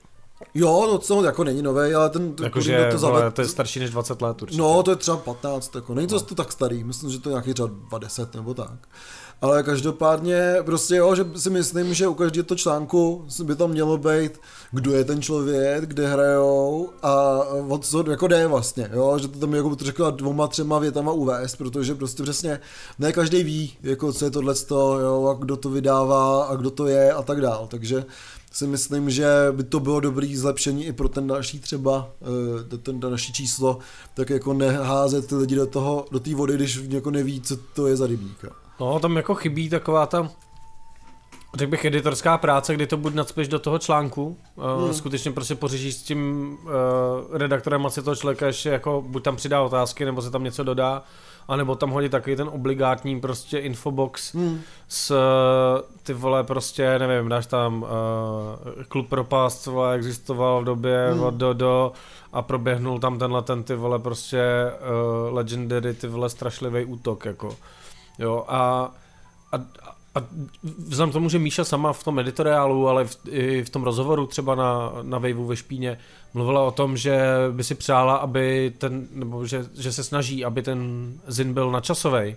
Jo, 0.53 0.87
no 0.91 0.97
co, 0.97 1.23
jako 1.23 1.43
není 1.43 1.61
nový, 1.61 1.93
ale 1.93 2.09
ten 2.09 2.33
ten 2.33 2.43
Jakože 2.45 2.71
Turino 2.71 2.91
to 2.91 2.97
vole, 3.07 3.19
zaved... 3.19 3.33
to 3.33 3.41
je 3.41 3.47
starší 3.47 3.79
než 3.79 3.89
20 3.89 4.21
let 4.21 4.41
určitě. 4.41 4.61
No, 4.61 4.83
to 4.83 4.91
je 4.91 4.95
třeba 4.97 5.17
15, 5.17 5.75
jako 5.75 5.93
není 5.93 6.07
to, 6.07 6.19
to 6.19 6.35
tak 6.35 6.51
starý, 6.51 6.83
myslím, 6.83 7.09
že 7.11 7.19
to 7.19 7.29
je 7.29 7.31
nějaký 7.33 7.53
třeba 7.53 7.69
20 7.89 8.35
nebo 8.35 8.53
tak. 8.53 8.71
Ale 9.41 9.63
každopádně 9.63 10.55
prostě 10.65 10.95
jo, 10.95 11.15
že 11.15 11.25
si 11.35 11.49
myslím, 11.49 11.93
že 11.93 12.07
u 12.07 12.13
každého 12.13 12.45
to 12.45 12.55
článku 12.55 13.25
by 13.43 13.55
tam 13.55 13.69
mělo 13.69 13.97
být, 13.97 14.39
kdo 14.71 14.91
je 14.93 15.03
ten 15.03 15.21
člověk, 15.21 15.85
kde 15.85 16.07
hrajou 16.07 16.89
a 17.03 17.39
o 17.67 17.77
co 17.77 18.11
jako 18.11 18.27
jde 18.27 18.47
vlastně, 18.47 18.89
jo, 18.93 19.17
že 19.19 19.27
to 19.27 19.39
tam 19.39 19.53
jako 19.53 19.75
to 19.75 19.85
řekla 19.85 20.09
dvoma, 20.09 20.47
třema 20.47 20.79
větama 20.79 21.11
uvést, 21.11 21.55
protože 21.55 21.95
prostě 21.95 22.23
přesně 22.23 22.59
ne 22.99 23.13
každý 23.13 23.43
ví, 23.43 23.73
jako 23.83 24.13
co 24.13 24.25
je 24.25 24.31
tohle, 24.31 24.53
jo, 24.71 25.27
a 25.27 25.43
kdo 25.43 25.57
to 25.57 25.69
vydává 25.69 26.43
a 26.43 26.55
kdo 26.55 26.71
to 26.71 26.87
je 26.87 27.13
a 27.13 27.21
tak 27.21 27.41
dál, 27.41 27.67
takže 27.71 28.05
si 28.51 28.67
myslím, 28.67 29.09
že 29.09 29.27
by 29.51 29.63
to 29.63 29.79
bylo 29.79 29.99
dobrý 29.99 30.37
zlepšení 30.37 30.85
i 30.85 30.93
pro 30.93 31.09
ten 31.09 31.27
další 31.27 31.59
třeba, 31.59 32.09
eh, 32.73 32.77
ten 32.77 32.99
další 32.99 33.33
číslo, 33.33 33.79
tak 34.13 34.29
jako 34.29 34.53
neházet 34.53 35.27
ty 35.27 35.35
lidi 35.35 35.55
do 35.55 35.65
toho, 35.65 36.05
do 36.11 36.19
té 36.19 36.35
vody, 36.35 36.55
když 36.55 36.79
jako 36.89 37.11
neví, 37.11 37.41
co 37.41 37.57
to 37.57 37.87
je 37.87 37.97
za 37.97 38.07
rybníka. 38.07 38.47
No, 38.81 38.99
tam 38.99 39.17
jako 39.17 39.35
chybí 39.35 39.69
taková 39.69 40.05
ta, 40.05 40.29
řekl 41.55 41.71
bych, 41.71 41.85
editorská 41.85 42.37
práce, 42.37 42.73
kdy 42.73 42.87
to 42.87 42.97
buď 42.97 43.13
nadspěš 43.13 43.47
do 43.47 43.59
toho 43.59 43.79
článku, 43.79 44.37
uh, 44.55 44.63
Hmm. 44.83 44.93
skutečně 44.93 45.31
prostě 45.31 45.55
pořešíš 45.55 45.93
s 45.95 46.03
tím 46.03 46.51
uh, 46.63 46.69
redaktorem 47.37 47.85
asi 47.85 48.01
toho 48.01 48.15
člověka 48.15 48.47
ještě 48.47 48.69
jako 48.69 49.03
buď 49.07 49.23
tam 49.23 49.35
přidá 49.35 49.61
otázky, 49.61 50.05
nebo 50.05 50.21
se 50.21 50.31
tam 50.31 50.43
něco 50.43 50.63
dodá, 50.63 51.03
anebo 51.47 51.75
tam 51.75 51.89
hodí 51.89 52.09
takový 52.09 52.35
ten 52.35 52.49
obligátní 52.53 53.19
prostě 53.21 53.57
infobox 53.59 54.33
Hmm. 54.33 54.61
s 54.87 55.11
eh, 55.11 55.81
ty 56.03 56.13
vole 56.13 56.43
prostě, 56.43 56.99
nevím, 56.99 57.29
dáš 57.29 57.45
tam 57.45 57.81
uh, 57.83 57.89
klub 58.87 59.09
propast, 59.09 59.65
vole, 59.65 59.95
existoval 59.95 60.61
v 60.61 60.65
době 60.65 61.09
Hmm. 61.11 61.23
od 61.23 61.33
do 61.33 61.53
do 61.53 61.91
a 62.33 62.41
proběhnul 62.41 62.99
tam 62.99 63.19
tenhle 63.19 63.41
ten 63.41 63.63
ty 63.63 63.75
vole 63.75 63.99
prostě 63.99 64.41
uh, 65.27 65.33
legendary 65.35 65.93
ty 65.93 66.07
vole 66.07 66.29
strašlivý 66.29 66.85
útok 66.85 67.25
jako. 67.25 67.55
Jo 68.19 68.45
a, 68.47 68.91
a, 69.51 69.57
a 70.15 70.23
vzhledem 70.87 71.09
k 71.09 71.13
tomu, 71.13 71.29
že 71.29 71.39
Míša 71.39 71.63
sama 71.63 71.93
v 71.93 72.03
tom 72.03 72.19
editoriálu, 72.19 72.87
ale 72.87 73.05
v, 73.05 73.17
i 73.29 73.63
v 73.63 73.69
tom 73.69 73.83
rozhovoru 73.83 74.27
třeba 74.27 74.55
na, 74.55 74.91
na 75.01 75.17
Waveu 75.17 75.45
ve 75.45 75.55
Špíně 75.55 75.97
mluvila 76.33 76.61
o 76.63 76.71
tom, 76.71 76.97
že 76.97 77.21
by 77.51 77.63
si 77.63 77.75
přála, 77.75 78.15
aby 78.15 78.73
ten, 78.77 79.07
nebo 79.13 79.45
že, 79.45 79.65
že 79.79 79.91
se 79.91 80.03
snaží, 80.03 80.45
aby 80.45 80.61
ten 80.63 81.11
zin 81.27 81.53
byl 81.53 81.71
načasový, 81.71 82.35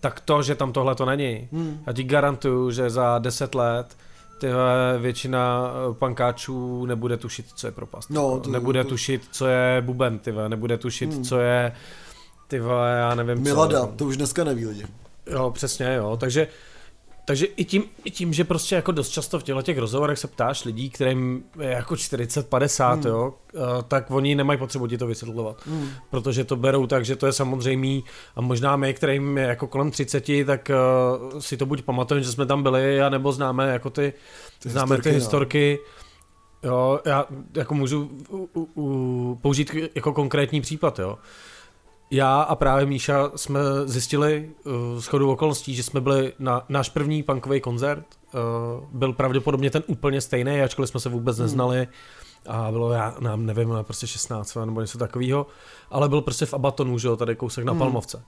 tak 0.00 0.20
to, 0.20 0.42
že 0.42 0.54
tam 0.54 0.72
tohle 0.72 0.94
to 0.94 1.04
není, 1.04 1.48
Hmm. 1.52 1.78
já 1.86 1.92
ti 1.92 2.04
garantuju, 2.04 2.70
že 2.70 2.90
za 2.90 3.18
10 3.18 3.54
let 3.54 3.96
ty 4.40 4.46
vole, 4.52 4.98
většina 4.98 5.70
eh, 5.90 5.94
pankáčů 5.94 6.86
nebude 6.86 7.16
tušit, 7.16 7.46
co 7.54 7.66
je 7.66 7.70
propast. 7.70 8.10
No, 8.10 8.40
to- 8.40 8.50
nebude 8.50 8.82
to- 8.84 8.88
tušit, 8.90 9.22
co 9.32 9.46
je 9.46 9.82
buben, 9.86 10.18
ty 10.18 10.32
vole, 10.32 10.48
nebude 10.48 10.78
tušit, 10.78 11.12
Hmm. 11.14 11.24
co 11.24 11.38
je 11.38 11.72
ty 12.48 12.60
vole, 12.60 12.96
já 12.98 13.14
nevím 13.14 13.42
Milada, 13.44 13.80
co. 13.80 13.92
to 13.96 14.04
už 14.04 14.16
dneska 14.16 14.44
neví 14.44 14.66
lidi. 14.66 14.86
Jo, 15.30 15.50
přesně, 15.50 15.94
jo. 15.94 16.16
Takže, 16.20 16.48
takže 17.24 17.46
i, 17.46 17.64
tím, 17.64 17.84
i 18.04 18.10
tím, 18.10 18.32
že 18.32 18.44
prostě 18.44 18.74
jako 18.74 18.92
dost 18.92 19.08
často 19.08 19.38
v 19.38 19.42
těchto 19.42 19.62
těch 19.62 19.78
rozhovorech 19.78 20.18
se 20.18 20.28
ptáš 20.28 20.64
lidí, 20.64 20.90
kterým 20.90 21.44
je 21.60 21.68
jako 21.70 21.94
40-50, 21.94 22.92
Hmm. 22.94 23.02
jo, 23.06 23.34
eh, 23.54 23.58
tak 23.88 24.10
oni 24.10 24.34
nemají 24.34 24.58
potřebu 24.58 24.86
ti 24.86 24.98
to 24.98 25.06
vysvětlovat. 25.06 25.66
Hmm. 25.66 25.88
Protože 26.10 26.44
to 26.44 26.56
berou 26.56 26.86
tak, 26.86 27.04
že 27.04 27.16
to 27.16 27.26
je 27.26 27.32
samozřejmý 27.32 28.04
a 28.36 28.40
možná 28.40 28.76
my, 28.76 28.94
kterým 28.94 29.38
je 29.38 29.44
jako 29.44 29.66
kolem 29.66 29.90
30, 29.90 30.44
tak 30.44 30.70
uh, 31.32 31.40
si 31.40 31.56
to 31.56 31.66
buď 31.66 31.82
pamatujeme, 31.82 32.24
že 32.24 32.32
jsme 32.32 32.46
tam 32.46 32.62
byli, 32.62 33.02
anebo 33.02 33.32
známe 33.32 33.68
jako 33.72 33.90
ty, 33.90 34.12
Ty 34.62 34.68
známe 34.70 34.94
historky, 34.94 35.02
ty 35.02 35.08
no. 35.08 35.14
historky. 35.14 35.78
Jo, 36.62 37.00
já 37.04 37.26
jako 37.56 37.74
můžu 37.74 38.10
u, 38.28 38.48
u, 38.54 38.68
u, 38.74 39.38
použít 39.42 39.74
jako 39.94 40.12
konkrétní 40.12 40.60
případ, 40.60 40.98
jo. 40.98 41.18
Já 42.10 42.40
a 42.42 42.54
právě 42.54 42.86
Míša 42.86 43.30
jsme 43.36 43.60
zjistili 43.84 44.50
uh, 44.64 45.00
s 45.00 45.06
chodou 45.06 45.32
okolností, 45.32 45.74
že 45.74 45.82
jsme 45.82 46.00
byli 46.00 46.32
na 46.38 46.64
náš 46.68 46.88
první 46.88 47.22
punkový 47.22 47.60
koncert. 47.60 48.04
Uh, 48.34 48.84
byl 48.92 49.12
pravděpodobně 49.12 49.70
ten 49.70 49.82
úplně 49.86 50.20
stejný, 50.20 50.60
ačkoliv 50.60 50.90
jsme 50.90 51.00
se 51.00 51.08
vůbec 51.08 51.36
Hmm. 51.36 51.44
neznali. 51.44 51.88
A 52.48 52.70
bylo, 52.70 52.92
já 52.92 53.14
nám 53.20 53.46
nevím, 53.46 53.74
prostě 53.82 54.06
16 54.06 54.54
nebo 54.54 54.80
něco 54.80 54.98
takového. 54.98 55.46
Ale 55.90 56.08
byl 56.08 56.20
prostě 56.20 56.46
v 56.46 56.54
Abatonu, 56.54 56.98
že 56.98 57.08
jo, 57.08 57.16
tady 57.16 57.36
kousek 57.36 57.64
na 57.64 57.72
Hmm. 57.72 57.78
Palmovce. 57.78 58.22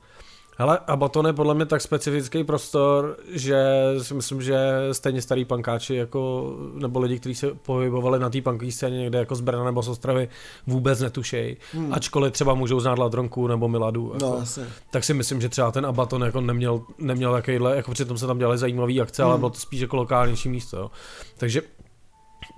Hele, 0.60 0.78
Abaton 0.86 1.26
je 1.26 1.32
podle 1.32 1.54
mě 1.54 1.66
tak 1.66 1.80
specifický 1.80 2.44
prostor, 2.44 3.16
že 3.32 3.64
si 4.02 4.14
myslím, 4.14 4.42
že 4.42 4.58
stejně 4.92 5.22
starý 5.22 5.44
pankáči, 5.44 5.94
jako, 5.94 6.52
nebo 6.74 7.00
lidi, 7.00 7.18
kteří 7.18 7.34
se 7.34 7.54
pohybovali 7.54 8.18
na 8.18 8.30
té 8.30 8.40
punkové 8.42 8.72
scéně 8.72 8.98
někde 8.98 9.18
jako 9.18 9.34
z 9.34 9.40
Brna 9.40 9.64
nebo 9.64 9.82
z 9.82 9.88
Ostravy, 9.88 10.28
vůbec 10.66 11.00
netušejí. 11.00 11.56
Hmm. 11.72 11.92
Ačkoliv 11.94 12.32
třeba 12.32 12.54
můžou 12.54 12.80
znát 12.80 12.98
Ladronku 12.98 13.46
nebo 13.46 13.68
Miladu. 13.68 14.10
Jako, 14.14 14.26
No, 14.26 14.36
jasně. 14.38 14.66
tak 14.90 15.04
si 15.04 15.14
myslím, 15.14 15.40
že 15.40 15.48
třeba 15.48 15.70
ten 15.70 15.86
Abaton 15.86 16.22
jako 16.22 16.40
neměl, 16.40 16.82
neměl 16.98 17.32
takovýhle, 17.32 17.76
jako 17.76 17.90
přitom 17.92 18.18
se 18.18 18.26
tam 18.26 18.38
dělali 18.38 18.58
zajímavé 18.58 19.00
akce, 19.00 19.22
Hmm. 19.22 19.30
ale 19.30 19.38
bylo 19.38 19.50
to 19.50 19.58
spíš 19.60 19.80
jako 19.80 19.96
lokálnější 19.96 20.48
místo. 20.48 20.76
Jo. 20.76 20.90
Takže 21.36 21.62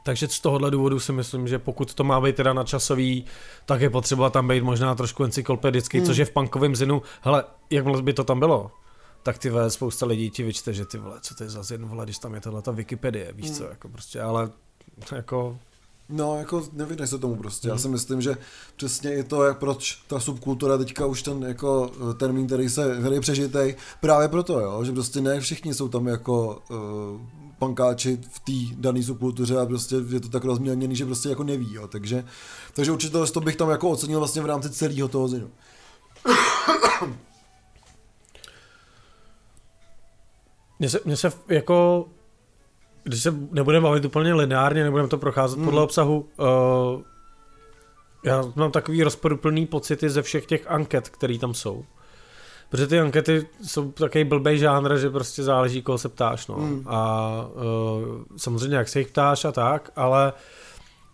takže 0.03 0.29
z 0.29 0.41
tohohle 0.41 0.71
důvodu 0.71 1.01
si 1.01 1.13
myslím, 1.13 1.49
že 1.49 1.59
pokud 1.59 1.95
to 1.95 2.05
má 2.05 2.21
být 2.21 2.37
teda 2.37 2.53
nadčasový, 2.53 3.25
tak 3.67 3.81
je 3.81 3.91
potřeba 3.91 4.31
tam 4.31 4.49
být 4.49 4.63
možná 4.63 4.95
trošku 4.95 5.25
encyklopedický, 5.25 5.99
Hmm. 5.99 6.05
hmm. 6.05 6.11
což 6.11 6.17
je 6.19 6.25
v 6.25 6.31
punkovém 6.31 6.77
zinu. 6.77 7.03
Hele, 7.21 7.45
jak 7.71 8.01
by 8.03 8.13
to 8.13 8.25
tam 8.25 8.39
bylo, 8.39 8.71
tak 9.23 9.39
ty 9.39 9.51
vole, 9.51 9.71
spousta 9.71 10.07
lidí 10.07 10.31
ti 10.31 10.43
vyčte, 10.43 10.73
že 10.73 10.87
ty 10.87 10.99
vole, 10.99 11.17
co 11.21 11.35
to 11.35 11.45
je 11.45 11.51
za 11.51 11.63
zin, 11.63 11.87
vole, 11.87 12.05
když 12.05 12.19
tam 12.19 12.35
je 12.35 12.41
tahle 12.41 12.63
ta 12.63 12.71
Wikipedie, 12.71 13.33
víš 13.33 13.47
Hmm. 13.47 13.55
co, 13.57 13.65
jako 13.65 13.89
prostě, 13.89 14.21
ale 14.21 14.51
jako 15.13 15.59
No, 16.13 16.39
jako 16.39 16.63
nevyhneš 16.73 17.11
se 17.11 17.19
tomu 17.19 17.37
prostě. 17.37 17.69
Já 17.69 17.75
Mhm. 17.75 17.83
si 17.83 17.89
myslím, 17.89 18.21
že 18.23 18.37
přesně 18.77 19.15
i 19.15 19.23
to, 19.25 19.45
jak 19.45 19.59
proč 19.59 19.95
ta 20.07 20.21
subkultura 20.21 20.79
teďka 20.79 21.07
už 21.07 21.23
ten 21.23 21.43
jako 21.43 21.91
eh, 22.11 22.15
termín, 22.15 22.47
který 22.47 22.69
se, 22.69 22.97
který 23.01 23.15
je 23.15 23.21
přežitej, 23.21 23.77
právě 24.01 24.29
proto, 24.29 24.61
jo, 24.61 24.85
že 24.85 24.93
prostě 24.93 25.21
ne 25.21 25.41
všichni 25.41 25.75
jsou 25.75 25.89
tam 25.89 26.07
jako 26.07 26.63
uh, 26.71 26.77
pankáči 27.61 28.19
v 28.31 28.39
té 28.41 28.77
dané 28.81 29.03
subkultuře 29.03 29.57
a 29.59 29.67
prostě 29.67 29.97
je 30.09 30.21
to 30.21 30.29
tak 30.29 30.45
rozmělněný, 30.45 30.97
že 30.97 31.07
prostě 31.07 31.29
jako 31.29 31.45
neví, 31.45 31.75
jo, 31.75 31.89
takže, 31.89 32.25
takže 32.75 32.93
určitě 32.93 33.19
to 33.33 33.41
bych 33.41 33.57
tam 33.57 33.71
jako 33.71 33.91
ocenil 33.91 34.19
vlastně 34.19 34.43
v 34.43 34.47
rámci 34.47 34.71
celého 34.71 35.09
toho 35.09 35.29
zinu. 35.29 35.51
Mně 40.79 40.91
se, 40.91 41.01
mně 41.05 41.17
se 41.17 41.33
jako 41.49 42.09
když 43.03 43.23
se 43.23 43.35
nebudeme 43.51 43.83
bavit 43.83 44.05
úplně 44.05 44.35
lineárně, 44.35 44.85
nebudeme 44.85 45.09
to 45.09 45.19
procházet 45.19 45.57
hmm. 45.59 45.65
podle 45.65 45.83
obsahu, 45.83 46.29
uh, 46.37 47.03
já 48.25 48.43
mám 48.55 48.71
takový 48.71 49.03
rozporuplný 49.03 49.67
pocity 49.67 50.11
ze 50.11 50.23
všech 50.23 50.47
těch 50.47 50.71
anket, 50.71 51.09
které 51.09 51.39
tam 51.39 51.55
jsou. 51.55 51.85
Protože 52.71 52.87
ty 52.87 53.01
ankety 53.01 53.47
jsou 53.63 53.93
takový 53.93 54.25
blbej 54.25 54.59
žánr, 54.59 54.99
že 54.99 55.11
prostě 55.11 55.43
záleží, 55.43 55.83
koho 55.83 55.99
se 55.99 56.09
ptáš. 56.09 56.47
No. 56.47 56.55
Hmm. 56.55 56.83
A 56.87 57.31
uh, 57.55 58.23
samozřejmě, 58.37 58.77
jak 58.77 58.89
se 58.89 58.99
jich 58.99 59.09
ptáš 59.09 59.45
a 59.45 59.53
tak, 59.53 59.91
ale 59.97 60.33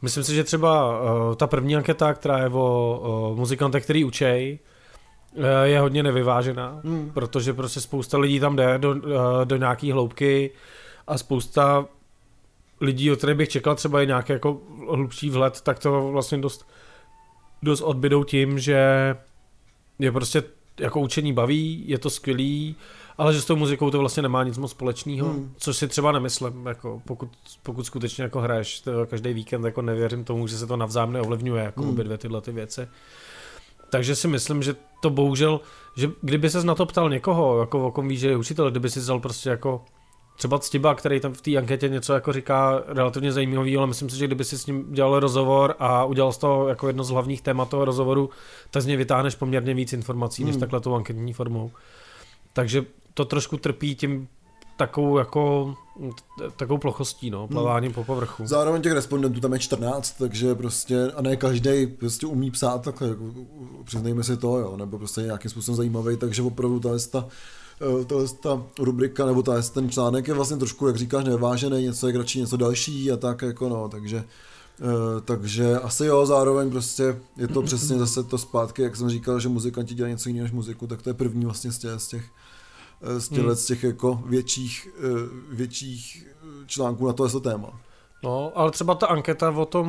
myslím 0.03 0.25
si, 0.25 0.35
že 0.35 0.45
třeba 0.45 1.01
uh, 1.01 1.35
ta 1.35 1.47
první 1.47 1.77
anketa, 1.77 2.15
která 2.15 2.39
je 2.39 2.49
o 2.49 3.31
uh, 3.31 3.39
muzikantech, 3.39 3.85
který 3.85 4.05
učej, 4.05 4.59
uh, 5.35 5.45
je 5.63 5.81
hodně 5.81 6.03
nevyvážená, 6.03 6.81
Hmm. 6.85 7.11
protože 7.15 7.53
prostě 7.53 7.81
spousta 7.81 8.19
lidí 8.19 8.41
tam 8.41 8.57
jde 8.57 8.79
do, 8.79 8.91
uh, 8.91 9.01
do 9.45 9.57
nějaký 9.57 9.93
hloubky 9.93 10.51
a 11.07 11.19
spousta 11.19 11.87
lidí, 12.81 13.13
od 13.13 13.17
kterých 13.17 13.37
bych 13.37 13.49
čekal 13.49 13.75
třeba 13.75 14.03
i 14.03 14.07
nějaký 14.07 14.33
jako 14.33 14.61
hlubší 14.91 15.31
vhled, 15.31 15.61
tak 15.61 15.79
to 15.79 16.11
vlastně 16.11 16.39
dost, 16.39 16.69
dost 17.63 17.81
odbydou 17.81 18.25
tím, 18.25 18.59
že 18.59 19.17
je 19.99 20.13
prostě 20.13 20.43
jako 20.81 21.01
učení 21.01 21.33
baví, 21.33 21.85
je 21.87 21.99
to 21.99 22.11
skvělý, 22.11 22.77
ale 23.18 23.35
že 23.35 23.41
s 23.41 23.45
tou 23.45 23.57
muzikou 23.57 23.91
to 23.91 23.99
vlastně 23.99 24.22
nemá 24.22 24.45
nic 24.45 24.59
moc 24.59 24.70
společného, 24.70 25.29
Hmm. 25.29 25.55
což 25.59 25.77
si 25.77 25.89
třeba 25.89 26.12
nemyslím, 26.12 26.66
jako 26.66 27.03
pokud, 27.07 27.29
pokud 27.62 27.87
skutečně 27.87 28.24
jako 28.24 28.41
hraješ 28.41 28.81
to 28.81 29.07
každý 29.07 29.33
víkend, 29.33 29.64
jako 29.64 29.83
nevěřím 29.83 30.24
tomu, 30.24 30.47
že 30.47 30.59
se 30.59 30.66
to 30.66 30.77
navzájem 30.77 31.12
neovlivňuje, 31.12 31.64
jako 31.64 31.81
Hmm. 31.81 31.89
hmm. 31.89 31.95
obě 31.95 32.05
dvě 32.05 32.18
tyhle 32.18 32.41
ty 32.41 32.53
věci. 32.53 32.89
Takže 33.91 34.16
si 34.16 34.29
myslím, 34.29 34.62
že 34.62 34.74
to 35.03 35.11
bohužel, 35.11 35.61
že 35.97 36.11
kdyby 36.22 36.51
ses 36.51 36.64
na 36.64 36.74
to 36.74 36.87
ptal 36.87 37.11
někoho, 37.11 37.61
jako 37.61 37.87
o 37.87 37.91
kom 37.91 38.09
víš, 38.09 38.20
že 38.20 38.29
je 38.29 38.37
učitel, 38.37 38.70
kdyby 38.70 38.91
si 38.91 39.01
vzal 39.01 39.20
prostě 39.20 39.51
jako 39.51 39.85
třeba 40.37 40.59
Ctiba, 40.59 40.95
který 40.95 41.20
tam 41.20 41.32
v 41.32 41.41
té 41.41 41.57
anketě 41.57 41.89
něco 41.89 42.12
jako 42.12 42.32
říká 42.32 42.82
relativně 42.87 43.32
zajímavý, 43.32 43.76
ale 43.76 43.87
myslím 43.87 44.11
si, 44.11 44.16
že 44.16 44.26
kdyby 44.26 44.45
si 44.45 44.59
s 44.59 44.66
ním 44.66 44.93
dělal 44.93 45.20
rozhovor 45.20 45.74
a 45.78 46.05
udělal 46.05 46.32
z 46.32 46.39
toho 46.39 46.68
jako 46.68 46.87
jedno 46.87 47.05
z 47.05 47.11
hlavních 47.11 47.43
témat 47.43 47.68
toho 47.68 47.84
rozhovoru, 47.84 48.30
tak 48.70 48.82
z 48.82 48.87
něj 48.87 48.97
vytáhneš 48.97 49.34
poměrně 49.34 49.74
víc 49.74 49.93
informací, 49.93 50.45
než 50.45 50.55
Hmm. 50.55 50.61
takhle 50.61 50.80
tou 50.80 50.95
anketní 50.95 51.32
formou. 51.32 51.70
Takže 52.53 52.84
to 53.14 53.24
trošku 53.24 53.57
trpí 53.57 53.95
tím 53.95 54.28
takovou 54.76 55.18
jako 55.18 55.74
takovou 56.57 56.78
plochostí, 56.78 57.30
no, 57.30 57.49
plaváním 57.49 57.93
po 57.93 58.05
povrchu. 58.05 58.47
Zároveň 58.47 58.82
těch 58.82 58.93
respondentů 58.93 59.41
tam 59.41 59.53
je 59.53 59.59
14, 59.59 60.12
takže 60.18 60.55
prostě, 60.55 61.12
a 61.16 61.22
ne 61.22 61.37
každý 61.37 61.87
prostě 61.87 62.26
umí 62.26 62.51
psát 62.51 62.82
takhle, 62.82 63.09
jako, 63.09 63.24
přiznejme 63.84 64.24
si 64.24 64.37
to, 64.37 64.59
jo, 64.59 64.76
nebo 64.76 64.99
prostě 64.99 65.20
nějakým 65.20 65.51
způsobem 65.51 65.76
zajímavý, 65.76 66.16
takže 66.16 66.43
opravdu 66.43 66.80
ta 66.80 66.89
ta, 67.11 67.26
tahle 68.07 68.29
ta 68.41 68.62
rubrika, 68.79 69.27
nebo 69.27 69.43
ta 69.43 69.62
ten 69.62 69.91
článek 69.91 70.29
je 70.29 70.35
vlastně 70.35 70.57
trošku, 70.57 70.87
jak 70.87 70.97
říkáš, 70.97 71.24
nevážený, 71.24 71.83
něco 71.83 72.07
je 72.07 72.12
kratší, 72.12 72.41
něco 72.41 72.57
další 72.57 73.12
a 73.12 73.16
tak 73.16 73.43
jako 73.43 73.68
no, 73.68 73.89
takže 73.89 74.24
eh, 74.81 75.20
takže 75.24 75.79
asi 75.79 76.07
jo, 76.07 76.27
zároveň 76.27 76.70
prostě 76.70 77.20
je 77.37 77.49
to 77.49 77.62
přesně 77.62 77.99
zase 77.99 78.22
to 78.22 78.39
zpátky, 78.39 78.83
jak 78.83 78.97
jsem 78.97 79.11
říkal, 79.11 79.41
že 79.41 79.49
muzikanti 79.49 79.95
dělají 79.95 80.14
něco 80.14 80.29
jiného 80.29 80.45
než 80.45 80.53
muziku, 80.53 80.87
tak 80.87 81.03
to 81.03 81.11
je 81.11 81.14
první 81.14 81.45
vlastně 81.45 81.72
z 81.72 81.79
těch, 81.79 82.01
z 82.01 82.09
těch 82.09 82.24
eh, 83.03 83.20
z, 83.20 83.29
těchhle, 83.29 83.53
Hmm. 83.53 83.57
z 83.57 83.66
těch 83.66 83.85
jako 83.85 84.22
větších, 84.27 84.89
eh, 84.99 85.03
větších 85.51 86.27
článků 86.66 87.07
na 87.07 87.12
tohle 87.12 87.41
téma. 87.41 87.81
No, 88.27 88.53
ale 88.55 88.70
třeba 88.70 88.95
ta 88.95 89.07
anketa 89.07 89.51
o 89.51 89.66
tom, 89.66 89.87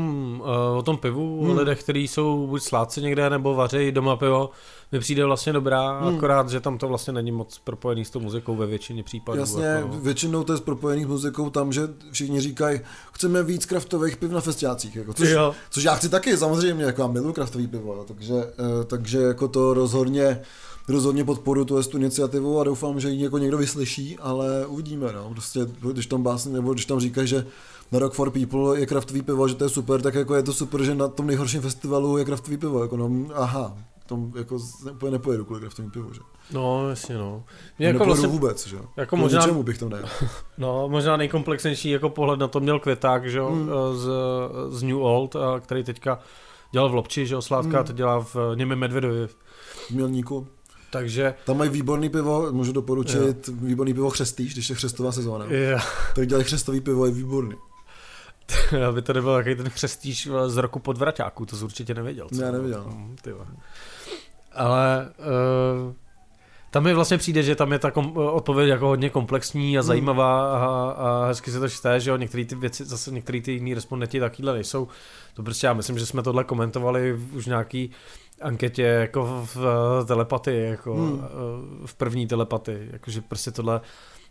uh, 0.72 0.78
o 0.78 0.82
tom 0.82 0.98
pivu, 0.98 1.38
Hmm. 1.40 1.50
hmm. 1.50 1.58
lidech, 1.60 1.84
kteří 1.84 2.08
jsou 2.08 2.48
buď 2.48 2.62
sláci 2.64 3.02
někde, 3.02 3.30
nebo 3.30 3.56
vařejí 3.56 3.92
doma 3.92 4.16
pivo, 4.16 4.50
mi 4.92 5.00
přijde 5.00 5.26
vlastně 5.26 5.54
dobrá, 5.54 6.00
Hmm. 6.00 6.16
akorát, 6.16 6.50
že 6.50 6.60
tam 6.60 6.78
to 6.78 6.88
vlastně 6.88 7.14
není 7.14 7.32
moc 7.32 7.60
propojený 7.64 8.06
s 8.06 8.10
tou 8.10 8.20
muzikou 8.20 8.56
ve 8.56 8.66
většině 8.66 9.04
případů. 9.04 9.40
Jasně, 9.40 9.66
Jako, 9.66 9.88
většinou 9.88 10.44
to 10.44 10.54
je 10.54 10.60
propojený 10.60 11.04
s 11.04 11.08
muzikou 11.08 11.50
tam, 11.50 11.72
že 11.74 11.82
všichni 12.12 12.42
říkají, 12.42 12.80
chceme 13.14 13.44
víc 13.44 13.66
kraftových 13.66 14.18
piv 14.18 14.32
na 14.32 14.42
festiácích, 14.42 14.96
jako, 14.96 15.14
což, 15.14 15.30
jo, 15.30 15.54
což 15.70 15.84
já 15.84 15.96
chci 15.96 16.10
taky, 16.10 16.38
samozřejmě, 16.38 16.84
jako 16.86 17.02
já 17.02 17.08
miluji 17.08 17.34
kraftový 17.34 17.68
pivo, 17.68 17.94
jo, 17.94 18.06
takže, 18.08 18.34
eh, 18.34 18.84
takže 18.86 19.20
jako 19.22 19.48
to 19.48 19.74
rozhodně, 19.74 20.42
rozhodně 20.88 21.24
podporu 21.24 21.66
tu, 21.66 21.84
tu 21.84 21.98
iniciativu 21.98 22.60
a 22.60 22.64
doufám, 22.64 23.00
že 23.00 23.10
ji 23.10 23.24
jako 23.24 23.38
někdo 23.38 23.58
vyslyší, 23.58 24.18
ale 24.20 24.66
uvidíme, 24.68 25.14
no, 25.14 25.30
prostě, 25.30 25.60
když 25.92 26.06
tam 26.06 26.24
básně, 26.24 26.54
nebo 26.54 26.74
když 26.74 26.86
tam 26.86 27.00
říkají, 27.00 27.28
že 27.28 27.46
na 27.92 28.00
Rock 28.00 28.14
for 28.14 28.32
People 28.32 28.80
je 28.80 28.86
kraftový 28.86 29.22
pivo, 29.22 29.48
že 29.48 29.56
to 29.56 29.64
je 29.64 29.70
super, 29.70 30.02
tak 30.02 30.14
jako 30.16 30.36
je 30.36 30.44
to 30.44 30.54
super, 30.54 30.84
že 30.84 30.96
na 30.96 31.08
tom 31.08 31.28
nejhorším 31.28 31.62
festivalu 31.62 32.18
je 32.18 32.26
kraftový 32.26 32.58
pivo, 32.58 32.82
jako 32.82 32.98
no, 32.98 33.12
aha, 33.34 33.78
tom 34.08 34.34
jako 34.38 34.60
úplně 34.92 35.12
nepojedu 35.12 35.46
kvůli 35.46 35.60
kraftovému 35.62 35.92
pivu, 35.92 36.14
že? 36.14 36.20
no, 36.54 36.90
jasně, 36.90 37.18
no. 37.18 37.44
Mě 37.80 37.88
Jako 37.88 38.06
vlastně, 38.06 38.28
vůbec, 38.28 38.68
že? 38.68 38.78
jako 38.98 39.16
Kvůli 39.16 39.22
možná, 39.24 39.40
ničemu 39.40 39.64
bych 39.64 39.78
tam 39.78 39.90
nejel. 39.90 40.08
no, 40.58 40.90
možná 40.90 41.18
nejkomplexnější 41.18 41.90
jako 41.90 42.10
pohled 42.10 42.40
na 42.40 42.48
to 42.48 42.60
měl 42.60 42.80
Květák, 42.80 43.30
že 43.30 43.38
jo, 43.38 43.50
Hmm. 43.50 43.62
hmm. 43.62 43.70
z, 43.94 44.10
z 44.70 44.84
New 44.84 45.02
Old, 45.02 45.36
a 45.36 45.60
který 45.60 45.84
teďka 45.84 46.20
dělal 46.72 46.90
v 46.90 46.94
Lobči, 46.94 47.26
že 47.26 47.34
jo, 47.36 47.42
Sládka, 47.42 47.78
Hmm. 47.78 47.88
teď 47.88 47.96
dělá 47.96 48.20
v 48.20 48.36
Němém 48.56 48.80
Medvedovi. 48.80 49.28
v 49.28 49.92
Mělníku. 49.92 50.48
Takže, 50.90 51.34
Tam 51.46 51.58
mají 51.58 51.70
výborný 51.70 52.10
pivo, 52.10 52.52
můžu 52.52 52.72
doporučit, 52.72 53.18
jo. 53.48 53.54
výborný 53.62 53.94
pivo 53.94 54.10
chřestíš, 54.10 54.54
když 54.54 54.70
je 54.70 54.76
chřestová 54.76 55.12
sezóna. 55.12 55.46
Tak 56.16 56.28
dělají 56.28 56.46
chřestový 56.46 56.82
pivo, 56.82 57.06
je 57.06 57.12
výborný. 57.12 57.56
aby 58.88 59.02
to 59.02 59.14
nebyl 59.14 59.36
takový 59.36 59.56
ten 59.56 59.70
chřestíš 59.70 60.30
z 60.48 60.58
roku 60.58 60.80
podvraťáků, 60.80 61.46
to 61.46 61.58
jsi 61.58 61.64
určitě 61.64 61.94
nevěděl. 61.94 62.28
Ne, 62.32 62.52
nevěděl. 62.52 62.84
Mm, 62.88 63.16
ty 63.22 63.32
vole. 63.32 63.46
Ale 64.54 65.10
uh, 65.88 65.94
tam 66.72 66.84
mi 66.84 66.94
vlastně 66.94 67.18
přijde, 67.18 67.44
že 67.44 67.56
tam 67.56 67.72
je 67.72 67.80
ta 67.80 67.92
kom- 67.92 68.18
odpověď 68.18 68.70
jako 68.70 68.88
hodně 68.88 69.10
komplexní 69.10 69.78
a 69.78 69.82
Hmm. 69.82 69.88
zajímavá 69.88 70.58
a, 70.58 70.92
a 70.92 71.26
hezky 71.28 71.52
se 71.52 71.60
to 71.60 71.70
čte, 71.70 72.00
že 72.00 72.10
jo, 72.10 72.18
některé 72.18 72.46
ty 72.46 72.56
věci, 72.56 72.86
zase 72.86 73.12
některé 73.12 73.42
ty 73.42 73.52
jiný 73.52 73.74
respondenti 73.74 74.20
takovýhle 74.20 74.54
nejsou. 74.54 74.88
To 75.34 75.44
prostě 75.44 75.68
já 75.68 75.74
myslím, 75.74 76.00
že 76.00 76.06
jsme 76.06 76.24
tohle 76.24 76.44
komentovali 76.44 77.20
už 77.34 77.46
nějaký 77.46 77.92
anketě 78.42 78.84
jako 78.84 79.48
v, 79.56 79.58
telepatii, 80.08 80.66
jako 80.70 80.94
Hmm. 80.94 81.12
hmm. 81.12 81.84
v 81.86 81.94
první 81.96 82.28
telepatii, 82.28 82.90
jakože 82.92 83.22
prostě 83.22 83.52
tohle 83.52 83.82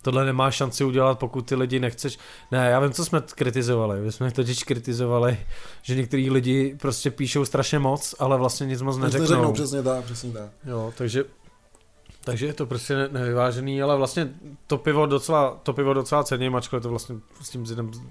tohle 0.03 0.25
nemá 0.25 0.51
šanci 0.51 0.85
udělat, 0.85 1.19
pokud 1.19 1.43
ty 1.49 1.55
lidi 1.55 1.81
nechceš. 1.81 2.19
Ne, 2.53 2.71
já 2.71 2.81
vím, 2.81 2.93
co 2.93 3.05
jsme 3.05 3.23
kritizovali. 3.35 4.01
My 4.01 4.13
jsme 4.13 4.31
totiž 4.31 4.65
kritizovali, 4.65 5.39
že 5.83 5.95
některý 5.97 6.31
lidi 6.31 6.77
prostě 6.81 7.11
píšou 7.11 7.45
strašně 7.45 7.79
moc, 7.79 8.15
ale 8.19 8.37
vlastně 8.37 8.67
nic 8.67 8.83
moc 8.83 8.97
Nic 8.97 9.03
neřeknou. 9.03 9.25
neřeknou, 9.29 9.53
přesně 9.53 9.83
tak, 9.83 10.05
přesně 10.05 10.33
tak. 10.33 10.51
Jo, 10.67 10.93
takže 10.99 11.25
takže 12.25 12.47
je 12.47 12.53
to 12.53 12.67
prostě 12.67 12.95
ne- 12.97 13.09
nevyvážený, 13.13 13.83
ale 13.83 13.97
vlastně 13.97 14.29
to 14.67 14.79
pivo 14.79 15.07
docela, 15.07 15.61
to 15.63 15.73
pivo 15.73 15.95
docela 15.95 16.25
cením, 16.25 16.57
ačkoliv 16.57 16.83
to 16.83 16.89
vlastně 16.91 17.17
s 17.43 17.51
tím 17.51 17.65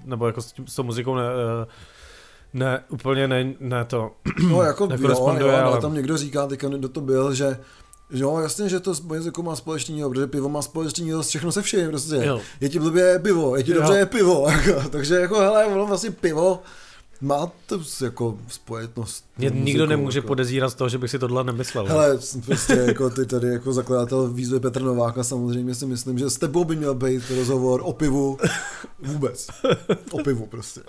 nebo 0.04 0.26
jako 0.26 0.42
s, 0.42 0.52
tím, 0.52 0.66
s 0.66 0.74
tou 0.74 0.82
muzikou 0.82 1.14
ne, 1.14 1.22
eh, 1.22 1.66
ne, 2.54 2.84
úplně 2.88 3.28
ne, 3.28 3.54
ne 3.60 3.84
to. 3.84 4.10
No 4.50 4.62
jako, 4.62 4.84
jo, 4.84 4.88
Nekoresponduje, 4.90 5.52
jo, 5.52 5.58
ale 5.58 5.62
ale- 5.72 5.80
tam 5.80 5.94
někdo 5.94 6.16
říká, 6.16 6.46
teďka 6.46 6.68
kdo 6.68 6.88
to 6.88 7.00
byl, 7.00 7.34
že 7.34 7.58
Jo, 8.10 8.38
jasně, 8.38 8.68
že 8.68 8.80
to 8.80 8.94
s 8.94 9.00
muzikou 9.00 9.42
má 9.42 9.56
společného, 9.56 10.10
protože 10.10 10.26
pivo 10.26 10.48
má 10.48 10.62
společného 10.62 11.22
všechno 11.22 11.52
se 11.52 11.62
vším, 11.62 11.88
prostě. 11.88 12.16
Jo. 12.24 12.40
Je 12.60 12.68
ti 12.68 12.78
blbě 12.78 13.18
pivo, 13.18 13.56
je 13.56 13.62
ti 13.62 13.70
Jo. 13.70 13.76
dobře 13.80 13.98
je 13.98 14.06
pivo, 14.06 14.48
jako, 14.50 14.88
takže 14.90 15.14
jako 15.14 15.38
hele, 15.40 15.66
ono 15.66 15.86
vlastně 15.86 16.10
pivo 16.10 16.62
má 17.20 17.52
to 17.66 17.80
jako 18.04 18.38
spojetnost. 18.48 19.24
Mě 19.38 19.50
nikdo 19.50 19.86
nemůže 19.86 20.18
jako. 20.18 20.28
podezírat 20.28 20.70
z 20.70 20.74
toho, 20.74 20.88
že 20.88 20.98
bych 20.98 21.10
si 21.10 21.18
tohle 21.18 21.44
nemyslel. 21.44 21.86
Hele, 21.86 22.18
prostě 22.46 22.72
jako 22.72 23.10
ty 23.10 23.26
tady 23.26 23.48
jako 23.48 23.72
zakladatel 23.72 24.28
výzvy 24.28 24.60
Petr 24.60 24.82
Nováka 24.82 25.24
samozřejmě 25.24 25.74
si 25.74 25.86
myslím, 25.86 26.18
že 26.18 26.30
s 26.30 26.38
tebou 26.38 26.64
by 26.64 26.76
měl 26.76 26.94
být 26.94 27.22
rozhovor 27.36 27.80
o 27.84 27.92
pivu 27.92 28.38
vůbec. 29.02 29.48
O 30.10 30.18
pivu 30.22 30.46
prostě. 30.46 30.80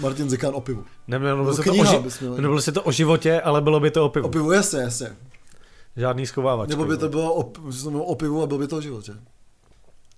Martin 0.00 0.30
Zikán 0.30 0.54
o 0.54 0.60
pivu. 0.60 0.84
Nemělo 1.08 1.36
by 1.36 1.50
Nebo 1.50 1.56
se 1.56 1.62
to 1.62 1.72
o, 1.72 1.74
ži- 1.74 2.34
nebylo 2.36 2.60
se 2.60 2.72
to 2.72 2.82
o 2.82 2.92
životě, 2.92 3.40
ale 3.40 3.60
bylo 3.60 3.80
by 3.80 3.90
to 3.90 4.04
o 4.04 4.08
pivu. 4.08 4.26
O 4.26 4.30
pivu, 4.30 4.52
jasně, 4.52 4.80
jasně. 4.80 5.16
Žádný 5.96 6.26
schovávač. 6.26 6.68
Nebo 6.68 6.84
by 6.84 6.96
to 6.96 7.08
bylo 7.08 7.34
o, 7.34 7.52
bylo 7.90 8.04
o 8.04 8.14
pivu 8.14 8.42
a 8.42 8.46
byl 8.46 8.58
by 8.58 8.66
to 8.66 8.76
o 8.76 8.80
životě. 8.80 9.12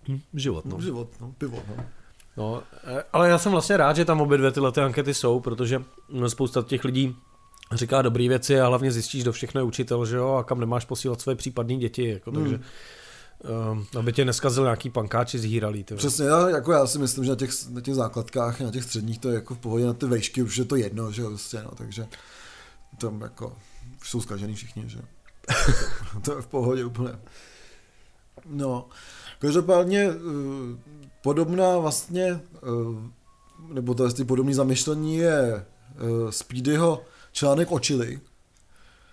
hm, 0.09 0.21
život, 0.35 0.65
no. 0.65 0.77
No. 0.77 0.83
Život, 0.83 1.09
no, 1.21 1.35
pivo, 1.39 1.63
no. 1.77 1.85
No. 2.37 2.63
eh, 2.85 3.05
Ale 3.13 3.29
já 3.29 3.39
jsem 3.39 3.53
vlastně 3.53 3.77
rád, 3.77 3.97
že 3.97 4.05
tam 4.05 4.21
obě 4.21 4.39
dvě 4.39 4.51
tyhle 4.51 4.73
ty 4.73 4.81
ankety 4.81 5.15
jsou, 5.15 5.41
protože 5.41 5.83
no, 6.09 6.31
spousta 6.31 6.63
těch 6.63 6.85
lidí 6.85 7.17
říká 7.73 8.03
dobré 8.03 8.29
věci 8.29 8.61
a 8.61 8.67
hlavně 8.67 8.93
zjistíš, 8.93 9.23
kdo 9.23 9.33
všechno 9.33 9.61
je 9.61 9.65
učitel, 9.65 10.07
že 10.07 10.17
jo, 10.17 10.35
a 10.35 10.45
kam 10.45 10.61
nemáš 10.61 10.85
posílat 10.85 11.21
své 11.21 11.35
případné 11.35 11.77
děti, 11.77 12.09
jako, 12.09 12.31
Hmm. 12.31 12.41
takže 12.43 12.61
um, 13.71 13.87
aby 13.99 14.13
tě 14.13 14.25
neskazil 14.25 14.63
nějaký 14.65 14.91
pankáči 14.91 15.39
zhýralý. 15.39 15.85
Ty. 15.85 15.95
vole. 15.95 15.99
Přesně, 15.99 16.25
já, 16.27 16.49
jako 16.49 16.73
já 16.73 16.87
si 16.87 16.99
myslím, 16.99 17.25
že 17.25 17.31
na 17.31 17.37
těch, 17.37 17.51
na 17.71 17.81
těch 17.81 17.95
základkách, 17.95 18.61
na 18.61 18.71
těch 18.71 18.85
středních 18.85 19.19
to 19.19 19.29
je 19.29 19.35
jako 19.35 19.55
v 19.55 19.59
pohodě, 19.59 19.87
na 19.87 19.93
ty 19.93 20.07
vejšky 20.07 20.43
už 20.43 20.57
je 20.57 20.65
to 20.65 20.77
jedno, 20.77 21.13
že 21.13 21.23
jo, 21.23 21.29
prostě, 21.29 21.63
no, 21.65 21.71
takže 21.75 22.07
tam 23.01 23.21
jako 23.21 23.57
už 24.01 24.11
jsou 24.11 24.21
zkažený 24.21 24.55
všichni, 24.55 24.85
že 24.89 24.99
to 26.23 26.37
je 26.37 26.43
v 26.43 26.47
pohodě 26.47 26.85
úplně. 26.85 27.11
No, 28.47 28.87
každopádně 29.39 30.01
eh, 30.11 30.15
podobná 31.27 31.79
vlastně, 31.79 32.25
eh, 32.25 33.69
nebo 33.69 33.95
to 33.95 34.05
je 34.19 34.25
podobný 34.25 34.55
zamyšlení 34.55 35.17
je 35.17 35.43
eh, 35.43 36.33
Speedyho 36.33 37.03
článek 37.33 37.73
o 37.73 37.79
Chili, 37.79 38.21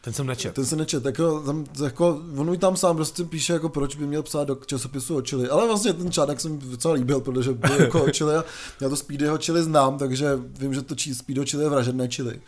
Ten 0.01 0.14
jsem 0.14 0.28
nečet. 0.28 0.53
Ten 0.53 0.66
se 0.66 0.76
nečet, 0.76 1.05
jako, 1.05 1.39
tam, 1.39 1.66
jako, 1.84 2.22
on 2.38 2.57
tam 2.57 2.78
sám 2.78 2.95
prostě 2.95 3.24
píše, 3.24 3.53
jako 3.53 3.70
proč 3.70 3.95
by 3.95 4.07
měl 4.07 4.24
psát 4.24 4.43
do 4.43 4.55
časopisu 4.55 5.16
o 5.16 5.22
čili, 5.22 5.49
ale 5.49 5.68
vlastně 5.68 5.93
ten 5.93 6.11
článek 6.11 6.41
jsem 6.41 6.59
docela 6.59 6.93
líbil, 6.93 7.22
protože 7.22 7.53
byl 7.53 7.82
jako 7.82 8.03
o 8.03 8.09
a 8.09 8.43
já 8.82 8.89
to 8.89 8.95
Speedyho 8.95 9.38
čili 9.38 9.64
znám, 9.64 9.97
takže 9.97 10.39
vím, 10.59 10.74
že 10.74 10.82
to 10.82 10.95
Speedo 11.14 11.45
čili 11.45 11.64
je 11.64 11.70
vražedné 11.70 12.07
čili. 12.07 12.41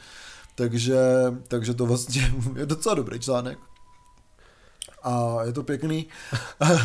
Takže, 0.55 0.99
takže 1.47 1.73
to 1.73 1.85
vlastně 1.85 2.33
je 2.55 2.65
docela 2.65 2.95
dobrý 2.95 3.19
článek. 3.19 3.57
A 5.05 5.43
je 5.43 5.53
to 5.53 5.63
pěkný. 5.63 6.07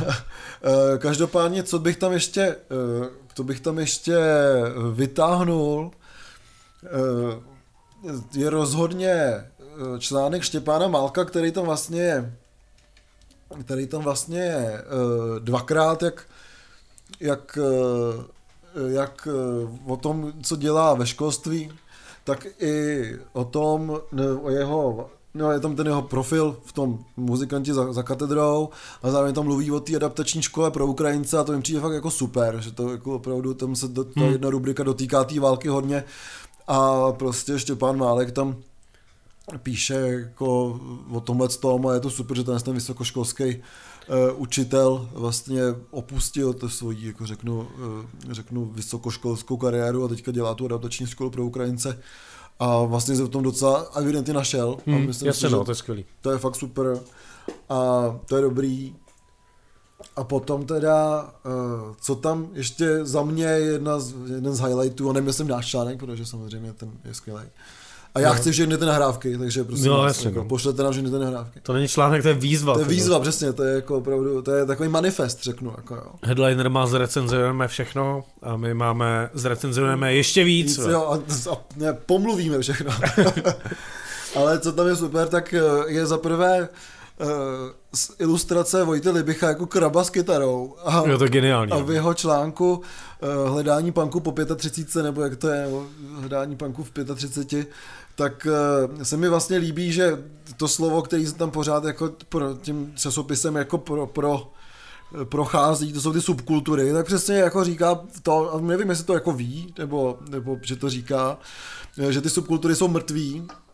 Každopádně, 0.98 1.62
co 1.62 1.78
bych 1.78 1.96
tam 1.96 2.12
ještě, 2.12 2.56
to 3.34 3.44
bych 3.44 3.60
tam 3.60 3.78
ještě 3.78 4.16
vytáhnul, 4.94 5.90
je 8.34 8.50
rozhodně 8.50 9.44
článek 9.98 10.42
Štěpána 10.42 10.88
Malka, 10.88 11.24
který 11.24 11.52
tam 11.52 11.64
vlastně 11.64 12.00
je, 12.00 12.36
který 13.64 13.86
tam 13.86 14.02
vlastně 14.02 14.38
je 14.38 14.82
dvakrát, 15.38 16.02
jak, 16.02 16.26
jak, 17.20 17.58
jak 18.88 19.28
o 19.86 19.96
tom, 19.96 20.32
co 20.42 20.56
dělá 20.56 20.94
ve 20.94 21.06
školství, 21.06 21.72
tak 22.24 22.46
i 22.58 23.04
o 23.32 23.44
tom, 23.44 24.00
o 24.42 24.50
jeho 24.50 25.10
No, 25.34 25.50
je 25.50 25.60
tam 25.60 25.76
ten 25.76 25.86
jeho 25.86 26.02
profil 26.02 26.56
v 26.64 26.72
tom 26.72 26.98
muzikanti 27.16 27.74
za, 27.74 27.92
za 27.92 28.02
katedrou 28.02 28.68
a 29.02 29.10
zároveň 29.10 29.34
tam 29.34 29.44
mluví 29.44 29.70
o 29.70 29.80
té 29.80 29.96
adaptační 29.96 30.42
škole 30.42 30.70
pro 30.70 30.86
Ukrajince 30.86 31.38
a 31.38 31.44
to 31.44 31.52
jim 31.52 31.62
přijde 31.62 31.80
fakt 31.80 31.92
jako 31.92 32.10
super, 32.10 32.60
že 32.60 32.72
to 32.72 32.90
jako 32.90 33.14
opravdu 33.14 33.54
tam 33.54 33.76
se 33.76 33.88
do, 33.88 34.04
ta 34.04 34.20
hmm. 34.20 34.32
jedna 34.32 34.50
rubrika 34.50 34.82
dotýká 34.82 35.24
té 35.24 35.40
války 35.40 35.68
hodně 35.68 36.04
a 36.68 37.12
prostě 37.12 37.58
Štěpán 37.58 37.98
Málek 37.98 38.32
tam 38.32 38.56
píše 39.58 39.94
jako 39.94 40.80
o 41.10 41.20
tomhle 41.20 41.48
tom 41.48 41.86
a 41.86 41.94
je 41.94 42.00
to 42.00 42.10
super, 42.10 42.36
že 42.36 42.44
ten, 42.44 42.58
ten 42.58 42.74
vysokoškolský 42.74 43.56
uh, 43.56 44.42
učitel 44.42 45.08
vlastně 45.12 45.62
opustil 45.90 46.52
to 46.52 46.68
svoji, 46.68 47.06
jako 47.06 47.26
řeknu, 47.26 47.60
uh, 47.60 47.66
řeknu 48.30 48.64
vysokoškolskou 48.64 49.56
kariéru 49.56 50.04
a 50.04 50.08
teďka 50.08 50.32
dělá 50.32 50.54
tu 50.54 50.64
adaptační 50.64 51.06
školu 51.06 51.30
pro 51.30 51.44
Ukrajince 51.44 51.98
a 52.60 52.84
vlastně 52.84 53.16
se 53.16 53.24
v 53.24 53.28
tom 53.28 53.42
docela 53.42 53.86
evidentně 53.96 54.32
našel. 54.32 54.76
Hmm, 54.86 54.96
a 54.96 54.98
myslím 54.98 55.26
jasně, 55.26 55.48
si, 55.48 55.54
no, 55.54 55.64
to 55.64 55.70
je 55.70 55.74
skvělý. 55.74 56.04
To 56.20 56.30
je 56.30 56.38
fakt 56.38 56.56
super 56.56 57.00
a 57.68 57.78
to 58.26 58.36
je 58.36 58.42
dobrý. 58.42 58.96
A 60.16 60.24
potom 60.24 60.66
teda, 60.66 61.22
uh, 61.22 61.94
co 62.00 62.14
tam 62.14 62.48
ještě 62.52 63.04
za 63.04 63.22
mě 63.22 63.44
jedna 63.44 64.00
z, 64.00 64.14
jeden 64.32 64.54
z 64.54 64.60
highlightů, 64.60 65.10
a 65.10 65.12
nemyslím 65.12 65.48
náš 65.48 65.66
článek, 65.66 65.98
protože 65.98 66.26
samozřejmě 66.26 66.72
ten 66.72 66.90
je 67.04 67.14
skvělý. 67.14 67.42
A 68.14 68.20
já 68.20 68.28
no. 68.28 68.34
chci 68.34 68.52
všechny 68.52 68.78
ty 68.78 68.84
nahrávky, 68.84 69.38
takže 69.38 69.64
prostě 69.64 69.88
no, 69.88 70.06
jasně, 70.06 70.28
jako, 70.28 70.38
no. 70.38 70.44
pošlete 70.44 70.82
nám 70.82 70.92
všechny 70.92 71.10
ty 71.10 71.18
nahrávky. 71.18 71.60
To 71.60 71.72
není 71.72 71.88
článek, 71.88 72.22
to 72.22 72.28
je 72.28 72.34
výzva. 72.34 72.74
To 72.74 72.80
je 72.80 72.86
výzva, 72.86 73.16
to 73.16 73.22
přesně, 73.22 73.52
to 73.52 73.62
je 73.62 73.74
jako 73.74 73.96
opravdu, 73.96 74.42
to 74.42 74.50
je 74.52 74.66
takový 74.66 74.88
manifest, 74.88 75.42
řeknu. 75.42 75.74
Jako, 75.76 75.94
jo. 75.94 76.12
Headliner 76.22 76.70
má 76.70 76.86
zrecenzujeme 76.86 77.68
všechno 77.68 78.24
a 78.42 78.56
my 78.56 78.74
máme 78.74 79.30
zrecenzujeme 79.34 80.14
ještě 80.14 80.44
víc. 80.44 80.78
víc 80.78 80.86
jo, 80.86 81.06
a, 81.06 81.14
a 81.52 81.56
ne, 81.76 81.92
pomluvíme 82.06 82.58
všechno. 82.58 82.90
Ale 84.36 84.58
co 84.58 84.72
tam 84.72 84.86
je 84.86 84.96
super, 84.96 85.28
tak 85.28 85.54
eh, 85.54 85.60
je 85.86 86.06
za 86.06 86.18
prvé 86.18 86.60
uh, 86.60 86.68
z 87.94 88.10
ilustrace 88.18 88.84
Vojty 88.84 89.10
Libicha 89.10 89.48
jako 89.48 89.66
kraba 89.66 90.04
s 90.04 90.10
kytarou. 90.10 90.76
A, 90.84 91.02
jo, 91.06 91.18
to 91.18 91.28
geniální. 91.28 91.72
A 91.72 91.78
v 91.78 91.90
jeho 91.90 92.14
článku 92.14 92.72
uh, 92.72 93.52
Hledání 93.52 93.92
panku 93.92 94.20
po 94.20 94.32
35, 94.56 95.02
nebo 95.02 95.22
jak 95.22 95.36
to 95.36 95.48
je, 95.48 95.68
hledání 96.14 96.56
panku 96.56 96.84
v 96.84 96.90
35, 97.14 97.68
tak 98.14 98.46
uh, 98.46 99.02
se 99.02 99.16
mi 99.16 99.28
vlastně 99.28 99.56
líbí, 99.56 99.92
že 99.92 100.24
to 100.56 100.68
slovo, 100.68 101.02
který 101.02 101.26
se 101.26 101.34
tam 101.34 101.50
pořád 101.50 101.84
jako 101.84 102.12
pro 102.28 102.54
tím 102.54 102.92
časopisem 102.96 103.56
jako 103.56 103.78
pro, 103.78 104.06
pro 104.06 104.52
prochází, 105.24 105.92
to 105.92 106.00
jsou 106.00 106.12
ty 106.12 106.20
subkultury, 106.20 106.92
tak 106.92 107.06
přesně 107.06 107.36
jako 107.36 107.64
říká 107.64 108.00
to, 108.22 108.54
a 108.54 108.60
nevím, 108.60 108.90
jestli 108.90 109.04
to 109.04 109.14
jako 109.14 109.32
ví, 109.32 109.74
nebo, 109.78 110.18
nebo 110.30 110.58
že 110.62 110.76
to 110.76 110.90
říká, 110.90 111.38
že 112.10 112.20
ty 112.20 112.30
subkultury 112.30 112.76
jsou 112.76 112.88
mrtví, 112.88 113.48
Eh, 113.48 113.69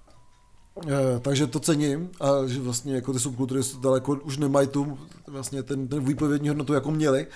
takže 1.20 1.46
to 1.46 1.60
cením 1.60 2.10
a 2.20 2.26
že 2.46 2.60
vlastně 2.60 2.94
jako 2.94 3.12
ty 3.12 3.20
subkultury 3.20 3.60
daleko 3.80 4.12
už 4.24 4.36
nemají 4.36 4.68
tu 4.68 4.98
vlastně 5.26 5.62
ten, 5.62 5.88
ten 5.88 6.04
výpovědní 6.04 6.48
hodnotu, 6.48 6.72
jako 6.72 6.90
měli. 6.90 7.26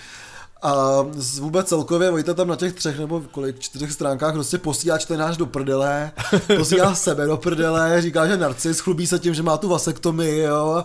A 0.62 1.06
vůbec 1.38 1.68
celkově 1.68 2.10
Vojta 2.10 2.34
tam 2.34 2.48
na 2.48 2.56
těch 2.56 2.72
třech 2.72 2.98
nebo 2.98 3.22
kolik 3.30 3.58
čtyřech 3.58 3.92
stránkách 3.92 4.32
prostě 4.32 4.58
posílá 4.58 4.98
čtenář 4.98 5.36
do 5.36 5.46
prdele, 5.46 6.12
posílá 6.56 6.94
sebe 6.94 7.26
do 7.26 7.36
prdele, 7.36 8.02
říká, 8.02 8.26
že 8.26 8.36
narcis, 8.36 8.80
chlubí 8.80 9.06
se 9.06 9.18
tím, 9.18 9.34
že 9.34 9.42
má 9.42 9.56
tu 9.56 9.68
vasektomii, 9.68 10.40
jo, 10.40 10.84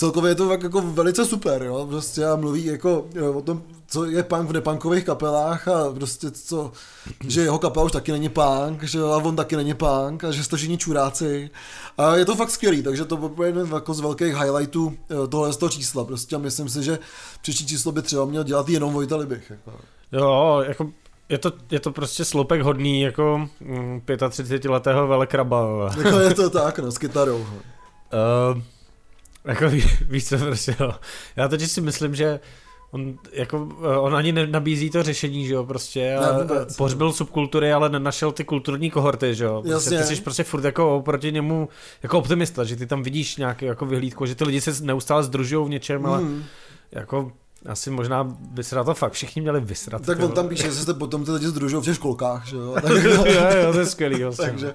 celkově 0.00 0.30
je 0.30 0.34
to 0.34 0.48
tak 0.48 0.62
jako 0.62 0.80
velice 0.80 1.26
super, 1.26 1.62
jo, 1.62 1.86
prostě 1.90 2.26
a 2.26 2.36
mluví 2.36 2.64
jako 2.64 3.06
jo, 3.14 3.32
o 3.32 3.42
tom, 3.42 3.62
co 3.86 4.04
je 4.04 4.22
punk 4.22 4.48
v 4.48 4.52
nepunkových 4.52 5.04
kapelách 5.04 5.68
a 5.68 5.92
prostě 5.92 6.30
co, 6.30 6.72
že 7.28 7.40
jeho 7.40 7.58
kapela 7.58 7.84
už 7.84 7.92
taky 7.92 8.12
není 8.12 8.28
punk, 8.28 8.82
že 8.82 9.00
a 9.00 9.16
on 9.16 9.36
taky 9.36 9.56
není 9.56 9.74
punk 9.74 10.24
a 10.24 10.30
že 10.30 10.48
to 10.48 10.56
všichni 10.56 10.78
čuráci 10.78 11.50
a 11.98 12.16
je 12.16 12.24
to 12.24 12.36
fakt 12.36 12.50
skvělý, 12.50 12.82
takže 12.82 13.04
to 13.04 13.34
je 13.42 13.48
jeden 13.48 13.68
jako 13.74 13.94
z 13.94 14.00
velkých 14.00 14.34
highlightů 14.34 14.96
tohle 15.28 15.52
z 15.52 15.56
toho 15.56 15.70
čísla 15.70 16.04
prostě 16.04 16.36
a 16.36 16.38
myslím 16.38 16.68
si, 16.68 16.82
že 16.82 16.98
příští 17.42 17.66
číslo 17.66 17.92
by 17.92 18.02
třeba 18.02 18.24
měl 18.24 18.44
dělat 18.44 18.68
jenom 18.68 18.92
Vojta 18.92 19.16
Libich. 19.16 19.50
Jako. 19.50 19.72
Jo, 20.12 20.62
jako 20.68 20.90
je 21.28 21.38
to, 21.38 21.52
je 21.70 21.80
to 21.80 21.92
prostě 21.92 22.24
sloupek 22.24 22.62
hodný 22.62 23.00
jako 23.00 23.48
35-letého 24.28 25.02
mm, 25.02 25.08
velekraba. 25.08 25.90
Jako 26.04 26.18
je 26.18 26.34
to 26.34 26.50
tak, 26.50 26.78
no, 26.78 26.90
s 26.90 26.98
kytarou. 26.98 27.38
Uh, 27.38 28.62
jako 29.44 29.68
ví, 29.68 29.84
víš 30.08 30.28
co, 30.28 30.38
prostě 30.38 30.76
jo. 30.80 30.92
Já 31.36 31.48
totiž 31.48 31.70
si 31.70 31.80
myslím, 31.80 32.14
že 32.14 32.40
on, 32.90 33.18
jako, 33.32 33.68
eh, 33.82 33.96
on 33.96 34.16
ani 34.16 34.32
nenabízí 34.32 34.90
to 34.90 35.02
řešení, 35.02 35.46
že 35.46 35.54
jo, 35.54 35.64
prostě. 35.64 36.16
A 36.16 36.46
pohřbil 36.76 37.12
subkultury, 37.12 37.72
ale 37.72 37.88
nenašel 37.88 38.32
ty 38.32 38.44
kulturní 38.44 38.90
kohorty, 38.90 39.34
že 39.34 39.44
jo. 39.44 39.62
Prostě, 39.62 39.98
ty 39.98 40.04
jsi 40.04 40.22
prostě 40.22 40.44
furt 40.44 40.64
jako 40.64 40.96
oproti 40.96 41.32
němu 41.32 41.68
jako 42.02 42.18
optimista, 42.18 42.64
že 42.64 42.76
ty 42.76 42.86
tam 42.86 43.02
vidíš 43.02 43.36
nějaký 43.36 43.64
jako 43.64 43.86
vyhlídku, 43.86 44.26
že 44.26 44.34
ty 44.34 44.44
lidi 44.44 44.60
se 44.60 44.84
neustále 44.84 45.22
združují 45.22 45.66
v 45.66 45.70
něčem, 45.70 46.00
mm. 46.00 46.06
ale 46.06 46.22
jako 46.92 47.32
asi 47.66 47.90
možná 47.90 48.24
by 48.24 48.64
se 48.64 48.76
na 48.76 48.84
to 48.84 48.94
fakt 48.94 49.12
všichni 49.12 49.42
měli 49.42 49.60
vysrat. 49.60 50.06
Tak 50.06 50.20
on 50.20 50.32
tam 50.32 50.48
píše, 50.48 50.62
že 50.62 50.72
se 50.72 50.94
potom 50.94 51.24
ty 51.24 51.30
lidi 51.30 51.46
združují 51.46 51.82
v 51.82 51.84
těch 51.84 51.94
školkách, 51.94 52.46
že 52.46 52.56
jo? 52.56 52.74
Tak, 52.82 53.04
jo, 53.04 53.24
jo, 53.62 53.72
to 53.72 53.78
je 53.78 53.86
skvělý. 53.86 54.22
Vlastně. 54.24 54.46
takže, 54.46 54.74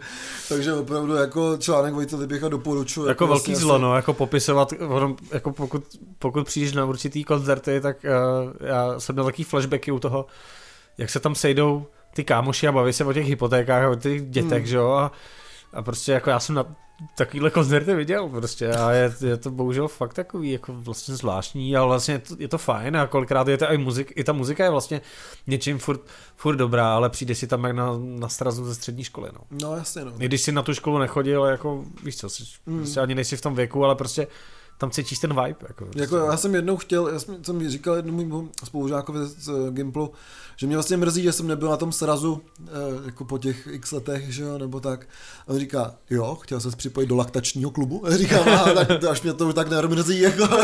takže 0.50 0.74
opravdu 0.74 1.14
jako 1.14 1.58
článek 1.58 1.94
Vojty 1.94 2.16
Libicha 2.16 2.50
doporučuji. 2.50 3.02
Jako, 3.02 3.10
jako 3.10 3.28
velký 3.28 3.52
vlastně 3.52 3.56
zlo, 3.56 3.78
no, 3.78 3.96
jako 3.96 4.14
popisovat, 4.14 4.74
jako 5.32 5.52
pokud, 5.52 5.84
pokud 6.20 6.46
přijdeš 6.46 6.74
na 6.74 6.86
určitý 6.86 7.24
koncerty, 7.24 7.82
tak 7.82 7.98
uh, 8.04 8.68
já 8.68 9.00
jsem 9.00 9.16
měl 9.16 9.26
takový 9.26 9.44
flashbacky 9.44 9.92
u 9.92 10.00
toho, 10.00 10.26
jak 10.98 11.10
se 11.10 11.20
tam 11.20 11.36
sejdou 11.36 11.86
ty 12.14 12.24
kámoši 12.24 12.68
a 12.68 12.72
baví 12.72 12.94
se 12.94 13.06
o 13.06 13.14
těch 13.14 13.28
hypotékách 13.28 13.84
a 13.84 13.90
o 13.90 13.96
těch 13.96 14.30
dětech, 14.30 14.64
hmm. 14.64 14.68
že 14.68 14.78
jo? 14.78 14.92
A, 14.92 15.12
a 15.74 15.82
prostě 15.82 16.12
jako 16.12 16.30
já 16.30 16.40
jsem 16.40 16.56
na, 16.56 16.66
takovýhle 17.16 17.50
koncerty 17.50 17.96
viděl 17.96 18.30
prostě 18.30 18.72
a 18.72 18.92
je, 18.92 19.14
je, 19.26 19.38
to 19.38 19.52
bohužel 19.52 19.88
fakt 19.88 20.14
takový 20.14 20.52
jako 20.52 20.74
vlastně 20.74 21.16
zvláštní, 21.16 21.78
ale 21.78 21.88
vlastně 21.88 22.14
je 22.14 22.20
to, 22.20 22.36
je 22.40 22.48
to 22.48 22.58
fajn 22.58 22.98
a 22.98 23.08
kolikrát 23.08 23.48
je 23.48 23.58
to 23.58 23.72
i 23.72 23.78
muzik, 23.78 24.14
i 24.16 24.24
ta 24.24 24.34
muzika 24.34 24.64
je 24.64 24.70
vlastně 24.70 25.02
něčím 25.48 25.80
furt, 25.80 26.02
furt 26.36 26.56
dobrá, 26.56 26.96
ale 26.96 27.10
přijde 27.10 27.36
si 27.36 27.48
tam 27.48 27.64
jak 27.64 27.76
na, 27.76 27.92
na 27.98 28.30
strazu 28.30 28.66
ze 28.66 28.76
střední 28.76 29.04
školy, 29.04 29.30
no. 29.34 29.40
No 29.62 29.76
jasně, 29.76 30.06
no. 30.06 30.12
I 30.20 30.26
když 30.26 30.42
si 30.42 30.52
na 30.52 30.62
tu 30.62 30.74
školu 30.74 30.98
nechodil, 30.98 31.44
jako 31.44 31.84
víš 32.04 32.18
co, 32.18 32.30
jsi, 32.30 32.44
mm. 32.66 32.78
prostě 32.78 33.00
ani 33.00 33.16
nejsi 33.16 33.38
v 33.38 33.42
tom 33.42 33.56
věku, 33.56 33.86
ale 33.86 33.96
prostě 33.96 34.28
tam 34.78 34.92
cítíš 34.92 35.20
ten 35.20 35.30
vibe. 35.30 35.66
Jako, 35.68 35.88
jako 35.96 36.18
já 36.18 36.38
jsem 36.38 36.56
jednou 36.56 36.78
chtěl, 36.78 37.08
já 37.08 37.20
jsem, 37.20 37.44
jsem 37.44 37.70
říkal 37.70 37.96
jednomu 37.96 38.50
spolužákovi 38.64 39.20
z 39.26 39.72
Gimplu, 39.72 40.12
že 40.58 40.68
mě 40.68 40.76
vlastně 40.76 40.98
mrzí, 40.98 41.24
že 41.24 41.32
jsem 41.32 41.48
nebyl 41.48 41.70
na 41.70 41.78
tom 41.78 41.92
srazu 41.92 42.42
eh, 42.68 42.72
jako 43.06 43.26
po 43.26 43.38
těch 43.38 43.68
x 43.72 43.92
letech, 43.92 44.34
že 44.34 44.44
jo, 44.44 44.58
nebo 44.58 44.80
tak. 44.80 45.08
A 45.48 45.52
on 45.52 45.60
říká, 45.60 45.96
jo, 46.10 46.36
chtěl 46.42 46.60
se 46.60 46.70
připojit 46.72 47.08
do 47.08 47.16
laktačního 47.16 47.72
klubu. 47.72 48.08
A 48.08 48.18
říkám, 48.18 48.50
a 48.50 48.74
tak, 48.86 49.04
až 49.04 49.22
mě 49.22 49.34
to 49.34 49.48
už 49.48 49.54
tak 49.54 49.70
nemrzí, 49.70 50.20
jako 50.20 50.48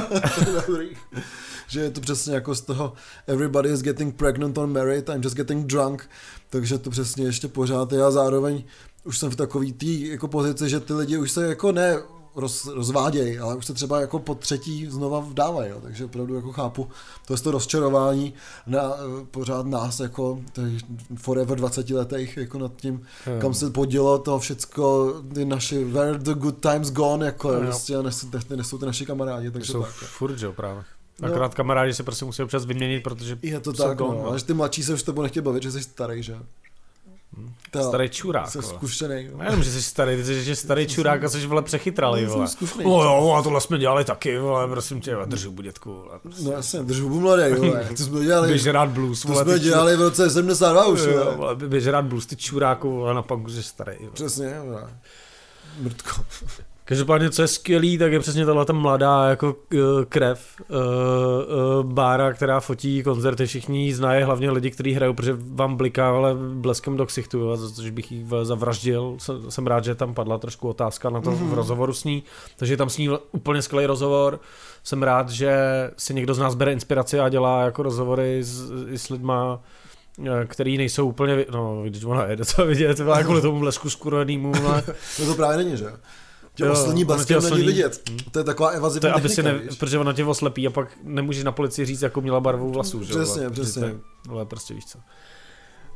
že 1.68 1.80
je 1.80 1.92
to 1.92 2.02
přesně 2.02 2.36
jako 2.36 2.56
z 2.56 2.62
toho 2.62 2.94
everybody 3.28 3.70
is 3.70 3.82
getting 3.82 4.16
pregnant 4.16 4.58
or 4.58 4.68
married, 4.68 5.10
I'm 5.10 5.22
just 5.22 5.36
getting 5.36 5.68
drunk, 5.68 6.10
takže 6.50 6.78
to 6.78 6.90
přesně 6.90 7.26
ještě 7.26 7.48
pořád 7.48 7.92
je 7.92 8.04
a 8.04 8.12
zároveň 8.12 8.64
už 9.04 9.18
jsem 9.18 9.32
v 9.32 9.36
takový 9.36 9.74
tý 9.74 10.08
jako 10.08 10.28
pozici, 10.28 10.70
že 10.70 10.80
ty 10.80 10.94
lidi 10.94 11.18
už 11.18 11.32
se 11.32 11.48
jako 11.48 11.72
ne 11.72 11.98
roz, 12.36 12.66
rozvádějí, 12.66 13.40
ale 13.40 13.56
už 13.56 13.66
se 13.66 13.74
třeba 13.74 14.02
jako 14.02 14.20
po 14.20 14.36
třetí 14.36 14.86
znova 14.86 15.20
vdávají, 15.20 15.72
jo. 15.72 15.80
takže 15.82 16.06
opravdu 16.06 16.36
jako 16.36 16.52
chápu 16.52 16.90
to 17.28 17.34
je 17.34 17.40
to 17.40 17.52
rozčarování 17.52 18.34
na 18.68 18.94
pořád 19.32 19.66
nás 19.66 20.00
jako 20.00 20.40
forever 21.16 21.58
20 21.58 21.90
letech 21.90 22.38
jako 22.38 22.58
nad 22.58 22.72
tím, 22.76 23.02
hmm. 23.26 23.40
kam 23.40 23.54
se 23.54 23.70
podělo 23.70 24.20
to 24.20 24.40
všecko, 24.40 25.14
ty 25.34 25.46
naši 25.46 25.84
where 25.84 26.18
the 26.18 26.34
good 26.34 26.62
times 26.62 26.92
gone, 26.92 27.26
jako 27.26 27.48
hmm. 27.48 27.66
prostě 27.66 27.98
nesou, 27.98 28.28
nesou 28.56 28.78
ty 28.78 28.86
naši 28.86 29.06
kamarádi. 29.06 29.52
Takže 29.52 29.72
jsou 29.72 29.82
tak, 29.82 29.92
furt, 29.92 30.42
jo, 30.42 30.54
právě. 30.54 30.84
No. 31.22 31.28
Akorát 31.28 31.52
no. 31.52 31.56
kamarádi 31.56 31.94
se 31.94 32.04
prostě 32.04 32.26
musí 32.26 32.44
občas 32.44 32.66
vyměnit, 32.66 33.04
protože 33.04 33.38
Je 33.42 33.60
to 33.60 33.74
tak, 33.74 34.00
no, 34.00 34.26
ale 34.26 34.40
že 34.40 34.46
ty 34.46 34.54
mladší 34.54 34.84
se 34.84 34.94
už 34.94 35.02
s 35.02 35.04
tebou 35.04 35.22
nechtějí 35.22 35.44
bavit, 35.44 35.64
že 35.64 35.72
jsi 35.72 35.84
starý, 35.84 36.24
že? 36.24 36.38
Ta, 37.72 37.84
Starý 37.84 38.10
čurák, 38.10 38.50
Jsi 38.50 38.62
zkušený. 38.62 39.30
Já 39.38 39.46
jenom, 39.46 39.64
že 39.64 39.72
jsi 39.72 39.84
starý, 39.84 40.16
ty 40.18 40.26
jsi 40.26 40.44
že 40.44 40.56
starý 40.56 40.88
čurák 40.88 41.24
a 41.24 41.30
jsi 41.30 41.48
vole 41.48 41.62
přechytralý, 41.62 42.26
No, 42.26 42.30
vole. 42.34 42.48
zkušený. 42.48 42.84
No 42.84 42.90
jo, 43.04 43.36
a 43.40 43.42
tohle 43.44 43.62
jsme 43.62 43.78
dělali 43.78 44.04
taky, 44.06 44.38
vole, 44.40 44.68
prosím 44.68 45.02
tě, 45.02 45.16
drž 45.26 45.46
hubu, 45.46 45.62
dětku, 45.62 45.94
vole. 45.94 46.20
prostě. 46.20 46.44
No 46.44 46.52
jasně, 46.52 46.80
drž 46.84 47.00
hubu 47.00 47.20
mladý, 47.20 47.54
vole. 47.54 47.88
To 47.98 48.04
jsme 48.04 48.24
dělali, 48.26 48.48
Běž 48.48 48.66
rád 48.66 48.90
blues, 48.90 49.22
to 49.22 49.28
vole, 49.28 49.44
jsme 49.44 49.54
ty 49.54 49.60
dělali 49.60 49.98
v 49.98 50.02
roce 50.02 50.30
72 50.30 50.86
už, 50.86 51.00
Jo, 51.00 51.34
vole. 51.38 51.56
Běž 51.56 51.88
rád 51.88 52.06
blues, 52.06 52.26
ty 52.26 52.36
čuráku, 52.36 52.92
vole, 52.92 53.14
na 53.14 53.22
panku, 53.22 53.50
že 53.50 53.64
starý, 53.64 53.96
vole. 54.00 54.12
Přesně, 54.14 54.60
vole. 54.60 54.90
Mrtko. 55.80 56.12
Každopádně, 56.92 57.30
co 57.30 57.42
je 57.42 57.48
skvělý, 57.48 57.98
tak 57.98 58.12
je 58.12 58.20
přesně 58.20 58.46
tahle 58.46 58.66
ta 58.66 58.74
mladá 58.74 59.30
jako 59.30 59.56
uh, 59.74 59.80
krev 60.10 60.56
uh, 60.70 60.78
uh, 60.78 61.92
Bára, 61.92 62.34
která 62.34 62.60
fotí 62.60 63.04
koncerty, 63.04 63.46
všichni 63.46 63.86
ji 63.86 63.94
znají, 63.94 64.24
hlavně 64.24 64.52
lidi, 64.52 64.72
kteří 64.72 64.94
hrajou, 64.94 65.14
protože 65.14 65.38
vám 65.38 65.76
bliká 65.76 66.10
ale 66.10 66.36
bleskem 66.36 66.98
do 66.98 67.06
ksichtu, 67.06 67.52
a 67.52 67.56
za 67.56 67.72
což 67.72 67.90
bych 67.90 68.26
vole, 68.26 68.46
zavraždil. 68.46 69.16
Jsem, 69.18 69.52
jsem 69.52 69.68
rád, 69.68 69.84
že 69.84 69.96
tam 69.96 70.14
padla 70.14 70.38
trošku 70.38 70.70
otázka 70.70 71.10
na 71.10 71.22
to 71.22 71.32
mm-hmm. 71.32 71.50
v 71.50 71.54
rozhovoru 71.54 71.94
s 71.94 72.04
ní, 72.04 72.24
takže 72.58 72.78
tam 72.78 72.90
s 72.90 72.98
ní 72.98 73.10
úplně 73.32 73.62
skvělý 73.62 73.86
rozhovor. 73.86 74.40
Jsem 74.84 75.04
rád, 75.04 75.30
že 75.30 75.56
si 75.98 76.14
někdo 76.14 76.34
z 76.34 76.40
nás 76.40 76.56
bere 76.56 76.74
inspiraci 76.74 77.20
a 77.20 77.30
dělá 77.30 77.62
jako 77.62 77.84
rozhovory 77.84 78.44
s, 78.44 78.72
i 78.88 78.98
s 78.98 79.10
lidma, 79.10 79.60
eh, 80.26 80.46
který 80.46 80.78
nejsou 80.78 81.08
úplně, 81.08 81.46
no, 81.52 81.84
když 81.84 82.04
ona 82.04 82.26
je 82.26 82.36
docela 82.36 82.68
vidět, 82.68 82.98
to 82.98 83.04
byla 83.04 83.24
kvůli 83.24 83.42
tomu 83.42 83.60
blesku 83.60 83.90
skurvenýmu, 83.90 84.54
ale 84.66 84.84
No 85.20 85.26
to 85.26 85.36
právě 85.36 85.58
není, 85.58 85.78
že 85.78 85.84
jo? 85.84 85.92
Tě 86.56 86.70
oslní 86.70 87.06
bleskem 87.06 87.28
tě 87.28 87.44
není 87.44 87.52
oslní. 87.54 87.66
vidět. 87.68 88.02
To 88.32 88.40
je 88.40 88.44
taková 88.46 88.70
To 88.72 88.76
evazivní 88.78 89.08
je, 89.10 89.14
aby 89.14 89.30
si 89.30 89.36
technika, 89.36 89.58
ne, 89.58 89.64
víš? 89.70 89.78
protože 89.78 89.98
ona 90.00 90.14
tě 90.14 90.26
oslepí 90.26 90.68
a 90.68 90.70
pak 90.70 90.88
nemůžeš 91.04 91.44
na 91.44 91.52
policii 91.52 91.86
říct, 91.86 92.02
jakou 92.02 92.22
měla 92.22 92.40
barvu 92.40 92.72
vlasů, 92.72 93.04
že? 93.04 93.10
Přesně, 93.14 93.42
vole, 93.42 93.52
přesně. 93.52 93.80
to 93.82 93.88
je- 93.88 93.96
Ale 94.30 94.46
prostě 94.46 94.74
víš 94.74 94.86
co. 94.86 95.00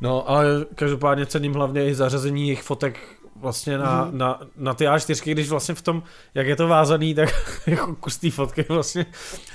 No, 0.02 0.30
ale 0.30 0.46
každopádně 0.76 1.26
cením 1.26 1.54
hlavně 1.54 1.86
i 1.90 1.96
zařazení 1.96 2.42
jejich 2.42 2.64
fotek 2.64 3.00
vlastně 3.46 3.78
na, 3.78 4.06
Mhm. 4.06 4.18
na, 4.18 4.40
na 4.58 4.74
ty 4.74 4.86
A4, 4.86 5.32
když 5.32 5.50
vlastně 5.50 5.76
v 5.76 5.82
tom, 5.82 6.04
jak 6.34 6.48
je 6.48 6.56
to 6.56 6.68
vázaný, 6.68 7.16
tak 7.16 7.30
jako 7.68 7.96
kus 7.96 8.18
té 8.18 8.32
fotky 8.32 8.66
vlastně 8.70 9.06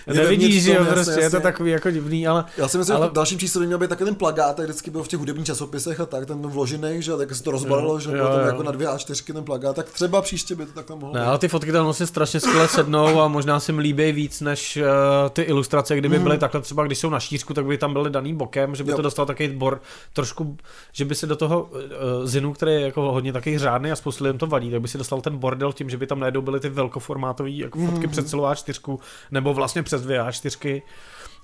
Je 0.07 0.15
nevidíš, 0.15 0.63
že 0.65 0.71
jo, 0.71 0.77
tom, 0.77 0.87
jasně, 0.87 0.95
prostě 1.05 1.21
je 1.21 1.31
to 1.31 1.41
takový 1.41 1.71
jako 1.71 1.91
divný, 1.91 2.27
ale 2.27 2.45
Já 2.57 2.69
si 2.69 2.79
myslím, 2.79 2.97
Ale- 2.97 3.07
že 3.07 3.11
v 3.11 3.13
dalším 3.15 3.39
čísle 3.39 3.61
by 3.61 3.67
měl 3.67 3.79
být 3.79 3.89
taky 3.91 4.05
ten 4.05 4.15
plagát, 4.15 4.57
tak 4.57 4.65
vždycky 4.65 4.91
byl 4.91 5.03
v 5.03 5.09
těch 5.09 5.19
hudebních 5.21 5.47
časopisech 5.47 6.01
a 6.01 6.07
tak, 6.07 6.27
ten 6.27 6.39
vložený, 6.47 7.03
že 7.03 7.13
tak 7.17 7.35
se 7.35 7.43
to 7.43 7.51
rozbalilo, 7.51 7.93
Jo, 7.93 7.99
že 8.01 8.11
bylo 8.11 8.29
tam 8.37 8.47
jako 8.47 8.63
na 8.63 8.73
dvě 8.73 8.89
A4 8.89 9.33
ten 9.35 9.45
plagát, 9.45 9.77
tak 9.77 9.91
třeba 9.91 10.23
příště 10.23 10.55
by 10.55 10.67
to 10.67 10.73
takhle 10.73 10.97
mohlo 10.97 11.15
Ne, 11.15 11.21
být. 11.21 11.27
ale 11.27 11.39
ty 11.39 11.49
fotky 11.49 11.73
tam 11.73 11.85
vlastně 11.85 12.07
strašně 12.07 12.41
skvěle 12.41 12.69
sednou 12.69 13.21
a 13.21 13.29
možná 13.29 13.61
se 13.61 13.73
mi 13.73 13.83
líbí 13.83 14.13
víc 14.13 14.41
než 14.41 14.77
uh, 14.77 14.83
ty 15.31 15.43
ilustrace, 15.43 15.97
kdyby 15.97 16.15
Mhm. 16.17 16.25
byly 16.25 16.39
takhle 16.39 16.61
třeba, 16.61 16.85
když 16.85 16.99
jsou 16.99 17.11
na 17.11 17.21
šířku, 17.21 17.55
tak 17.55 17.65
by 17.67 17.79
tam 17.79 17.93
byly 17.93 18.11
daný 18.11 18.35
bokem, 18.35 18.75
že 18.75 18.85
by 18.85 18.91
Jo. 18.91 18.97
to 18.97 19.03
dostal 19.03 19.27
takový 19.27 19.49
bor 19.49 19.81
trošku, 20.13 20.57
že 20.93 21.05
by 21.05 21.15
se 21.15 21.27
do 21.27 21.37
toho 21.37 21.63
uh, 21.63 21.79
zinu, 22.25 22.53
který 22.53 22.73
je 22.73 22.81
jako 22.81 23.13
hodně 23.13 23.33
taky 23.33 23.59
řádný 23.81 23.93
a 23.93 23.97
spoustu 23.97 24.25
lidem 24.25 24.39
to 24.39 24.47
vadí, 24.47 24.71
tak 24.71 24.81
by 24.81 24.89
si 24.89 24.99
dostal 24.99 25.21
ten 25.21 25.39
bordel 25.39 25.73
tím, 25.73 25.91
že 25.91 25.97
by 25.97 26.07
tam 26.07 26.21
najednou 26.21 26.43
byly 26.43 26.61
ty 26.61 26.69
velkoformátové 26.69 27.51
jako 27.51 27.79
fotky 27.79 28.01
Mhm. 28.07 28.11
před 28.11 28.29
celou 28.29 28.45
A4, 28.45 28.99
nebo 29.31 29.55
vlastně 29.55 29.83
přes 29.83 30.03
dvě 30.03 30.21
A4. 30.23 30.83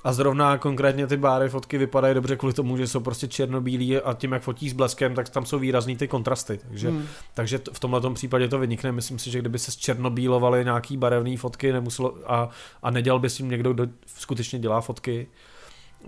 A 0.05 0.13
zrovna 0.13 0.59
konkrétně 0.59 1.07
ty 1.07 1.17
báry 1.17 1.49
fotky 1.49 1.79
vypadají 1.79 2.15
dobře 2.15 2.37
kvůli 2.37 2.53
tomu, 2.55 2.77
že 2.77 2.87
jsou 2.87 3.01
prostě 3.01 3.29
černobílí 3.29 3.97
a 3.97 4.15
tím, 4.15 4.33
jak 4.33 4.43
fotí 4.43 4.71
s 4.71 4.73
bleskem, 4.73 5.15
tak 5.15 5.29
tam 5.29 5.47
jsou 5.47 5.59
výrazný 5.59 5.97
ty 5.97 6.09
kontrasty. 6.09 6.59
Takže 6.69 6.89
Hmm. 6.89 7.03
takže 7.35 7.61
v 7.73 7.81
tomhle 7.81 8.15
případě 8.15 8.49
to 8.49 8.59
vynikne. 8.59 8.93
Myslím 8.93 9.19
si, 9.19 9.31
že 9.31 9.39
kdyby 9.39 9.59
se 9.59 9.73
černobílovaly 9.79 10.65
nějaký 10.65 10.97
barevné 10.97 11.37
fotky 11.37 11.73
nemuselo, 11.73 12.15
a, 12.27 12.49
a 12.83 12.91
nedělal 12.91 13.19
by 13.19 13.31
s 13.31 13.37
tím 13.37 13.51
někdo, 13.51 13.73
kdo 13.73 13.87
skutečně 14.07 14.59
dělá 14.59 14.81
fotky, 14.81 15.27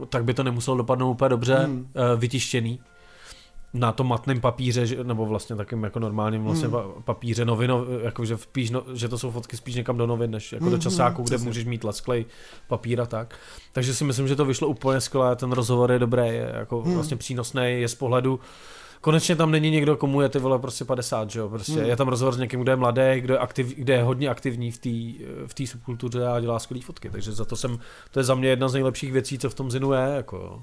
tak 0.09 0.25
by 0.25 0.35
to 0.35 0.43
nemuselo 0.43 0.77
dopadnout 0.77 1.11
úplně 1.11 1.29
dobře 1.29 1.55
Hmm. 1.55 1.75
hmm. 1.77 1.87
vytištěný 2.17 2.81
na 3.75 3.93
tom 3.93 4.09
matném 4.09 4.41
papíře, 4.41 4.87
že- 4.87 5.05
nebo 5.05 5.27
vlastně 5.27 5.57
takým 5.57 5.85
jako 5.85 5.99
normálním 5.99 6.45
vlastně 6.45 6.69
Hmm. 6.69 6.79
papíře 7.05 7.45
novino, 7.45 7.85
jakože 8.03 8.37
spíš, 8.37 8.71
no, 8.71 8.83
že 8.95 9.09
to 9.09 9.19
jsou 9.19 9.31
fotky 9.31 9.57
spíš 9.57 9.75
někam 9.75 9.97
do 9.99 10.07
novin, 10.07 10.31
než 10.31 10.53
jako 10.53 10.65
Hmm, 10.65 10.73
do 10.75 10.79
časáku, 10.79 11.17
hmm, 11.17 11.27
kde 11.27 11.39
můžeš 11.39 11.65
mít 11.65 11.85
lesklej 11.85 12.27
papír 12.69 13.01
a 13.01 13.07
tak. 13.07 13.35
Takže 13.73 13.95
si 13.95 14.05
myslím, 14.05 14.29
že 14.29 14.37
to 14.37 14.45
vyšlo 14.45 14.69
úplně 14.69 15.01
skvěle, 15.01 15.37
ten 15.37 15.53
rozhovor 15.53 15.93
je 15.93 15.99
dobrý, 15.99 16.23
je 16.27 16.53
jako 16.55 16.81
Hmm. 16.83 16.95
vlastně 16.95 17.17
přínosný, 17.17 17.63
je 17.81 17.89
z 17.89 17.95
pohledu 17.95 18.41
Konečně 19.01 19.37
tam 19.37 19.51
není 19.51 19.71
někdo, 19.71 19.97
komu 19.97 20.21
je 20.21 20.29
ty 20.29 20.39
vole 20.39 20.59
prostě 20.59 20.85
50, 20.85 21.31
že 21.31 21.39
jo, 21.41 21.49
prostě 21.49 21.73
Hmm. 21.73 21.85
je 21.85 21.97
tam 21.97 22.09
rozhovor 22.09 22.35
s 22.35 22.39
někým, 22.39 22.61
kdo 22.61 22.73
je 22.73 22.77
mladý, 22.77 23.03
kdo 23.21 23.35
je, 23.35 23.39
aktiv, 23.39 23.67
kdo 23.77 23.93
je 23.93 24.03
hodně 24.03 24.29
aktivní 24.29 24.71
v 24.71 24.79
té 24.79 25.25
v 25.47 25.55
té 25.55 25.67
subkultuře 25.67 26.27
a 26.27 26.41
dělá 26.41 26.59
skvělé 26.59 26.83
fotky, 26.85 27.11
takže 27.11 27.33
za 27.33 27.45
to 27.45 27.57
jsem, 27.57 27.79
to 28.11 28.21
je 28.21 28.25
za 28.25 28.35
mě 28.35 28.49
jedna 28.49 28.69
z 28.69 28.73
nejlepších 28.73 29.13
věcí, 29.13 29.39
co 29.39 29.51
v 29.51 29.55
tom 29.55 29.71
Zinu 29.71 29.93
je, 29.93 30.01
jako 30.17 30.63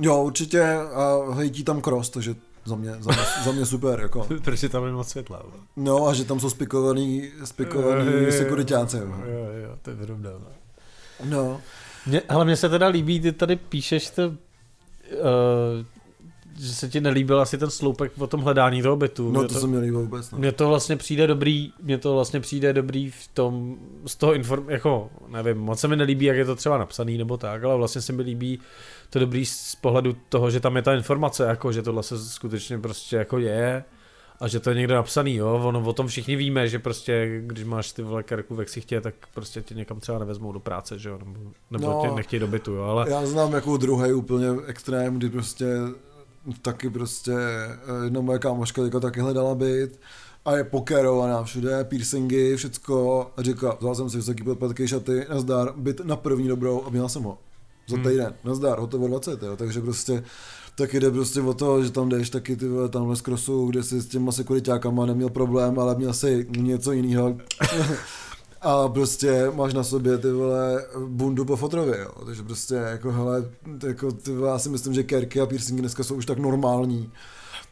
jo. 0.00 0.22
Určitě 0.22 0.62
a 0.74 1.18
hejtí 1.34 1.64
tam 1.64 1.80
cross, 1.80 2.10
takže 2.10 2.34
za 2.64 2.76
mě, 2.76 2.90
za 2.90 3.10
mě, 3.12 3.22
za 3.44 3.52
mě 3.52 3.66
super, 3.66 4.00
jako. 4.00 4.26
Protože 4.44 4.68
tam 4.68 4.84
je 4.84 4.92
moc 4.92 5.08
světla. 5.08 5.42
No 5.76 6.06
a 6.06 6.14
že 6.14 6.24
tam 6.24 6.40
jsou 6.40 6.50
spikovaný, 6.50 7.30
spikovaný 7.44 8.32
sekuritáci. 8.32 8.96
Jo, 8.96 9.04
jo, 9.62 9.76
to 9.82 9.90
je 9.90 9.96
vyrovná. 9.96 10.30
No, 11.24 11.60
Mě, 12.06 12.22
ale 12.28 12.44
mně 12.44 12.56
se 12.56 12.68
teda 12.68 12.86
líbí, 12.86 13.20
ty 13.20 13.32
tady 13.32 13.56
píšeš 13.56 14.10
to, 14.10 14.28
uh, 14.28 14.34
že 16.58 16.74
se 16.74 16.88
ti 16.88 17.00
nelíbil 17.00 17.40
asi 17.40 17.58
ten 17.58 17.70
sloupek 17.70 18.12
o 18.18 18.26
tom 18.26 18.40
hledání 18.40 18.82
toho 18.82 18.96
bytu. 18.96 19.32
no 19.32 19.40
Mně 19.40 19.48
to 19.48 19.60
se 19.60 19.66
mi 19.66 19.78
líbilo 19.78 20.02
vůbec. 20.02 20.30
No. 20.30 20.38
Mně 20.38 20.52
to 20.52 20.68
vlastně 20.68 20.96
přijde 20.96 21.26
dobrý, 21.26 21.72
mně 21.82 21.98
to 21.98 22.14
vlastně 22.14 22.40
přijde 22.40 22.72
dobrý 22.72 23.10
v 23.10 23.28
tom, 23.34 23.76
z 24.06 24.16
toho 24.16 24.34
inform, 24.34 24.70
jako, 24.70 25.10
nevím, 25.28 25.58
moc 25.58 25.80
se 25.80 25.88
mi 25.88 25.96
nelíbí, 25.96 26.24
jak 26.24 26.36
je 26.36 26.44
to 26.44 26.56
třeba 26.56 26.78
napsaný 26.78 27.18
nebo 27.18 27.36
tak, 27.36 27.64
ale 27.64 27.76
vlastně 27.76 28.00
se 28.00 28.12
mi 28.12 28.22
líbí 28.22 28.60
to 29.10 29.18
dobrý 29.18 29.46
z 29.46 29.74
pohledu 29.74 30.16
toho, 30.28 30.50
že 30.50 30.60
tam 30.60 30.76
je 30.76 30.82
ta 30.82 30.94
informace, 30.94 31.44
jako, 31.44 31.72
že 31.72 31.82
tohle 31.82 32.02
se 32.02 32.18
skutečně 32.18 32.78
prostě 32.78 33.16
jako 33.16 33.38
je 33.38 33.84
a 34.40 34.48
že 34.48 34.60
to 34.60 34.70
je 34.70 34.76
někde 34.76 34.94
napsaný, 34.94 35.34
jo, 35.34 35.60
ono 35.64 35.80
o 35.80 35.92
tom 35.92 36.06
všichni 36.06 36.36
víme, 36.36 36.68
že 36.68 36.78
prostě, 36.78 37.40
když 37.46 37.64
máš 37.64 37.92
ty 37.92 38.02
vole 38.02 38.22
kerku 38.22 38.54
ve 38.54 38.64
ksichtě, 38.64 39.00
tak 39.00 39.14
prostě 39.34 39.62
tě 39.62 39.74
někam 39.74 40.00
třeba 40.00 40.18
nevezmou 40.18 40.52
do 40.52 40.60
práce, 40.60 40.98
že 40.98 41.08
jo, 41.08 41.18
nebo, 41.18 41.34
nebo 41.70 41.86
No. 41.86 42.00
tě 42.02 42.10
nechtějí 42.14 42.40
do 42.40 42.46
bytu, 42.46 42.72
jo, 42.72 42.82
ale 42.82 43.10
Já 43.10 43.26
znám 43.26 43.52
jako 43.52 43.76
druhý 43.76 44.12
úplně 44.12 44.46
extrém, 44.66 45.16
kdy 45.18 45.30
prostě 45.30 45.66
taky 46.62 46.90
prostě 46.90 47.32
eh, 47.32 48.04
jedna 48.04 48.20
moje 48.20 48.38
kámoška 48.38 48.82
jako 48.82 49.00
taky 49.00 49.20
hledala 49.20 49.54
byt 49.54 50.00
a 50.44 50.56
je 50.56 50.64
pokerovaná 50.64 51.42
všude, 51.42 51.84
piercingy, 51.84 52.56
všecko 52.56 53.30
a 53.36 53.42
říká, 53.42 53.76
vzal 53.80 53.94
jsem 53.94 54.10
si 54.10 54.16
vysoký 54.16 54.42
podpatky, 54.42 54.88
šaty, 54.88 55.26
nazdar, 55.30 55.72
byt 55.76 56.00
na 56.00 56.16
první 56.16 56.48
dobrou 56.48 56.84
a 56.86 56.90
měl 56.90 57.08
jsem 57.08 57.22
ho. 57.22 57.38
Za 57.90 57.96
Hmm. 57.96 58.04
týden, 58.10 58.34
nazdar, 58.44 58.78
hotovo 58.78 59.08
20, 59.08 59.42
jo, 59.42 59.56
takže 59.56 59.80
prostě 59.80 60.24
taky 60.74 61.00
jde 61.00 61.10
prostě 61.10 61.40
o 61.40 61.54
to, 61.54 61.84
že 61.84 61.90
tam 61.90 62.08
jdeš 62.08 62.30
taky 62.30 62.56
ty 62.56 62.68
vole, 62.68 62.88
tamhle 62.88 63.16
z 63.16 63.20
krosu, 63.20 63.66
kde 63.66 63.82
si 63.82 64.00
s 64.00 64.06
těma 64.06 64.32
sekuritákama 64.32 65.06
neměl 65.06 65.28
problém, 65.28 65.78
ale 65.78 65.94
měl 65.94 66.12
si 66.12 66.46
něco 66.56 66.92
jiného. 66.92 67.36
a 68.62 68.88
prostě 68.88 69.50
máš 69.54 69.74
na 69.74 69.84
sobě 69.84 70.18
ty 70.18 70.30
vole 70.32 70.84
bundu 71.06 71.44
po 71.44 71.56
fotrově, 71.56 71.98
jo. 72.00 72.10
takže 72.26 72.42
prostě 72.42 72.74
jako 72.74 73.12
hele, 73.12 73.44
jako 73.86 74.12
ty 74.12 74.32
vole, 74.32 74.50
já 74.50 74.58
si 74.58 74.68
myslím, 74.68 74.94
že 74.94 75.02
kerky 75.02 75.40
a 75.40 75.46
piercingy 75.46 75.80
dneska 75.80 76.04
jsou 76.04 76.14
už 76.14 76.26
tak 76.26 76.38
normální, 76.38 77.10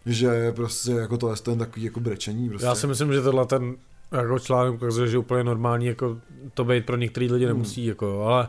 že 0.07 0.53
prostě 0.53 0.93
jako 0.93 1.17
to 1.17 1.31
je 1.31 1.37
ten 1.37 1.59
takový 1.59 1.83
jako 1.85 2.01
brečení 2.01 2.49
prostě. 2.49 2.67
já 2.67 2.75
si 2.75 2.87
myslím, 2.87 3.13
že 3.13 3.23
tohle 3.23 3.47
ten 3.47 3.77
jako 4.13 4.39
článek 4.39 4.75
ukazuje, 4.75 5.09
že 5.09 5.19
úplně 5.19 5.45
normální, 5.45 5.87
jako 5.87 6.17
to 6.55 6.65
být 6.65 6.87
pro 6.87 6.97
některý 6.97 7.33
lidi 7.33 7.45
Hmm. 7.47 7.55
nemusí, 7.55 7.87
jako, 7.87 8.23
ale 8.23 8.49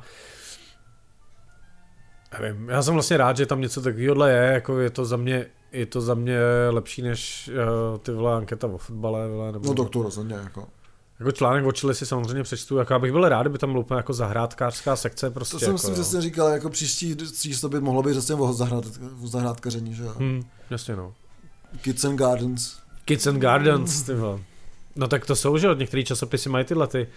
nevím, 2.40 2.70
já 2.70 2.82
jsem 2.82 2.94
vlastně 2.94 3.18
rád, 3.18 3.38
že 3.38 3.46
tam 3.46 3.62
něco 3.62 3.82
takového 3.82 4.26
je, 4.26 4.52
jako 4.54 4.80
je 4.80 4.90
to 4.90 5.06
za 5.06 5.18
mě, 5.18 5.46
je 5.72 5.86
to 5.86 6.02
za 6.02 6.14
mě 6.14 6.38
lepší 6.70 7.02
než 7.02 7.50
uh, 7.92 7.98
ty 7.98 8.12
vole 8.12 8.36
anketa 8.36 8.68
o 8.68 8.78
fotbale, 8.78 9.28
vole, 9.28 9.52
nebo 9.52 9.74
No 9.74 9.84
tak 9.84 9.94
to 9.94 10.04
rozhodně 10.04 10.36
jako. 10.36 10.68
jako 11.20 11.32
článek 11.32 11.66
o 11.66 11.72
Chile 11.72 11.94
si 11.94 12.06
samozřejmě 12.06 12.44
přečtu, 12.44 12.78
jako 12.78 12.94
já 12.94 13.00
bych 13.00 13.12
byl 13.12 13.30
rád, 13.30 13.42
kdyby 13.42 13.58
tam 13.58 13.72
byla 13.72 13.84
úplně 13.84 13.98
jako 13.98 14.14
zahrádkářská 14.14 14.96
sekce, 14.96 15.30
prostě 15.32 15.56
To 15.56 15.60
jsem 15.60 15.68
jako, 15.70 15.78
si 15.78 15.92
přesně 15.92 16.22
říkal, 16.22 16.48
jako 16.48 16.70
příští 16.70 17.16
číslo 17.42 17.70
by 17.70 17.80
mohlo 17.80 18.04
být 18.04 18.12
přesně 18.12 18.36
o 18.36 18.54
zahrad, 18.54 18.86
o 19.24 19.28
zahrádkaření, 19.28 19.94
že 19.94 20.04
jo. 20.04 20.14
Hmm, 20.18 20.44
jasně 20.70 20.96
no. 20.96 21.14
Kids 21.82 22.06
and 22.06 22.16
Gardens. 22.16 22.78
Kids 23.06 23.28
and 23.28 23.40
Gardens, 23.40 24.02
ty 24.02 24.14
vole. 24.14 24.40
No 24.96 25.08
tak 25.08 25.26
to 25.26 25.36
jsou, 25.36 25.58
že 25.58 25.70
od 25.70 25.80
některý 25.80 26.06
časopisy 26.06 26.50
mají 26.50 26.66
tyhle 26.66 26.88
ty 26.88 27.08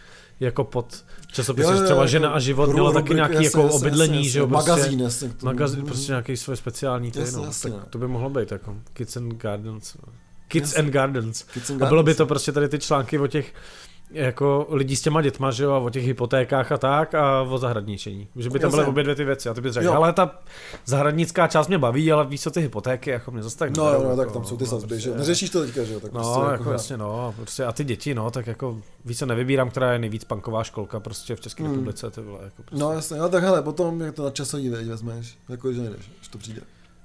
jako 0.45 0.65
pod 0.65 1.05
časopisy, 1.33 1.69
Jo, 1.69 1.73
jo, 1.77 1.85
třeba 1.85 2.01
jako 2.01 2.07
žena 2.11 2.31
a 2.31 2.39
život 2.39 2.73
měla 2.73 2.93
taky 2.93 2.99
rubriky, 2.99 3.15
nějaký 3.15 3.35
jasně, 3.35 3.47
jako 3.47 3.61
jasně, 3.63 3.77
obydlení, 3.77 4.17
jasně, 4.17 4.31
že 4.31 4.39
jo, 4.39 4.47
prostě, 4.47 4.71
Magazín, 4.71 5.09
magazín, 5.43 5.79
Mhm. 5.79 5.87
prostě 5.87 6.13
nějaký 6.13 6.37
svoje 6.37 6.57
speciální 6.57 7.13
ty, 7.13 7.19
no, 7.33 7.45
jasně, 7.45 7.71
tak 7.71 7.81
no. 7.81 7.87
to 7.91 7.99
by 7.99 8.09
mohlo 8.09 8.31
být 8.31 8.53
jako 8.53 8.77
Kids 8.93 9.17
and 9.17 9.33
Gardens. 9.35 9.95
no. 10.07 10.13
Kids 10.49 10.77
and 10.79 10.87
Gardens. 10.91 11.43
Kids 11.43 11.71
and 11.71 11.83
A 11.83 11.87
bylo 11.87 12.03
by 12.03 12.07
Gardens. 12.07 12.17
to 12.17 12.27
prostě 12.27 12.53
tady 12.53 12.69
ty 12.69 12.79
články 12.79 13.19
o 13.19 13.27
těch 13.27 13.55
jako 14.13 14.67
lidí 14.71 14.97
s 14.97 15.03
těma 15.03 15.23
dětma, 15.23 15.51
že 15.51 15.65
jo, 15.65 15.71
a 15.73 15.79
o 15.79 15.91
těch 15.91 16.05
hypotékách 16.07 16.73
a 16.73 16.79
tak 16.79 17.15
a 17.15 17.43
o 17.43 17.59
zahradničení. 17.59 18.29
Že 18.37 18.51
by 18.51 18.59
tam 18.59 18.71
byly 18.71 18.85
obě 18.85 19.03
dvě 19.05 19.15
ty 19.15 19.25
věci 19.25 19.49
a 19.49 19.55
ty 19.55 19.61
bys 19.61 19.73
řekl, 19.73 19.91
ale 19.91 20.13
ta 20.13 20.39
zahradnická 20.85 21.47
část 21.47 21.69
mě 21.69 21.79
baví, 21.79 22.13
ale 22.13 22.27
víš 22.27 22.43
co 22.43 22.51
ty 22.51 22.61
hypotéky, 22.61 23.11
jako 23.11 23.31
mě 23.31 23.43
zase 23.43 23.59
tak 23.59 23.77
No, 23.77 23.85
neberou, 23.85 24.03
no, 24.09 24.17
tak 24.17 24.27
jako, 24.27 24.33
tam 24.33 24.45
jsou 24.45 24.57
ty 24.57 24.65
no, 24.65 24.71
sazby, 24.71 25.01
že 25.01 25.11
prostě- 25.11 25.19
Neřešíš 25.19 25.51
to 25.51 25.61
teďka, 25.61 25.85
že 25.85 25.93
jo. 25.93 26.01
Tak 26.01 26.13
No, 26.13 26.21
prostě 26.21 26.41
jako, 26.41 26.53
jako 26.53 26.73
jasně, 26.73 26.97
no, 26.97 27.33
prostě 27.37 27.65
a 27.65 27.73
ty 27.73 27.85
děti, 27.85 28.15
no, 28.15 28.31
tak 28.31 28.47
jako 28.47 28.77
víc 29.05 29.19
se 29.19 29.27
nevybírám, 29.27 29.71
která 29.71 29.93
je 29.93 29.99
nejvíc 29.99 30.25
punková 30.25 30.65
školka 30.65 31.01
prostě 31.01 31.37
v 31.37 31.41
České 31.41 31.63
Hmm. 31.63 31.73
republice, 31.73 32.11
ty 32.11 32.21
vole, 32.21 32.39
jako 32.45 32.63
prostě. 32.63 32.85
No 32.85 32.93
jasně, 32.93 33.17
no 33.19 33.29
tak 33.29 33.43
hele, 33.43 33.63
potom 33.63 34.01
jak 34.01 34.15
to 34.15 34.25
na 34.25 34.31
časový 34.31 34.69
vezmeš, 34.69 35.39
jako 35.49 35.73
že 35.73 35.81
nejdeš, 35.81 36.11
až 36.21 36.29
to 36.29 36.39
přijde. 36.39 36.61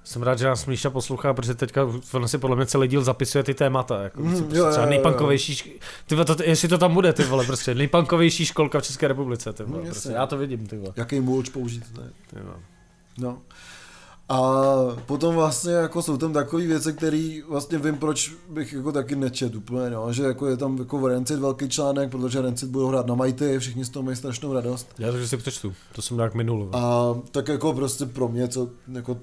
Jsem 0.07 0.23
rád, 0.23 0.39
že 0.39 0.45
nás 0.47 0.65
Míša 0.65 0.89
poslouchá, 0.89 1.33
protože 1.33 1.55
teďka 1.55 1.81
on 2.13 2.27
si 2.27 2.37
podle 2.37 2.55
mě 2.55 2.65
celý 2.65 2.87
díl 2.87 3.03
zapisuje 3.03 3.43
ty 3.43 3.53
témata. 3.53 4.03
Jako, 4.03 4.21
Mm, 4.21 4.31
jo, 4.33 4.37
prostě 4.39 4.57
jo, 4.57 4.69
třeba 4.71 4.83
jo, 4.85 4.89
nejpankovější, 4.89 5.73
ty 6.07 6.15
vole, 6.15 6.25
to, 6.25 6.35
jestli 6.43 6.67
to 6.67 6.77
tam 6.77 6.93
bude, 6.93 7.13
ty 7.13 7.23
vole, 7.23 7.45
prostě 7.45 7.75
nejpankovější 7.75 8.45
školka 8.45 8.79
v 8.79 8.83
České 8.83 9.07
republice, 9.07 9.53
ty 9.53 9.63
vole, 9.63 9.81
Mm, 9.83 9.89
prostě, 9.89 10.09
já 10.11 10.25
to 10.25 10.37
vidím, 10.37 10.67
ty 10.67 10.77
vole. 10.77 10.93
Jaký 10.95 11.19
mulč 11.19 11.49
použít, 11.49 11.83
to 11.95 12.01
je. 12.01 12.07
Ty 12.29 12.35
vole. 12.41 12.55
No. 13.17 13.37
A 14.29 14.61
potom 15.05 15.35
vlastně 15.35 15.73
jako 15.73 16.01
jsou 16.01 16.17
tam 16.17 16.33
takové 16.33 16.63
věci, 16.63 16.93
které 16.93 17.39
vlastně 17.49 17.77
vím, 17.77 17.97
proč 17.97 18.31
bych 18.49 18.73
jako 18.73 18.91
taky 18.91 19.15
nečet 19.15 19.55
úplně, 19.55 19.89
no. 19.89 20.13
že 20.13 20.23
jako 20.23 20.47
je 20.47 20.57
tam 20.57 20.77
jako 20.77 20.97
v 20.97 21.07
Rancid 21.07 21.39
velký 21.39 21.69
článek, 21.69 22.11
protože 22.11 22.41
Rancid 22.41 22.69
budou 22.69 22.87
hrát 22.87 23.07
na 23.07 23.15
Mighty, 23.15 23.59
všichni 23.59 23.85
z 23.85 23.89
toho 23.89 24.03
mají 24.03 24.17
strašnou 24.17 24.53
radost. 24.53 24.87
Já 24.99 25.11
to, 25.11 25.17
že 25.17 25.27
si 25.27 25.37
přečtu, 25.37 25.73
to 25.95 26.01
jsem 26.01 26.17
nějak 26.17 26.33
minul. 26.33 26.69
A 26.73 27.15
tak 27.31 27.47
jako 27.47 27.73
prostě 27.73 28.05
pro 28.05 28.27
mě, 28.27 28.47
co, 28.47 28.69
jako, 28.93 29.17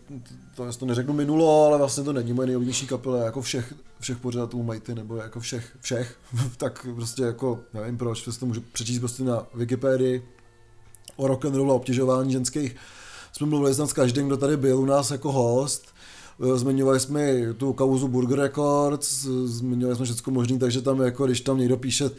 to, 0.55 0.73
to 0.73 0.87
neřeknu 0.87 1.15
minulo, 1.15 1.67
ale 1.67 1.79
vlastně 1.79 2.05
to 2.05 2.13
není 2.13 2.33
moje 2.33 2.47
nejoblíbenější 2.47 2.87
kapela, 2.87 3.19
jako 3.19 3.43
všech, 3.43 3.75
všech 4.01 4.19
pořadatelů 4.19 4.63
Mighty, 4.63 4.95
nebo 4.95 5.17
jako 5.17 5.41
všech, 5.41 5.77
všech, 5.81 6.17
tak 6.57 6.87
prostě 6.95 7.23
jako, 7.23 7.61
nevím 7.75 7.99
proč, 7.99 8.23
prostě 8.23 8.41
to 8.41 8.47
můžu 8.47 8.61
přečíst 8.73 8.99
prostě 8.99 9.25
na 9.25 9.47
Wikipedii 9.55 10.29
o 11.17 11.27
rock 11.27 11.45
and 11.45 11.55
roll 11.55 11.73
a 11.73 11.75
obtěžování 11.75 12.33
ženských. 12.33 12.77
Jsme 13.37 13.47
mluvili 13.47 13.75
snad 13.75 13.87
s 13.91 13.93
každým, 13.93 14.27
kdo 14.27 14.37
tady 14.37 14.57
byl 14.57 14.79
u 14.79 14.85
nás 14.85 15.11
jako 15.11 15.33
host. 15.33 15.95
Eh, 16.55 16.57
Zmiňovali 16.59 17.01
jsme 17.01 17.33
tu 17.57 17.73
kauzu 17.73 18.09
Burger 18.09 18.39
Records, 18.39 19.25
eh, 19.25 19.29
zmiňovali 19.47 19.97
jsme 19.97 20.05
všechno 20.05 20.33
možný, 20.33 20.59
takže 20.59 20.83
tam 20.83 21.01
jako, 21.01 21.27
když 21.27 21.41
tam 21.41 21.59
někdo 21.59 21.77
píše 21.77 22.11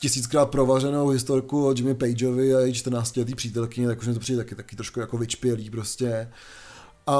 tisíckrát 0.00 0.50
provařenou 0.50 1.08
historku 1.08 1.66
o 1.66 1.72
Jimmy 1.76 1.94
Pageovi 1.94 2.54
a 2.54 2.60
její 2.60 2.74
14 2.74 3.16
letý 3.16 3.34
přítelkyni, 3.34 3.86
tak 3.86 3.98
už 4.00 4.06
mi 4.06 4.14
to 4.14 4.20
přijde 4.20 4.38
taky, 4.38 4.54
taky 4.54 4.76
trošku 4.76 5.00
jako 5.00 5.18
vyčpělý 5.18 5.70
prostě. 5.70 6.28
A, 7.06 7.12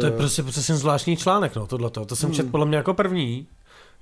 To 0.00 0.06
je 0.06 0.12
eh, 0.12 0.16
prostě 0.16 0.42
přesně 0.42 0.76
zvláštní 0.76 1.16
článek, 1.16 1.56
no, 1.56 1.66
tohleto. 1.66 2.04
To 2.04 2.16
jsem 2.16 2.26
Hmm. 2.28 2.36
četl 2.36 2.50
podle 2.50 2.66
mě 2.66 2.76
jako 2.76 2.94
první, 2.94 3.46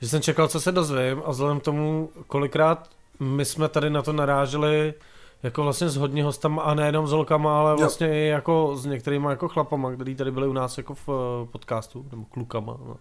že 0.01 0.09
jsem 0.09 0.23
čekal, 0.23 0.49
co 0.49 0.61
se 0.61 0.73
dozvím 0.73 1.23
a 1.25 1.31
vzhledem 1.31 1.61
k 1.61 1.65
tomu, 1.65 2.11
kolikrát 2.27 2.91
my 3.21 3.45
jsme 3.45 3.69
tady 3.69 3.91
na 3.91 4.03
to 4.03 4.13
naráželi 4.13 4.95
jako 5.43 5.63
vlastně 5.63 5.89
s 5.89 5.97
hodně 5.97 6.25
hostama 6.25 6.63
a 6.63 6.75
nejenom 6.75 7.07
s 7.07 7.11
holkama, 7.13 7.59
ale 7.61 7.71
Jo. 7.71 7.77
vlastně 7.77 8.25
i 8.25 8.27
jako 8.29 8.77
s 8.77 8.87
některýma 8.87 9.31
jako 9.31 9.49
chlapama, 9.49 9.93
kteří 9.93 10.15
tady 10.15 10.31
byli 10.31 10.49
u 10.49 10.53
nás 10.53 10.79
jako 10.79 10.95
v 10.95 11.09
eh, 11.09 11.47
podcastu, 11.53 12.07
nebo 12.11 12.25
klukama, 12.25 12.77
no. 12.87 12.97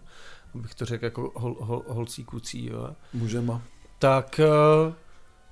abych 0.54 0.74
to 0.74 0.84
řekl 0.84 1.04
jako 1.04 1.32
hol, 1.34 1.56
hol, 1.60 1.82
holcí 1.88 2.24
kucí, 2.24 2.66
jo. 2.66 2.88
Můžeme. 3.14 3.60
tak 3.98 4.40
eh, 4.40 4.92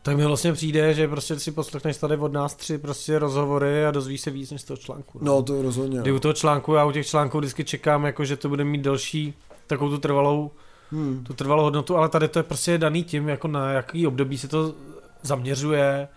tak 0.03 0.17
mi 0.17 0.27
vlastně 0.27 0.53
přijde, 0.53 0.95
že 0.95 1.09
prostě 1.09 1.39
si 1.39 1.53
poslechneš 1.53 1.97
tady 1.97 2.17
od 2.17 2.33
nás 2.33 2.55
tři 2.55 2.79
prostě 2.79 3.19
rozhovory 3.19 3.87
a 3.87 3.91
dozvíš 3.91 4.21
se 4.21 4.31
víc 4.31 4.51
než 4.51 4.61
z 4.61 4.65
toho 4.65 4.77
článku. 4.77 5.19
No 5.23 5.43
to 5.43 5.63
rozhodně. 5.63 6.01
Kdy 6.01 6.13
u 6.13 6.19
toho 6.19 6.33
článku, 6.35 6.75
já 6.75 6.85
u 6.85 6.93
těch 6.93 7.07
článků 7.07 7.39
vždycky 7.39 7.65
čekám, 7.65 8.05
jako, 8.05 8.25
že 8.25 8.37
to 8.37 8.49
bude 8.49 8.65
mít 8.65 8.81
další 8.83 9.35
takovou 9.67 9.91
tu 9.91 9.99
trvalou, 9.99 10.51
Hmm. 10.93 11.25
tu 11.25 11.33
trvalou 11.33 11.63
hodnotu, 11.63 11.97
ale 11.97 12.09
tady 12.09 12.29
to 12.29 12.39
je 12.39 12.43
prostě 12.43 12.79
daný 12.79 13.05
tím, 13.05 13.29
jako 13.29 13.49
na 13.49 13.73
jaký 13.73 14.07
období 14.07 14.39
se 14.39 14.49
to 14.49 14.75
zaměřuje 15.23 16.09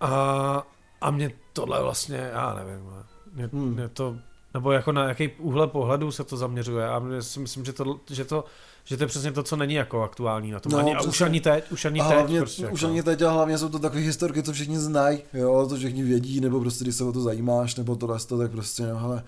a, 0.00 0.66
a 1.00 1.10
mě 1.10 1.32
tohle 1.52 1.82
vlastně, 1.82 2.16
já 2.32 2.54
nevím, 2.54 2.90
mě, 3.34 3.46
Hmm. 3.52 3.74
mě 3.74 3.88
to, 3.88 4.16
nebo 4.54 4.72
jako 4.72 4.92
na 4.92 5.08
jaký 5.08 5.28
úhle 5.38 5.66
pohledu 5.66 6.12
se 6.12 6.24
to 6.24 6.36
zaměřuje 6.36 6.88
a 6.88 6.98
mě 6.98 7.22
si 7.22 7.40
myslím, 7.40 7.64
že 7.64 7.72
to, 7.72 8.00
že 8.10 8.24
to, 8.24 8.44
že 8.84 8.96
to 8.96 9.02
je 9.02 9.06
přesně 9.06 9.32
to, 9.32 9.42
co 9.42 9.56
není 9.56 9.74
jako 9.74 10.02
aktuální 10.02 10.50
na 10.50 10.60
tom. 10.60 10.72
No, 10.72 10.78
ani, 10.78 10.94
a 10.94 11.02
už 11.02 11.20
ani 11.20 11.40
teď, 11.40 11.72
už 11.72 11.84
ani 11.84 12.00
A 12.00 12.04
teď. 12.08 12.14
hlavně, 12.16 12.38
prostě, 12.40 12.68
už 12.68 12.82
jako. 12.82 12.90
ani 12.92 13.02
teď 13.02 13.22
a 13.22 13.30
hlavně 13.30 13.58
jsou 13.58 13.68
to 13.68 13.78
takové 13.78 14.00
historky, 14.02 14.42
co 14.42 14.52
všichni 14.52 14.78
znají, 14.78 15.18
jo, 15.32 15.66
to 15.68 15.76
všichni 15.76 16.02
vědí, 16.02 16.40
nebo 16.40 16.60
prostě 16.60 16.84
když 16.84 16.96
se 16.96 17.04
o 17.04 17.12
to 17.12 17.20
zajímáš, 17.20 17.74
nebo 17.74 17.96
tohle, 17.96 18.18
to, 18.18 18.38
tak 18.38 18.50
prostě, 18.50 18.86
no, 18.86 19.00
ale 19.04 19.22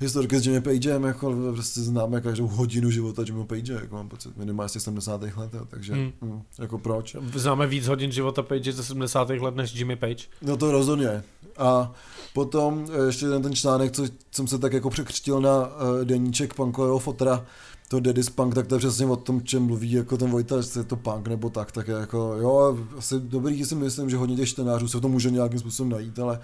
historky 0.00 0.40
s 0.40 0.46
Jimmy 0.46 0.60
Pagem, 0.60 1.04
jako 1.04 1.36
prostě 1.52 1.80
známe 1.80 2.20
každou 2.20 2.46
hodinu 2.46 2.90
života 2.90 3.22
Jimmy 3.26 3.44
Page, 3.44 3.72
jako 3.72 3.94
mám 3.94 4.08
pocit, 4.08 4.36
minimálně 4.36 4.68
z 4.68 4.72
těch 4.72 4.82
70. 4.82 5.22
let, 5.22 5.54
jo, 5.54 5.64
takže, 5.68 5.92
hmm. 5.92 6.12
Hmm, 6.22 6.42
jako 6.58 6.78
proč? 6.78 7.16
Známe 7.34 7.66
víc 7.66 7.86
hodin 7.86 8.12
života 8.12 8.42
Page 8.42 8.72
ze 8.72 8.84
70. 8.84 9.30
let 9.30 9.56
než 9.56 9.74
Jimmy 9.74 9.96
Page. 9.96 10.24
No 10.42 10.56
to 10.56 10.72
rozhodně. 10.72 11.22
A 11.56 11.92
potom 12.32 12.86
eh, 12.92 13.06
ještě 13.06 13.26
jeden 13.26 13.42
ten 13.42 13.54
článek, 13.54 13.92
co 13.92 14.06
jsem 14.30 14.46
se 14.46 14.58
tak 14.58 14.72
jako 14.72 14.90
překřtil 14.90 15.40
na 15.40 15.58
uh, 15.58 16.04
deníček 16.04 16.54
punkového 16.54 16.98
fotra, 16.98 17.46
to 17.88 18.00
Daddy's 18.00 18.30
Punk, 18.30 18.54
tak 18.54 18.66
to 18.66 18.74
je 18.74 18.78
přesně 18.78 19.06
o 19.06 19.16
tom, 19.16 19.42
čem 19.42 19.62
mluví 19.62 19.92
jako 19.92 20.16
ten 20.16 20.30
Vojta, 20.30 20.56
jestli 20.56 20.80
je 20.80 20.84
to 20.84 20.96
punk 20.96 21.28
nebo 21.28 21.50
tak, 21.50 21.72
tak 21.72 21.88
je 21.88 21.94
jako, 21.94 22.36
jo, 22.40 22.78
asi 22.98 23.14
dobrý 23.20 23.64
si 23.64 23.74
myslím, 23.74 24.10
že 24.10 24.16
hodně 24.16 24.36
těch 24.36 24.48
čtenářů 24.48 24.88
se 24.88 25.00
to 25.00 25.08
může 25.08 25.30
nějakým 25.30 25.58
způsobem 25.58 25.90
najít, 25.90 26.18
ale 26.18 26.40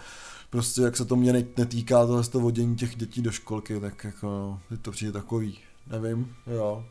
prostě 0.54 0.80
jak 0.82 0.96
se 0.96 1.04
to 1.04 1.16
mě 1.16 1.32
ne- 1.32 1.44
netýká, 1.56 2.06
tohle 2.06 2.22
toho 2.24 2.42
vodění 2.42 2.76
těch 2.76 2.96
dětí 2.96 3.22
do 3.22 3.30
školky, 3.30 3.80
tak 3.80 4.04
jako 4.04 4.58
je 4.70 4.76
to 4.76 4.90
přijde 4.90 5.12
takový, 5.12 5.58
nevím, 5.86 6.34
jo. 6.46 6.84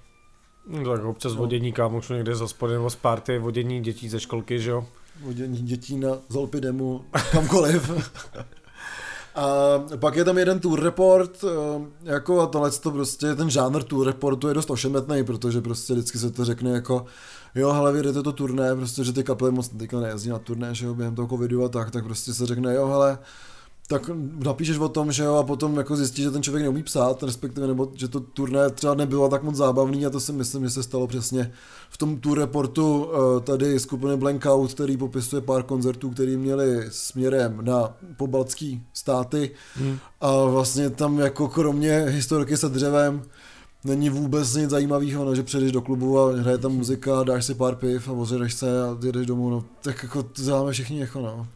No, 0.68 0.92
tak 0.92 1.06
občas 1.06 1.32
No. 1.34 1.38
vodění 1.40 1.72
kámošů 1.74 2.14
někde 2.14 2.36
z 2.36 2.40
hospody 2.40 2.74
nebo 2.74 2.90
z 2.90 2.96
party, 2.96 3.40
vodění 3.40 3.82
dětí 3.82 4.10
ze 4.10 4.20
školky, 4.20 4.60
že 4.62 4.70
jo. 4.72 4.86
Vodění 5.22 5.58
dětí 5.62 5.98
na 5.98 6.10
Zolpidemu, 6.30 7.06
kamkoliv. 7.32 7.92
A 9.36 9.80
pak 10.00 10.16
je 10.16 10.26
tam 10.26 10.38
jeden 10.38 10.60
tour 10.60 10.84
report, 10.84 11.44
eh, 11.44 11.82
jako 12.04 12.42
a 12.42 12.48
tohle 12.48 12.72
to 12.72 12.92
prostě, 12.92 13.36
ten 13.36 13.50
žánr 13.50 13.84
tour 13.84 14.08
reportu 14.08 14.48
je 14.48 14.54
dost 14.54 14.70
ošemetný, 14.70 15.24
protože 15.24 15.62
prostě 15.62 15.94
vždycky 15.94 16.18
se 16.20 16.32
to 16.32 16.46
řekne 16.46 16.72
jako, 16.72 17.06
jo, 17.56 17.72
hele, 17.72 17.94
vy 17.94 18.04
jdete 18.04 18.24
to 18.24 18.32
turné, 18.32 18.76
prostě, 18.76 19.04
že 19.04 19.14
ty 19.14 19.24
kapely 19.24 19.52
moc 19.52 19.68
teďka 19.68 20.00
nejezdí 20.00 20.30
na 20.30 20.40
turné, 20.40 20.76
že 20.76 20.86
jo, 20.86 20.94
během 20.96 21.16
toho 21.16 21.28
covidu 21.28 21.64
a 21.64 21.70
tak, 21.70 21.92
tak 21.92 22.04
prostě 22.04 22.34
se 22.34 22.46
řekne, 22.46 22.76
jo, 22.76 22.88
hele, 22.88 23.18
tak 23.88 24.10
napíšeš 24.46 24.78
o 24.78 24.90
tom, 24.90 25.12
že 25.12 25.24
jo, 25.24 25.36
a 25.36 25.44
potom 25.44 25.78
jako 25.78 25.96
zjistíš, 25.96 26.24
že 26.24 26.32
ten 26.32 26.44
člověk 26.44 26.64
neumí 26.64 26.84
psát, 26.84 27.24
respektive, 27.24 27.68
nebo 27.68 27.92
že 27.96 28.08
to 28.08 28.20
turné 28.20 28.70
třeba 28.70 28.94
nebylo 28.96 29.30
tak 29.30 29.44
moc 29.44 29.56
zábavný 29.56 30.06
a 30.06 30.10
to 30.10 30.20
si 30.20 30.34
myslím, 30.34 30.64
že 30.64 30.70
se 30.70 30.84
stalo 30.84 31.08
přesně 31.08 31.52
v 31.90 31.98
tom 31.98 32.20
tour 32.20 32.40
reportu 32.40 33.10
eh, 33.10 33.40
tady 33.42 33.80
skupiny 33.80 34.18
Blankout, 34.18 34.74
který 34.74 34.98
popisuje 34.98 35.42
pár 35.42 35.64
koncertů, 35.64 36.10
který 36.10 36.38
měli 36.38 36.86
směrem 36.90 37.60
na 37.62 37.98
pobaltský 38.18 38.84
státy 38.94 39.52
Hmm. 39.76 39.98
a 40.22 40.46
vlastně 40.46 40.90
tam 40.90 41.20
jako 41.20 41.48
kromě 41.48 42.06
historky 42.08 42.58
se 42.58 42.70
dřevem 42.70 43.22
není 43.84 44.10
vůbec 44.10 44.56
nic 44.56 44.70
zajímavého, 44.70 45.26
no, 45.26 45.36
že 45.36 45.44
přijdeš 45.44 45.72
do 45.72 45.82
klubu 45.82 46.20
a 46.20 46.36
hraje 46.36 46.58
tam 46.58 46.72
muzika, 46.72 47.24
dáš 47.24 47.46
si 47.46 47.56
pár 47.56 47.76
piv 47.76 48.10
a 48.10 48.12
ozjedeš 48.12 48.54
se 48.54 48.84
a 48.84 48.98
jedeš 49.06 49.26
domů, 49.26 49.50
no, 49.50 49.64
tak 49.82 50.04
jako 50.04 50.24
to 50.24 50.42
děláme 50.42 50.72
všichni, 50.72 51.00
jako 51.00 51.20
no. 51.22 51.48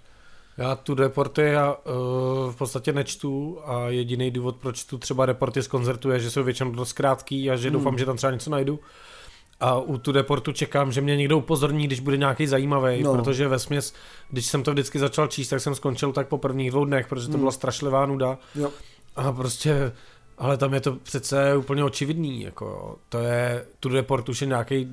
Já 0.57 0.75
tu 0.75 0.95
reporty 0.95 1.41
já 1.41 1.73
uh, 1.73 2.51
v 2.51 2.55
podstatě 2.57 2.93
nečtu 2.93 3.57
a 3.65 3.87
jediný 3.89 4.31
důvod, 4.31 4.55
proč 4.55 4.83
tu 4.83 4.97
třeba 4.97 5.25
reporty 5.25 5.63
z 5.63 5.67
koncertu 5.67 6.09
je, 6.11 6.19
že 6.19 6.31
jsou 6.31 6.43
většinou 6.43 6.71
dost 6.71 6.93
krátký 6.93 7.51
a 7.51 7.55
že 7.55 7.69
Hmm. 7.69 7.77
doufám, 7.77 7.97
že 7.97 8.05
tam 8.05 8.17
třeba 8.17 8.31
něco 8.31 8.49
najdu. 8.49 8.79
A 9.59 9.79
u 9.79 9.97
tu 9.97 10.11
reportu 10.11 10.51
čekám, 10.51 10.91
že 10.91 11.01
mě 11.01 11.15
někdo 11.15 11.37
upozorní, 11.37 11.87
když 11.87 11.99
bude 11.99 12.17
nějaký 12.17 12.47
zajímavý, 12.47 13.03
No. 13.03 13.13
protože 13.15 13.47
ve 13.47 13.59
směs, 13.59 13.93
když 14.29 14.45
jsem 14.45 14.63
to 14.63 14.71
vždycky 14.71 14.99
začal 14.99 15.27
číst, 15.27 15.49
tak 15.49 15.59
jsem 15.61 15.75
skončil 15.75 16.11
tak 16.11 16.27
po 16.27 16.37
prvních 16.37 16.71
dvou 16.71 16.85
dnech, 16.85 17.07
protože 17.07 17.25
to 17.27 17.31
Hmm. 17.31 17.39
byla 17.39 17.51
strašlivá 17.51 18.05
nuda. 18.05 18.37
Jo. 18.55 18.69
A 19.15 19.31
prostě, 19.31 19.91
ale 20.37 20.57
tam 20.57 20.73
je 20.73 20.81
to 20.81 20.95
přece 20.95 21.55
úplně 21.57 21.83
očividný, 21.83 22.41
jako 22.41 22.95
to 23.09 23.17
je, 23.19 23.65
tu 23.79 23.89
report 23.89 24.29
už 24.29 24.41
je 24.41 24.47
nějaký 24.47 24.87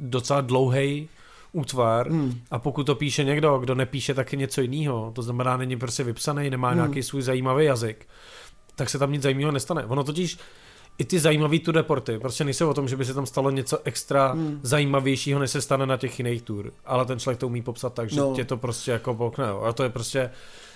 docela 0.00 0.40
dlouhý 0.40 1.08
útvar 1.56 2.10
Hmm. 2.10 2.40
a 2.50 2.58
pokud 2.58 2.84
to 2.86 2.94
píše 2.94 3.24
někdo, 3.24 3.58
kdo 3.58 3.74
nepíše 3.74 4.14
taky 4.14 4.36
něco 4.36 4.60
jiného, 4.60 5.12
to 5.14 5.22
znamená, 5.22 5.56
není 5.56 5.76
prostě 5.76 6.04
vypsaný, 6.04 6.50
nemá 6.50 6.68
Hmm. 6.68 6.76
nějaký 6.78 7.02
svůj 7.02 7.22
zajímavý 7.22 7.64
jazyk, 7.64 8.08
tak 8.76 8.90
se 8.90 8.98
tam 8.98 9.12
nic 9.12 9.22
zajímavého 9.22 9.52
nestane. 9.52 9.84
Ono 9.84 10.04
totiž 10.04 10.38
i 10.98 11.04
ty 11.04 11.18
zajímavý 11.18 11.60
tu 11.60 11.72
reporty, 11.72 12.18
prostě 12.18 12.44
nejsou 12.44 12.70
o 12.70 12.74
tom, 12.74 12.88
že 12.88 12.96
by 12.96 13.04
se 13.04 13.14
tam 13.14 13.26
stalo 13.26 13.50
něco 13.50 13.78
extra 13.84 14.32
Hmm. 14.32 14.60
zajímavějšího, 14.62 15.40
než 15.40 15.50
se 15.50 15.60
stane 15.60 15.86
na 15.86 15.96
těch 15.96 16.18
jiných 16.18 16.42
tur. 16.42 16.72
Ale 16.84 17.04
ten 17.04 17.18
člověk 17.18 17.38
to 17.40 17.46
umí 17.46 17.62
popsat 17.62 17.94
tak, 17.94 18.10
že 18.10 18.20
No. 18.20 18.32
tě 18.34 18.44
to 18.44 18.56
prostě 18.56 18.90
jako 18.90 19.14
polkne. 19.14 19.48
Jo. 19.48 19.60
A 19.60 19.72
to 19.72 19.82
je 19.82 19.88
prostě, 19.90 20.30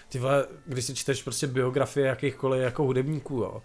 ty 0.08 0.18
vole, 0.18 0.46
když 0.66 0.84
si 0.84 0.94
čteš 0.94 1.22
prostě 1.22 1.46
biografie 1.46 2.06
jakýchkoliv 2.06 2.62
jako 2.62 2.82
hudebníků, 2.82 3.34
jo, 3.36 3.62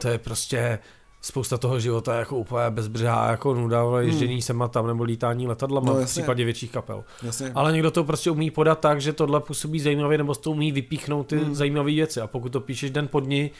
to 0.00 0.08
je 0.08 0.18
prostě 0.18 0.78
spousta 1.24 1.58
toho 1.58 1.80
života 1.80 2.12
je 2.12 2.18
jako 2.18 2.36
úplně 2.36 2.70
bezbřehá, 2.70 3.30
jako 3.30 3.54
nuda, 3.54 3.84
vole, 3.84 4.04
ježdění 4.04 4.42
sem 4.42 4.62
a 4.62 4.68
tam, 4.68 4.86
nebo 4.86 5.04
lítání 5.04 5.46
letadlama 5.46 5.92
No, 5.92 6.00
v 6.00 6.04
případě 6.04 6.44
větších 6.44 6.70
kapel. 6.70 7.04
Jasně. 7.22 7.52
Ale 7.54 7.72
někdo 7.72 7.90
to 7.90 8.04
prostě 8.04 8.30
umí 8.30 8.50
podat 8.50 8.80
tak, 8.80 9.00
že 9.00 9.12
tohle 9.12 9.40
působí 9.40 9.80
zajímavě, 9.80 10.18
nebo 10.18 10.34
to 10.34 10.50
umí 10.50 10.72
vypíchnout 10.72 11.26
ty 11.26 11.36
Hmm. 11.36 11.44
hmm. 11.44 11.54
zajímavé 11.54 11.90
věci. 11.90 12.20
A 12.20 12.26
pokud 12.26 12.48
to 12.48 12.60
píšeš 12.60 12.90
den 12.90 13.08
po 13.08 13.20
dni, 13.20 13.50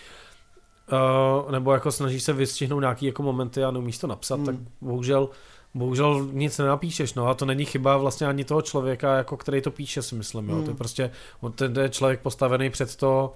uh, 1.45 1.53
nebo 1.53 1.73
jako 1.73 1.93
snažíš 1.93 2.23
se 2.23 2.33
vystihnout 2.33 2.81
nějaký 2.81 3.07
jako 3.07 3.23
momenty 3.23 3.65
a 3.65 3.71
neumíš 3.71 3.99
to 3.99 4.07
napsat, 4.07 4.35
Hmm. 4.37 4.47
hmm. 4.47 4.57
tak 4.57 4.67
bohužel 4.81 5.29
bohužel 5.75 6.29
nic 6.33 6.59
nenapíšeš, 6.59 7.15
no 7.15 7.27
a 7.27 7.35
to 7.35 7.47
není 7.47 7.65
chyba 7.65 7.97
vlastně 7.97 8.27
ani 8.27 8.45
toho 8.45 8.63
člověka, 8.63 9.17
jako 9.17 9.37
který 9.37 9.61
to 9.61 9.71
píše, 9.71 10.03
si 10.03 10.15
myslím, 10.15 10.49
jo. 10.49 10.55
Hmm. 10.55 10.65
To 10.65 10.71
je 10.71 10.77
prostě, 10.77 11.11
on 11.41 11.53
ten 11.53 11.77
je 11.77 11.89
člověk 11.89 12.21
postavený 12.21 12.71
před 12.71 12.97
to, 12.97 13.33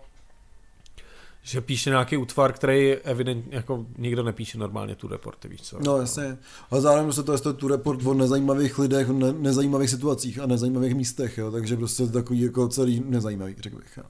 že 1.48 1.60
píše 1.60 1.90
nějaký 1.90 2.16
útvar, 2.16 2.52
který 2.52 2.92
evidentně, 2.92 3.56
jako 3.56 3.86
nikdo 3.98 4.22
nepíše 4.22 4.58
normálně 4.58 4.94
tu 4.94 5.08
reporty, 5.08 5.48
víš 5.48 5.62
co. 5.62 5.78
No 5.84 5.96
jasně. 5.96 6.38
A 6.70 6.80
zároveň 6.80 7.12
se 7.12 7.22
to 7.22 7.32
je 7.32 7.38
tu 7.38 7.68
report 7.68 8.06
o 8.06 8.14
nezajímavých 8.14 8.78
lidech, 8.78 9.08
ne, 9.08 9.32
nezajímavých 9.32 9.90
situacích 9.90 10.40
a 10.40 10.46
nezajímavých 10.46 10.94
místech, 10.94 11.38
jo, 11.38 11.50
takže 11.50 11.76
prostě 11.76 12.06
takový 12.06 12.40
jako 12.40 12.68
celý 12.68 13.02
nezajímavý, 13.06 13.56
řekl 13.58 13.76
bych. 13.76 13.96
Jo. 13.96 14.04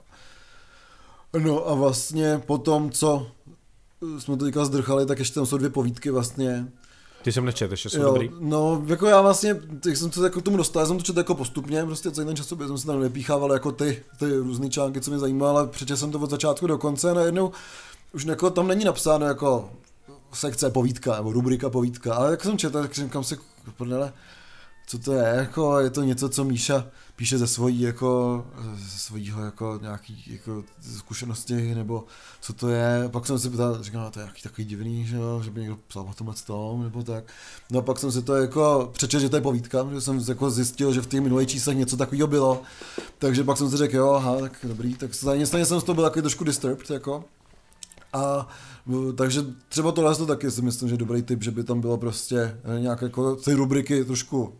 No 1.45 1.68
a 1.68 1.74
vlastně 1.74 2.43
potom, 2.47 2.91
co 2.91 3.26
jsme 4.18 4.36
to 4.36 4.45
teďka 4.45 4.64
zdrchali, 4.64 5.07
tak 5.07 5.18
ještě 5.18 5.34
tam 5.34 5.47
jsou 5.47 5.59
dvě 5.59 5.70
povídky 5.70 6.11
vlastně. 6.11 6.68
Ty 7.29 7.33
jsem 7.33 7.45
nečet, 7.45 7.70
ještě 7.70 7.91
jsou 7.91 8.01
Jo, 8.01 8.05
dobrý. 8.05 8.31
no, 8.41 8.83
jako 8.87 9.07
já 9.07 9.20
vlastně, 9.20 9.57
jak 9.87 9.97
jsem 9.97 10.12
se 10.12 10.24
jako 10.24 10.41
k 10.41 10.45
tomu 10.45 10.57
dostal, 10.57 10.83
já 10.83 10.87
jsem 10.87 10.97
to 10.97 11.03
četl 11.03 11.18
jako 11.18 11.35
postupně, 11.35 11.85
prostě 11.85 12.11
celý 12.11 12.26
ten 12.26 12.37
časopis 12.37 12.66
jsem 12.66 12.79
se 12.79 12.87
tam 12.87 13.01
nepíchával 13.01 13.53
jako 13.53 13.72
ty, 13.72 14.03
ty 14.18 14.37
různý 14.37 14.70
články, 14.70 15.01
co 15.01 15.11
mě 15.11 15.20
zajímaly, 15.20 15.51
ale 15.51 15.66
přečetl 15.66 15.97
jsem 16.01 16.11
to 16.11 16.18
od 16.18 16.31
začátku 16.31 16.66
do 16.66 16.79
konce 16.79 17.11
a 17.11 17.14
najednou 17.14 17.53
už 18.12 18.24
jako 18.24 18.51
tam 18.51 18.68
není 18.68 18.85
napsáno 18.85 19.26
jako 19.26 19.70
sekce 20.33 20.70
povídka 20.70 21.16
nebo 21.16 21.33
rubrika 21.33 21.70
povídka, 21.70 22.14
ale 22.14 22.31
jak 22.31 22.45
jsem 22.45 22.59
četl, 22.59 22.83
tak 22.83 22.95
říkám 22.95 23.24
si, 23.24 23.37
prdele, 23.76 24.12
co 24.87 24.99
to 24.99 25.12
je, 25.12 25.24
jako 25.37 25.81
je 25.81 25.91
to 25.91 26.03
něco, 26.03 26.29
co 26.29 26.45
Míša 26.45 26.87
píše 27.19 27.39
ze 27.39 27.47
svojí 27.47 27.81
jako, 27.81 28.45
ze 28.77 28.99
svojího 28.99 29.45
jako 29.45 29.79
nějaký 29.83 30.25
jako 30.27 30.64
zkušenosti, 30.97 31.75
nebo 31.75 32.05
co 32.41 32.53
to 32.53 32.69
je, 32.69 33.09
pak 33.09 33.27
jsem 33.27 33.39
si 33.39 33.51
ptal, 33.51 33.83
říkám, 33.83 34.03
no, 34.03 34.11
to 34.11 34.21
je 34.21 34.25
nějaký 34.25 34.43
takový 34.43 34.64
divný, 34.64 35.07
že, 35.07 35.16
jo, 35.16 35.41
že 35.45 35.51
by 35.51 35.61
někdo 35.61 35.79
psal 35.89 36.03
o 36.11 36.14
tomhle 36.14 36.35
tom, 36.47 36.83
nebo 36.83 37.03
tak. 37.03 37.25
No 37.71 37.79
a 37.79 37.83
pak 37.83 37.99
jsem 37.99 38.12
si 38.12 38.23
to 38.23 38.37
jako 38.37 38.91
přečetl, 38.93 39.21
že 39.21 39.29
to 39.29 39.37
je 39.37 39.43
povídka, 39.43 39.87
že 39.95 40.01
jsem 40.01 40.25
jako 40.29 40.51
zjistil, 40.51 40.93
že 40.93 41.01
v 41.01 41.07
těch 41.07 41.21
minulých 41.21 41.49
číslech 41.49 41.77
něco 41.77 41.97
takového 41.97 42.27
bylo, 42.27 42.62
takže 43.19 43.45
pak 43.45 43.57
jsem 43.57 43.71
si 43.71 43.77
řekl, 43.77 43.97
jo, 43.97 44.11
aha, 44.11 44.37
tak 44.41 44.53
dobrý, 44.62 44.95
tak 44.95 45.14
stejně, 45.14 45.47
jsem 45.47 45.81
z 45.81 45.85
toho 45.85 45.95
byl 45.95 46.05
takový 46.05 46.23
trošku 46.23 46.45
disturbed, 46.45 46.91
jako. 46.91 47.25
A 48.12 48.49
takže 49.16 49.45
třeba 49.69 49.93
tohle 49.93 50.16
to 50.16 50.27
taky 50.27 50.51
si 50.51 50.62
myslím, 50.62 50.89
že 50.89 50.95
je 50.95 50.99
dobrý 50.99 51.23
tip, 51.23 51.43
že 51.43 51.51
by 51.51 51.64
tam 51.64 51.81
bylo 51.81 51.97
prostě 51.97 52.61
eh, 52.77 52.81
nějak 52.81 53.03
jako 53.03 53.37
ty 53.37 53.55
rubriky 53.55 54.05
trošku 54.05 54.43
uh, 54.43 54.53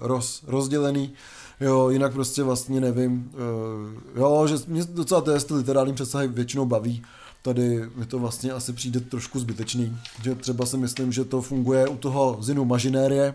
roz, 0.00 0.42
rozdělený. 0.46 1.12
Jo, 1.60 1.90
jinak 1.90 2.12
prostě 2.12 2.42
vlastně 2.42 2.80
nevím. 2.80 3.32
Uh, 4.14 4.20
jo, 4.22 4.46
že 4.46 4.54
mě 4.66 4.84
docela 4.84 5.20
ty, 5.20 5.30
ty 5.46 5.54
literární 5.54 5.94
přesahy 5.94 6.28
většinou 6.28 6.66
baví. 6.66 7.02
Tady 7.42 7.82
mi 7.94 8.06
to 8.06 8.18
vlastně 8.18 8.52
asi 8.52 8.72
přijde 8.72 9.00
trošku 9.00 9.40
zbytečný. 9.40 9.96
Že 10.22 10.34
třeba 10.34 10.66
si 10.66 10.76
myslím, 10.76 11.12
že 11.12 11.24
to 11.24 11.42
funguje 11.42 11.88
u 11.88 11.96
toho 11.96 12.38
Zinu 12.40 12.64
Mažinérie, 12.64 13.34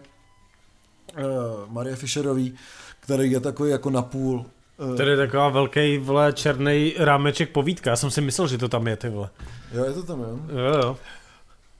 uh, 1.17 1.73
Marie 1.73 1.95
Fischerový, 1.95 2.53
který 2.99 3.31
je 3.31 3.39
takový 3.39 3.71
jako 3.71 3.89
napůl 3.89 4.45
eh, 4.93 4.97
Tady 4.97 5.09
je 5.09 5.17
taková 5.17 5.49
velký, 5.49 5.97
vole, 5.97 6.33
černý 6.33 6.93
rámeček 6.97 7.49
povídka. 7.49 7.89
Já 7.89 7.95
jsem 7.95 8.11
si 8.11 8.21
myslel, 8.21 8.47
že 8.47 8.57
to 8.57 8.69
tam 8.69 8.87
je, 8.87 8.95
ty 8.95 9.09
vole. 9.09 9.29
Jo, 9.73 9.85
je 9.85 9.93
to 9.93 10.03
tam, 10.03 10.19
jo. 10.19 10.39
Jo, 10.49 10.81
jo. 10.83 10.97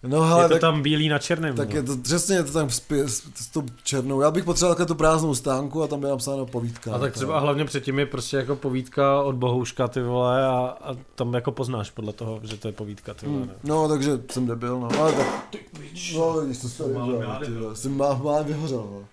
No, 0.08 0.22
Ale 0.24 0.44
je 0.44 0.48
to 0.48 0.54
tak, 0.54 0.62
tam 0.62 0.82
bílý 0.82 1.10
na 1.10 1.20
černém. 1.20 1.56
tak 1.56 1.68
vole. 1.68 1.80
je 1.80 1.84
to 1.84 1.98
přesně 1.98 2.36
je 2.36 2.44
to 2.44 2.52
tam 2.52 2.70
s, 2.70 2.82
s, 2.90 3.24
s 3.36 3.48
tou 3.48 3.64
černou. 3.84 4.22
Já 4.22 4.32
bych 4.32 4.44
potřeboval 4.44 4.76
takhle 4.76 4.86
tu 4.86 4.96
prázdnou 4.96 5.36
stánku 5.36 5.84
a 5.84 5.88
tam 5.88 6.00
by 6.00 6.08
napsáno 6.08 6.46
povídka. 6.46 6.96
A 6.96 7.00
tak 7.00 7.14
třeba 7.14 7.40
hlavně 7.40 7.66
předtím 7.66 8.00
je 8.00 8.06
prostě 8.06 8.38
jako 8.38 8.56
povídka 8.56 9.22
od 9.22 9.36
Bohouška, 9.36 9.88
ty 9.88 10.02
vole, 10.02 10.46
a, 10.48 10.78
a 10.82 10.96
tam 11.16 11.34
jako 11.34 11.52
poznáš 11.52 11.92
podle 11.92 12.14
toho, 12.14 12.40
že 12.44 12.58
to 12.58 12.68
je 12.68 12.72
povídka, 12.72 13.14
ty 13.14 13.26
vole. 13.26 13.40
Hmm, 13.40 13.52
no, 13.64 13.90
takže 13.90 14.12
jsem 14.32 14.48
debil, 14.48 14.80
no. 14.80 14.90
Ale 15.00 15.12
tak, 15.12 15.28
no, 15.54 15.60
vidíš, 15.80 16.14
to 16.14 16.44
ty 16.70 16.94
no. 16.94 17.62
vole, 17.62 17.76
Jsem 17.76 17.98
má, 17.98 18.14
má 18.14 18.42
vyhořel, 18.42 18.88
no. 18.92 19.06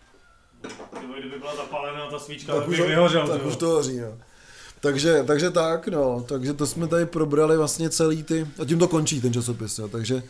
Ty 1.01 1.07
kdyby 1.21 1.39
byla 1.39 1.57
zapálená 1.57 2.11
ta 2.11 2.19
svíčka, 2.19 2.55
Tak, 2.55 2.69
už, 2.69 2.83
tak 3.29 3.47
už 3.47 3.57
to 3.57 3.67
hoří, 3.67 4.01
no. 4.01 4.19
Takže, 4.83 5.25
takže 5.27 5.51
tak, 5.51 5.89
no, 5.89 6.25
takže 6.29 6.55
to 6.55 6.67
jsme 6.67 6.87
tady 6.87 7.07
probrali 7.07 7.57
vlastně 7.57 7.91
celý 7.91 8.23
ty, 8.23 8.47
a 8.63 8.65
tím 8.65 8.79
to 8.79 8.89
končí 8.89 9.21
ten 9.21 9.33
časopis, 9.33 9.79
jo, 9.79 9.89
takže 9.89 10.23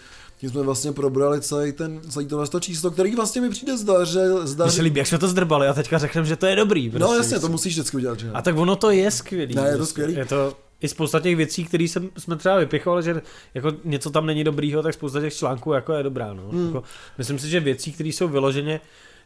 tím 0.43 0.51
jsme 0.51 0.63
vlastně 0.63 0.93
probrali 0.93 1.41
celý 1.41 1.73
ten, 1.73 2.01
celý 2.09 2.27
tohle 2.27 2.49
to 2.49 2.61
číslo, 2.61 2.91
který 2.91 3.17
vlastně 3.17 3.41
mi 3.41 3.51
přijde 3.51 3.79
zda, 3.79 4.05
že, 4.05 4.21
zda, 4.43 4.65
Mně 4.65 4.73
se 4.73 4.83
líbí, 4.83 4.99
jak 4.99 5.07
jsme 5.07 5.19
to 5.19 5.29
zdrbali 5.29 5.69
a 5.69 5.73
teďka 5.73 5.99
řekneme, 5.99 6.27
že 6.27 6.37
to 6.37 6.47
je 6.47 6.57
dobrý. 6.57 6.87
no 6.87 6.93
prostě, 6.99 7.17
jasně, 7.17 7.37
víš 7.37 7.41
to 7.43 7.49
musíš 7.49 7.75
vždycky 7.75 7.97
udělat, 7.97 8.21
že. 8.21 8.31
A 8.35 8.43
tak 8.43 8.57
ono 8.57 8.77
to 8.77 8.91
je 8.91 9.11
skvělý. 9.11 9.55
Ne, 9.55 9.63
je 9.63 9.71
to 9.71 9.77
prostě. 9.77 9.91
skvělý. 9.91 10.15
Je 10.15 10.25
to 10.25 10.57
i 10.81 10.89
spousta 10.89 11.21
těch 11.21 11.37
věcí, 11.37 11.65
které 11.65 11.85
jsme 12.19 12.37
třeba 12.37 12.57
vypichovali, 12.57 13.03
že 13.03 13.23
jako 13.55 13.73
něco 13.85 14.11
tam 14.11 14.27
není 14.27 14.45
dobrýho, 14.45 14.83
tak 14.83 14.95
spousta 14.95 15.21
těch 15.21 15.35
článků 15.35 15.73
jako 15.73 15.93
je 15.93 16.03
dobrá. 16.03 16.33
No. 16.33 16.49
Hmm. 16.49 16.67
Jako, 16.67 16.83
myslím 17.19 17.39
si, 17.39 17.49
že 17.49 17.61
věcí, 17.61 17.93
které 17.93 18.09
jsou 18.09 18.29
vyloženě, 18.29 18.81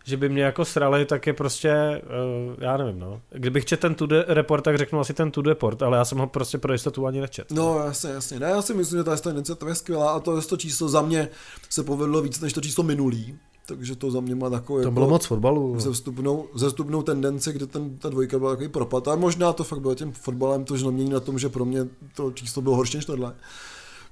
že 0.07 0.17
by 0.17 0.29
mě 0.29 0.43
jako 0.43 0.65
srali, 0.65 1.05
tak 1.05 1.27
je 1.27 1.33
prostě, 1.33 2.03
uh, 2.49 2.55
já 2.59 2.77
nevím, 2.77 2.99
no. 3.01 3.21
Kdybych 3.31 3.65
četl 3.65 3.81
ten 3.81 3.95
Tude 3.95 4.25
report, 4.29 4.65
tak 4.65 4.79
řeknu 4.79 5.01
asi 5.01 5.15
ten 5.15 5.31
Tude 5.31 5.51
report, 5.51 5.83
ale 5.83 5.99
já 5.99 6.05
jsem 6.05 6.19
ho 6.19 6.27
prostě 6.27 6.59
pro 6.59 6.73
jistotu 6.73 7.07
ani 7.07 7.21
nečet. 7.21 7.53
No 7.53 7.79
jasně, 7.79 8.11
jasně. 8.11 8.41
Ne, 8.41 8.47
já 8.47 8.63
si 8.63 8.75
myslím, 8.75 8.99
že 8.99 9.05
ta 9.05 9.17
ta 9.17 9.31
iniciativa 9.31 9.69
je 9.69 9.75
skvělá 9.75 10.11
a 10.11 10.21
to, 10.21 10.43
to 10.43 10.57
číslo 10.57 10.89
za 10.89 11.03
mě 11.03 11.29
se 11.71 11.83
povedlo 11.83 12.23
víc 12.23 12.41
než 12.41 12.53
to 12.53 12.61
číslo 12.61 12.85
minulý. 12.85 13.39
Takže 13.67 13.97
to 13.97 14.11
za 14.11 14.21
mě 14.21 14.35
má 14.35 14.51
takovou 14.51 14.77
To 14.79 14.81
jako 14.83 14.91
bylo 14.91 15.09
moc 15.09 15.27
fotbalu. 15.27 15.81
zestupnou, 15.81 16.47
zestupnou 16.55 17.03
tendenci, 17.03 17.53
kde 17.53 17.67
ten, 17.67 17.99
ta 17.99 18.09
dvojka 18.09 18.39
byla 18.39 18.51
takový 18.51 18.69
propad. 18.69 19.09
A 19.09 19.17
možná 19.17 19.53
to 19.53 19.65
fakt 19.65 19.81
bylo 19.81 19.95
tím 19.95 20.13
fotbalem, 20.13 20.65
to 20.65 20.77
že 20.77 20.85
mění 20.91 21.11
na 21.11 21.21
tom, 21.21 21.39
že 21.39 21.49
pro 21.49 21.65
mě 21.65 21.81
to 22.17 22.31
číslo 22.33 22.63
bylo 22.63 22.77
horší 22.77 22.97
než 22.97 23.05
tohle. 23.05 23.35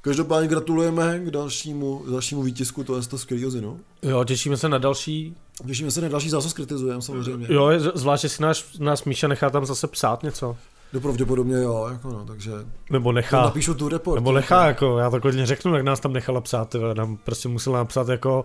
Každopádně 0.01 0.49
gratulujeme 0.49 1.19
k 1.19 1.31
dalšímu, 1.31 2.05
dalšímu 2.11 2.43
vítězku 2.43 2.85
toho, 2.85 3.03
toho 3.03 3.19
skvělého 3.21 3.51
zinu. 3.51 3.81
Jo, 4.03 4.25
těšíme 4.25 4.57
se 4.57 4.69
na 4.69 4.79
další. 4.79 5.35
Těšíme 5.67 5.91
se 5.91 6.01
na 6.01 6.09
další 6.09 6.31
zásos 6.31 6.53
kritizujeme 6.53 7.03
samozřejmě. 7.03 7.47
Jo, 7.51 7.71
zvlášť, 7.95 8.25
jestli 8.25 8.43
náš, 8.43 8.79
nás 8.79 9.05
Míša 9.05 9.29
nechá 9.29 9.51
tam 9.51 9.67
zase 9.67 9.87
psát 9.87 10.23
něco. 10.23 10.57
No 10.93 11.01
pravděpodobně 11.01 11.57
jo, 11.57 11.89
jako 11.93 12.09
no, 12.09 12.25
takže 12.25 12.53
Nebo 12.91 13.13
nechá. 13.13 13.43
napíšu 13.43 13.75
tu 13.75 13.89
report. 13.89 14.15
Nebo 14.15 14.33
nechá, 14.33 14.67
jako, 14.67 14.99
já 14.99 15.11
to 15.11 15.21
klidně 15.21 15.47
řeknu, 15.47 15.75
jak 15.75 15.85
nás 15.85 16.01
tam 16.01 16.13
nechala 16.13 16.41
psát, 16.41 16.69
tyhle, 16.69 16.95
nám 16.95 17.17
prostě 17.17 17.49
musela 17.49 17.79
napsat 17.79 18.09
jako, 18.09 18.45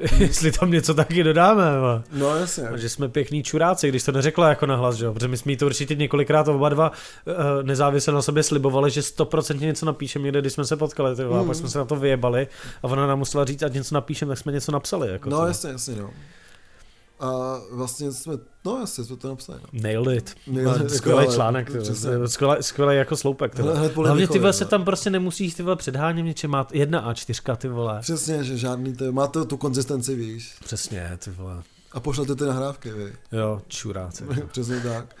jestli 0.18 0.52
tam 0.52 0.70
něco 0.70 0.94
taky 0.94 1.22
dodáme, 1.24 1.78
vole. 1.80 2.02
No 2.12 2.36
jasně. 2.36 2.68
A 2.68 2.76
že 2.76 2.88
jsme 2.88 3.08
pěkný 3.08 3.42
čuráci, 3.42 3.88
když 3.88 4.02
to 4.02 4.12
neřekla 4.12 4.48
jako 4.48 4.66
nahlas, 4.66 4.96
že 4.96 5.04
jo, 5.04 5.12
protože 5.12 5.28
my 5.28 5.36
jsme 5.36 5.52
jí 5.52 5.56
to 5.56 5.66
určitě 5.66 5.94
několikrát 5.94 6.48
oba 6.48 6.68
dva 6.68 6.90
uh, 6.90 7.34
nezávisle 7.62 8.12
na 8.14 8.22
sobě 8.22 8.42
slibovali, 8.42 8.90
že 8.90 9.02
stoprocentně 9.02 9.66
něco 9.66 9.86
napíšeme 9.86 10.22
někde, 10.22 10.40
když 10.40 10.52
jsme 10.52 10.64
se 10.64 10.76
potkali, 10.76 11.16
ty 11.16 11.24
vole, 11.24 11.38
a 11.38 11.42
Mm. 11.42 11.46
pak 11.48 11.56
jsme 11.56 11.68
se 11.68 11.78
na 11.78 11.84
to 11.84 11.96
vyjebali 11.96 12.46
a 12.82 12.84
ona 12.86 13.06
nám 13.06 13.18
musela 13.18 13.44
říct, 13.44 13.62
ať 13.62 13.72
něco 13.72 13.94
napíšeme, 13.94 14.28
tak 14.28 14.38
jsme 14.38 14.52
něco 14.52 14.72
napsali, 14.72 15.08
jako 15.12 15.30
No 15.30 15.46
jasně, 15.46 15.70
jasně, 15.70 15.96
no. 15.96 16.10
A 17.20 17.60
vlastně 17.70 18.12
jsme, 18.12 18.34
no 18.64 18.78
jasně, 18.80 19.04
jsme 19.04 19.16
to 19.16 19.28
napsali. 19.28 19.58
No. 19.62 19.80
Nailed 19.82 20.18
it. 20.18 20.34
Nailed 20.46 20.76
it, 20.76 20.82
No, 20.82 20.88
Skvělý 20.88 21.20
jako, 21.20 21.32
článek, 21.32 21.72
ty 21.72 21.78
přesně. 21.78 22.16
vole. 22.16 22.28
skvělý, 22.28 22.56
skvělý 22.60 22.96
jako 22.96 23.16
sloupek. 23.16 23.54
Ty 23.54 23.62
podle 23.94 24.08
Hlavně 24.10 24.28
ty 24.28 24.38
vole 24.38 24.52
se 24.52 24.64
tam 24.64 24.84
prostě 24.84 25.10
nemusíš 25.10 25.54
ty 25.54 25.62
vole 25.62 25.76
předhánět 25.76 26.24
něčem, 26.26 26.50
má 26.50 26.66
jedna 26.72 27.00
a 27.00 27.14
čtyřka 27.14 27.56
ty 27.56 27.68
vole. 27.68 28.00
Přesně, 28.00 28.44
že 28.44 28.56
žádný, 28.56 28.96
to, 28.96 29.12
máte 29.12 29.44
tu 29.44 29.56
konzistenci, 29.56 30.14
víš. 30.14 30.54
Přesně, 30.64 31.18
ty 31.24 31.30
vole. 31.30 31.62
A 31.92 32.00
pošlete 32.00 32.34
ty 32.34 32.44
nahrávky, 32.44 32.90
vy. 32.92 33.12
Jo, 33.32 33.62
čuráci. 33.68 34.24
Přesně 34.52 34.80
tak. 34.80 35.16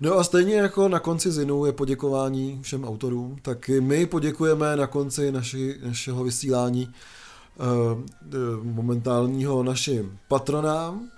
No 0.00 0.14
a 0.18 0.24
stejně 0.24 0.54
jako 0.54 0.88
na 0.88 0.98
konci 1.00 1.32
Zinu 1.32 1.64
je 1.66 1.72
poděkování 1.72 2.58
všem 2.62 2.84
autorům, 2.84 3.36
tak 3.42 3.68
i 3.68 3.80
my 3.80 4.06
poděkujeme 4.06 4.76
na 4.76 4.86
konci 4.86 5.32
naši, 5.32 5.78
našeho 5.86 6.24
vysílání 6.24 6.90
uh, 7.58 8.64
momentálního 8.64 9.62
našim 9.62 10.18
patronám, 10.28 11.08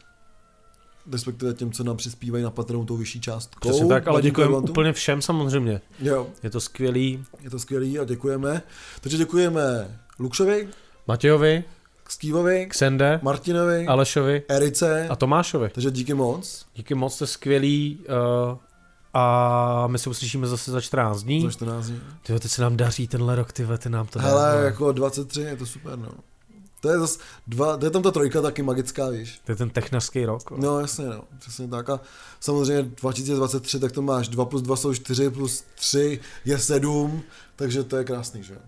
respektive 1.12 1.54
těm, 1.54 1.72
co 1.72 1.84
nám 1.84 1.96
přispívají 1.96 2.44
na 2.44 2.50
patronu 2.50 2.84
tou 2.84 2.96
vyšší 2.96 3.20
částkou. 3.20 3.68
Přesně 3.68 3.86
tak, 3.88 4.08
ale 4.08 4.22
děkujeme 4.22 4.56
úplně 4.56 4.92
všem 4.92 5.22
samozřejmě. 5.22 5.80
Jo, 5.98 6.26
Je 6.42 6.50
to 6.50 6.60
skvělý. 6.60 7.24
je 7.40 7.50
to 7.50 7.58
skvělý 7.58 7.98
a 7.98 8.04
děkujeme. 8.04 8.62
Takže 9.00 9.16
děkujeme 9.16 9.98
Lukšovi, 10.18 10.68
Matějovi, 11.08 11.64
Steve 12.08 12.66
Ksende, 12.66 13.20
Martinovi, 13.22 13.86
Alešovi 13.86 14.42
Erice, 14.48 15.08
a 15.08 15.16
Tomášovi. 15.16 15.68
takže 15.74 15.90
díky 15.90 16.14
moc 16.14 16.66
Díky 16.74 16.94
moc, 16.94 17.18
to 17.18 17.24
je 17.24 17.28
skvělý. 17.28 17.98
Uh, 18.52 18.58
a 19.14 19.86
my 19.86 19.98
se 19.98 20.10
uslyšíme 20.10 20.46
zase 20.46 20.70
za 20.70 20.80
14 20.80 21.22
dní. 21.22 21.42
za 21.42 21.50
14 21.50 21.86
dní. 21.86 22.00
Tyjo, 22.22 22.38
teď 22.38 22.50
se 22.50 22.62
nám 22.62 22.76
daří 22.76 23.08
tenhle 23.08 23.36
rok, 23.36 23.52
ty 23.52 23.66
ty 23.78 23.88
nám 23.90 24.06
to 24.06 24.18
dá, 24.18 24.24
Hele, 24.24 24.52
vole. 24.52 24.64
jako 24.64 24.92
23 24.92 25.40
je 25.40 25.56
to 25.56 25.66
super, 25.66 25.98
no. 25.98 26.08
To 26.82 26.88
je 26.88 26.98
zas 26.98 27.18
dva, 27.46 27.76
to 27.76 27.84
je 27.86 27.90
tam 27.90 28.02
ta 28.02 28.10
trojka 28.10 28.42
taky 28.42 28.62
magická, 28.62 29.08
víš. 29.08 29.40
To 29.44 29.52
je 29.52 29.56
ten 29.56 29.70
technařský 29.70 30.24
rok. 30.24 30.50
vole. 30.50 30.62
No 30.62 30.80
jasně, 30.80 31.04
no, 31.04 31.22
přesně 31.38 31.68
tak. 31.68 31.90
A 31.90 32.00
samozřejmě 32.40 32.82
2023, 32.82 33.80
tak 33.80 33.92
to 33.92 34.02
máš 34.02 34.28
2 34.28 34.44
plus 34.44 34.62
2 34.62 34.76
jsou 34.76 34.94
4, 34.94 35.30
plus 35.30 35.64
3 35.74 36.20
je 36.44 36.58
7, 36.58 37.22
takže 37.56 37.84
to 37.84 37.96
je 37.96 38.04
krásný, 38.04 38.42
že 38.42 38.54
jo. 38.54 38.60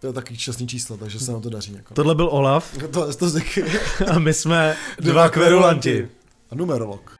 To 0.00 0.06
je 0.06 0.12
taky 0.12 0.36
šťastný 0.36 0.68
číslo, 0.68 0.96
takže 0.96 1.20
se 1.20 1.32
nám 1.32 1.40
to 1.40 1.50
daří. 1.50 1.74
Jako. 1.74 1.94
Tohle 1.94 2.14
byl 2.14 2.28
Olaf 2.28 2.78
To, 2.92 3.14
to, 3.14 3.26
a 4.10 4.18
my 4.18 4.34
jsme 4.34 4.76
dva 5.00 5.28
kverulanti. 5.28 6.08
A 6.50 6.54
numerolog. 6.54 7.13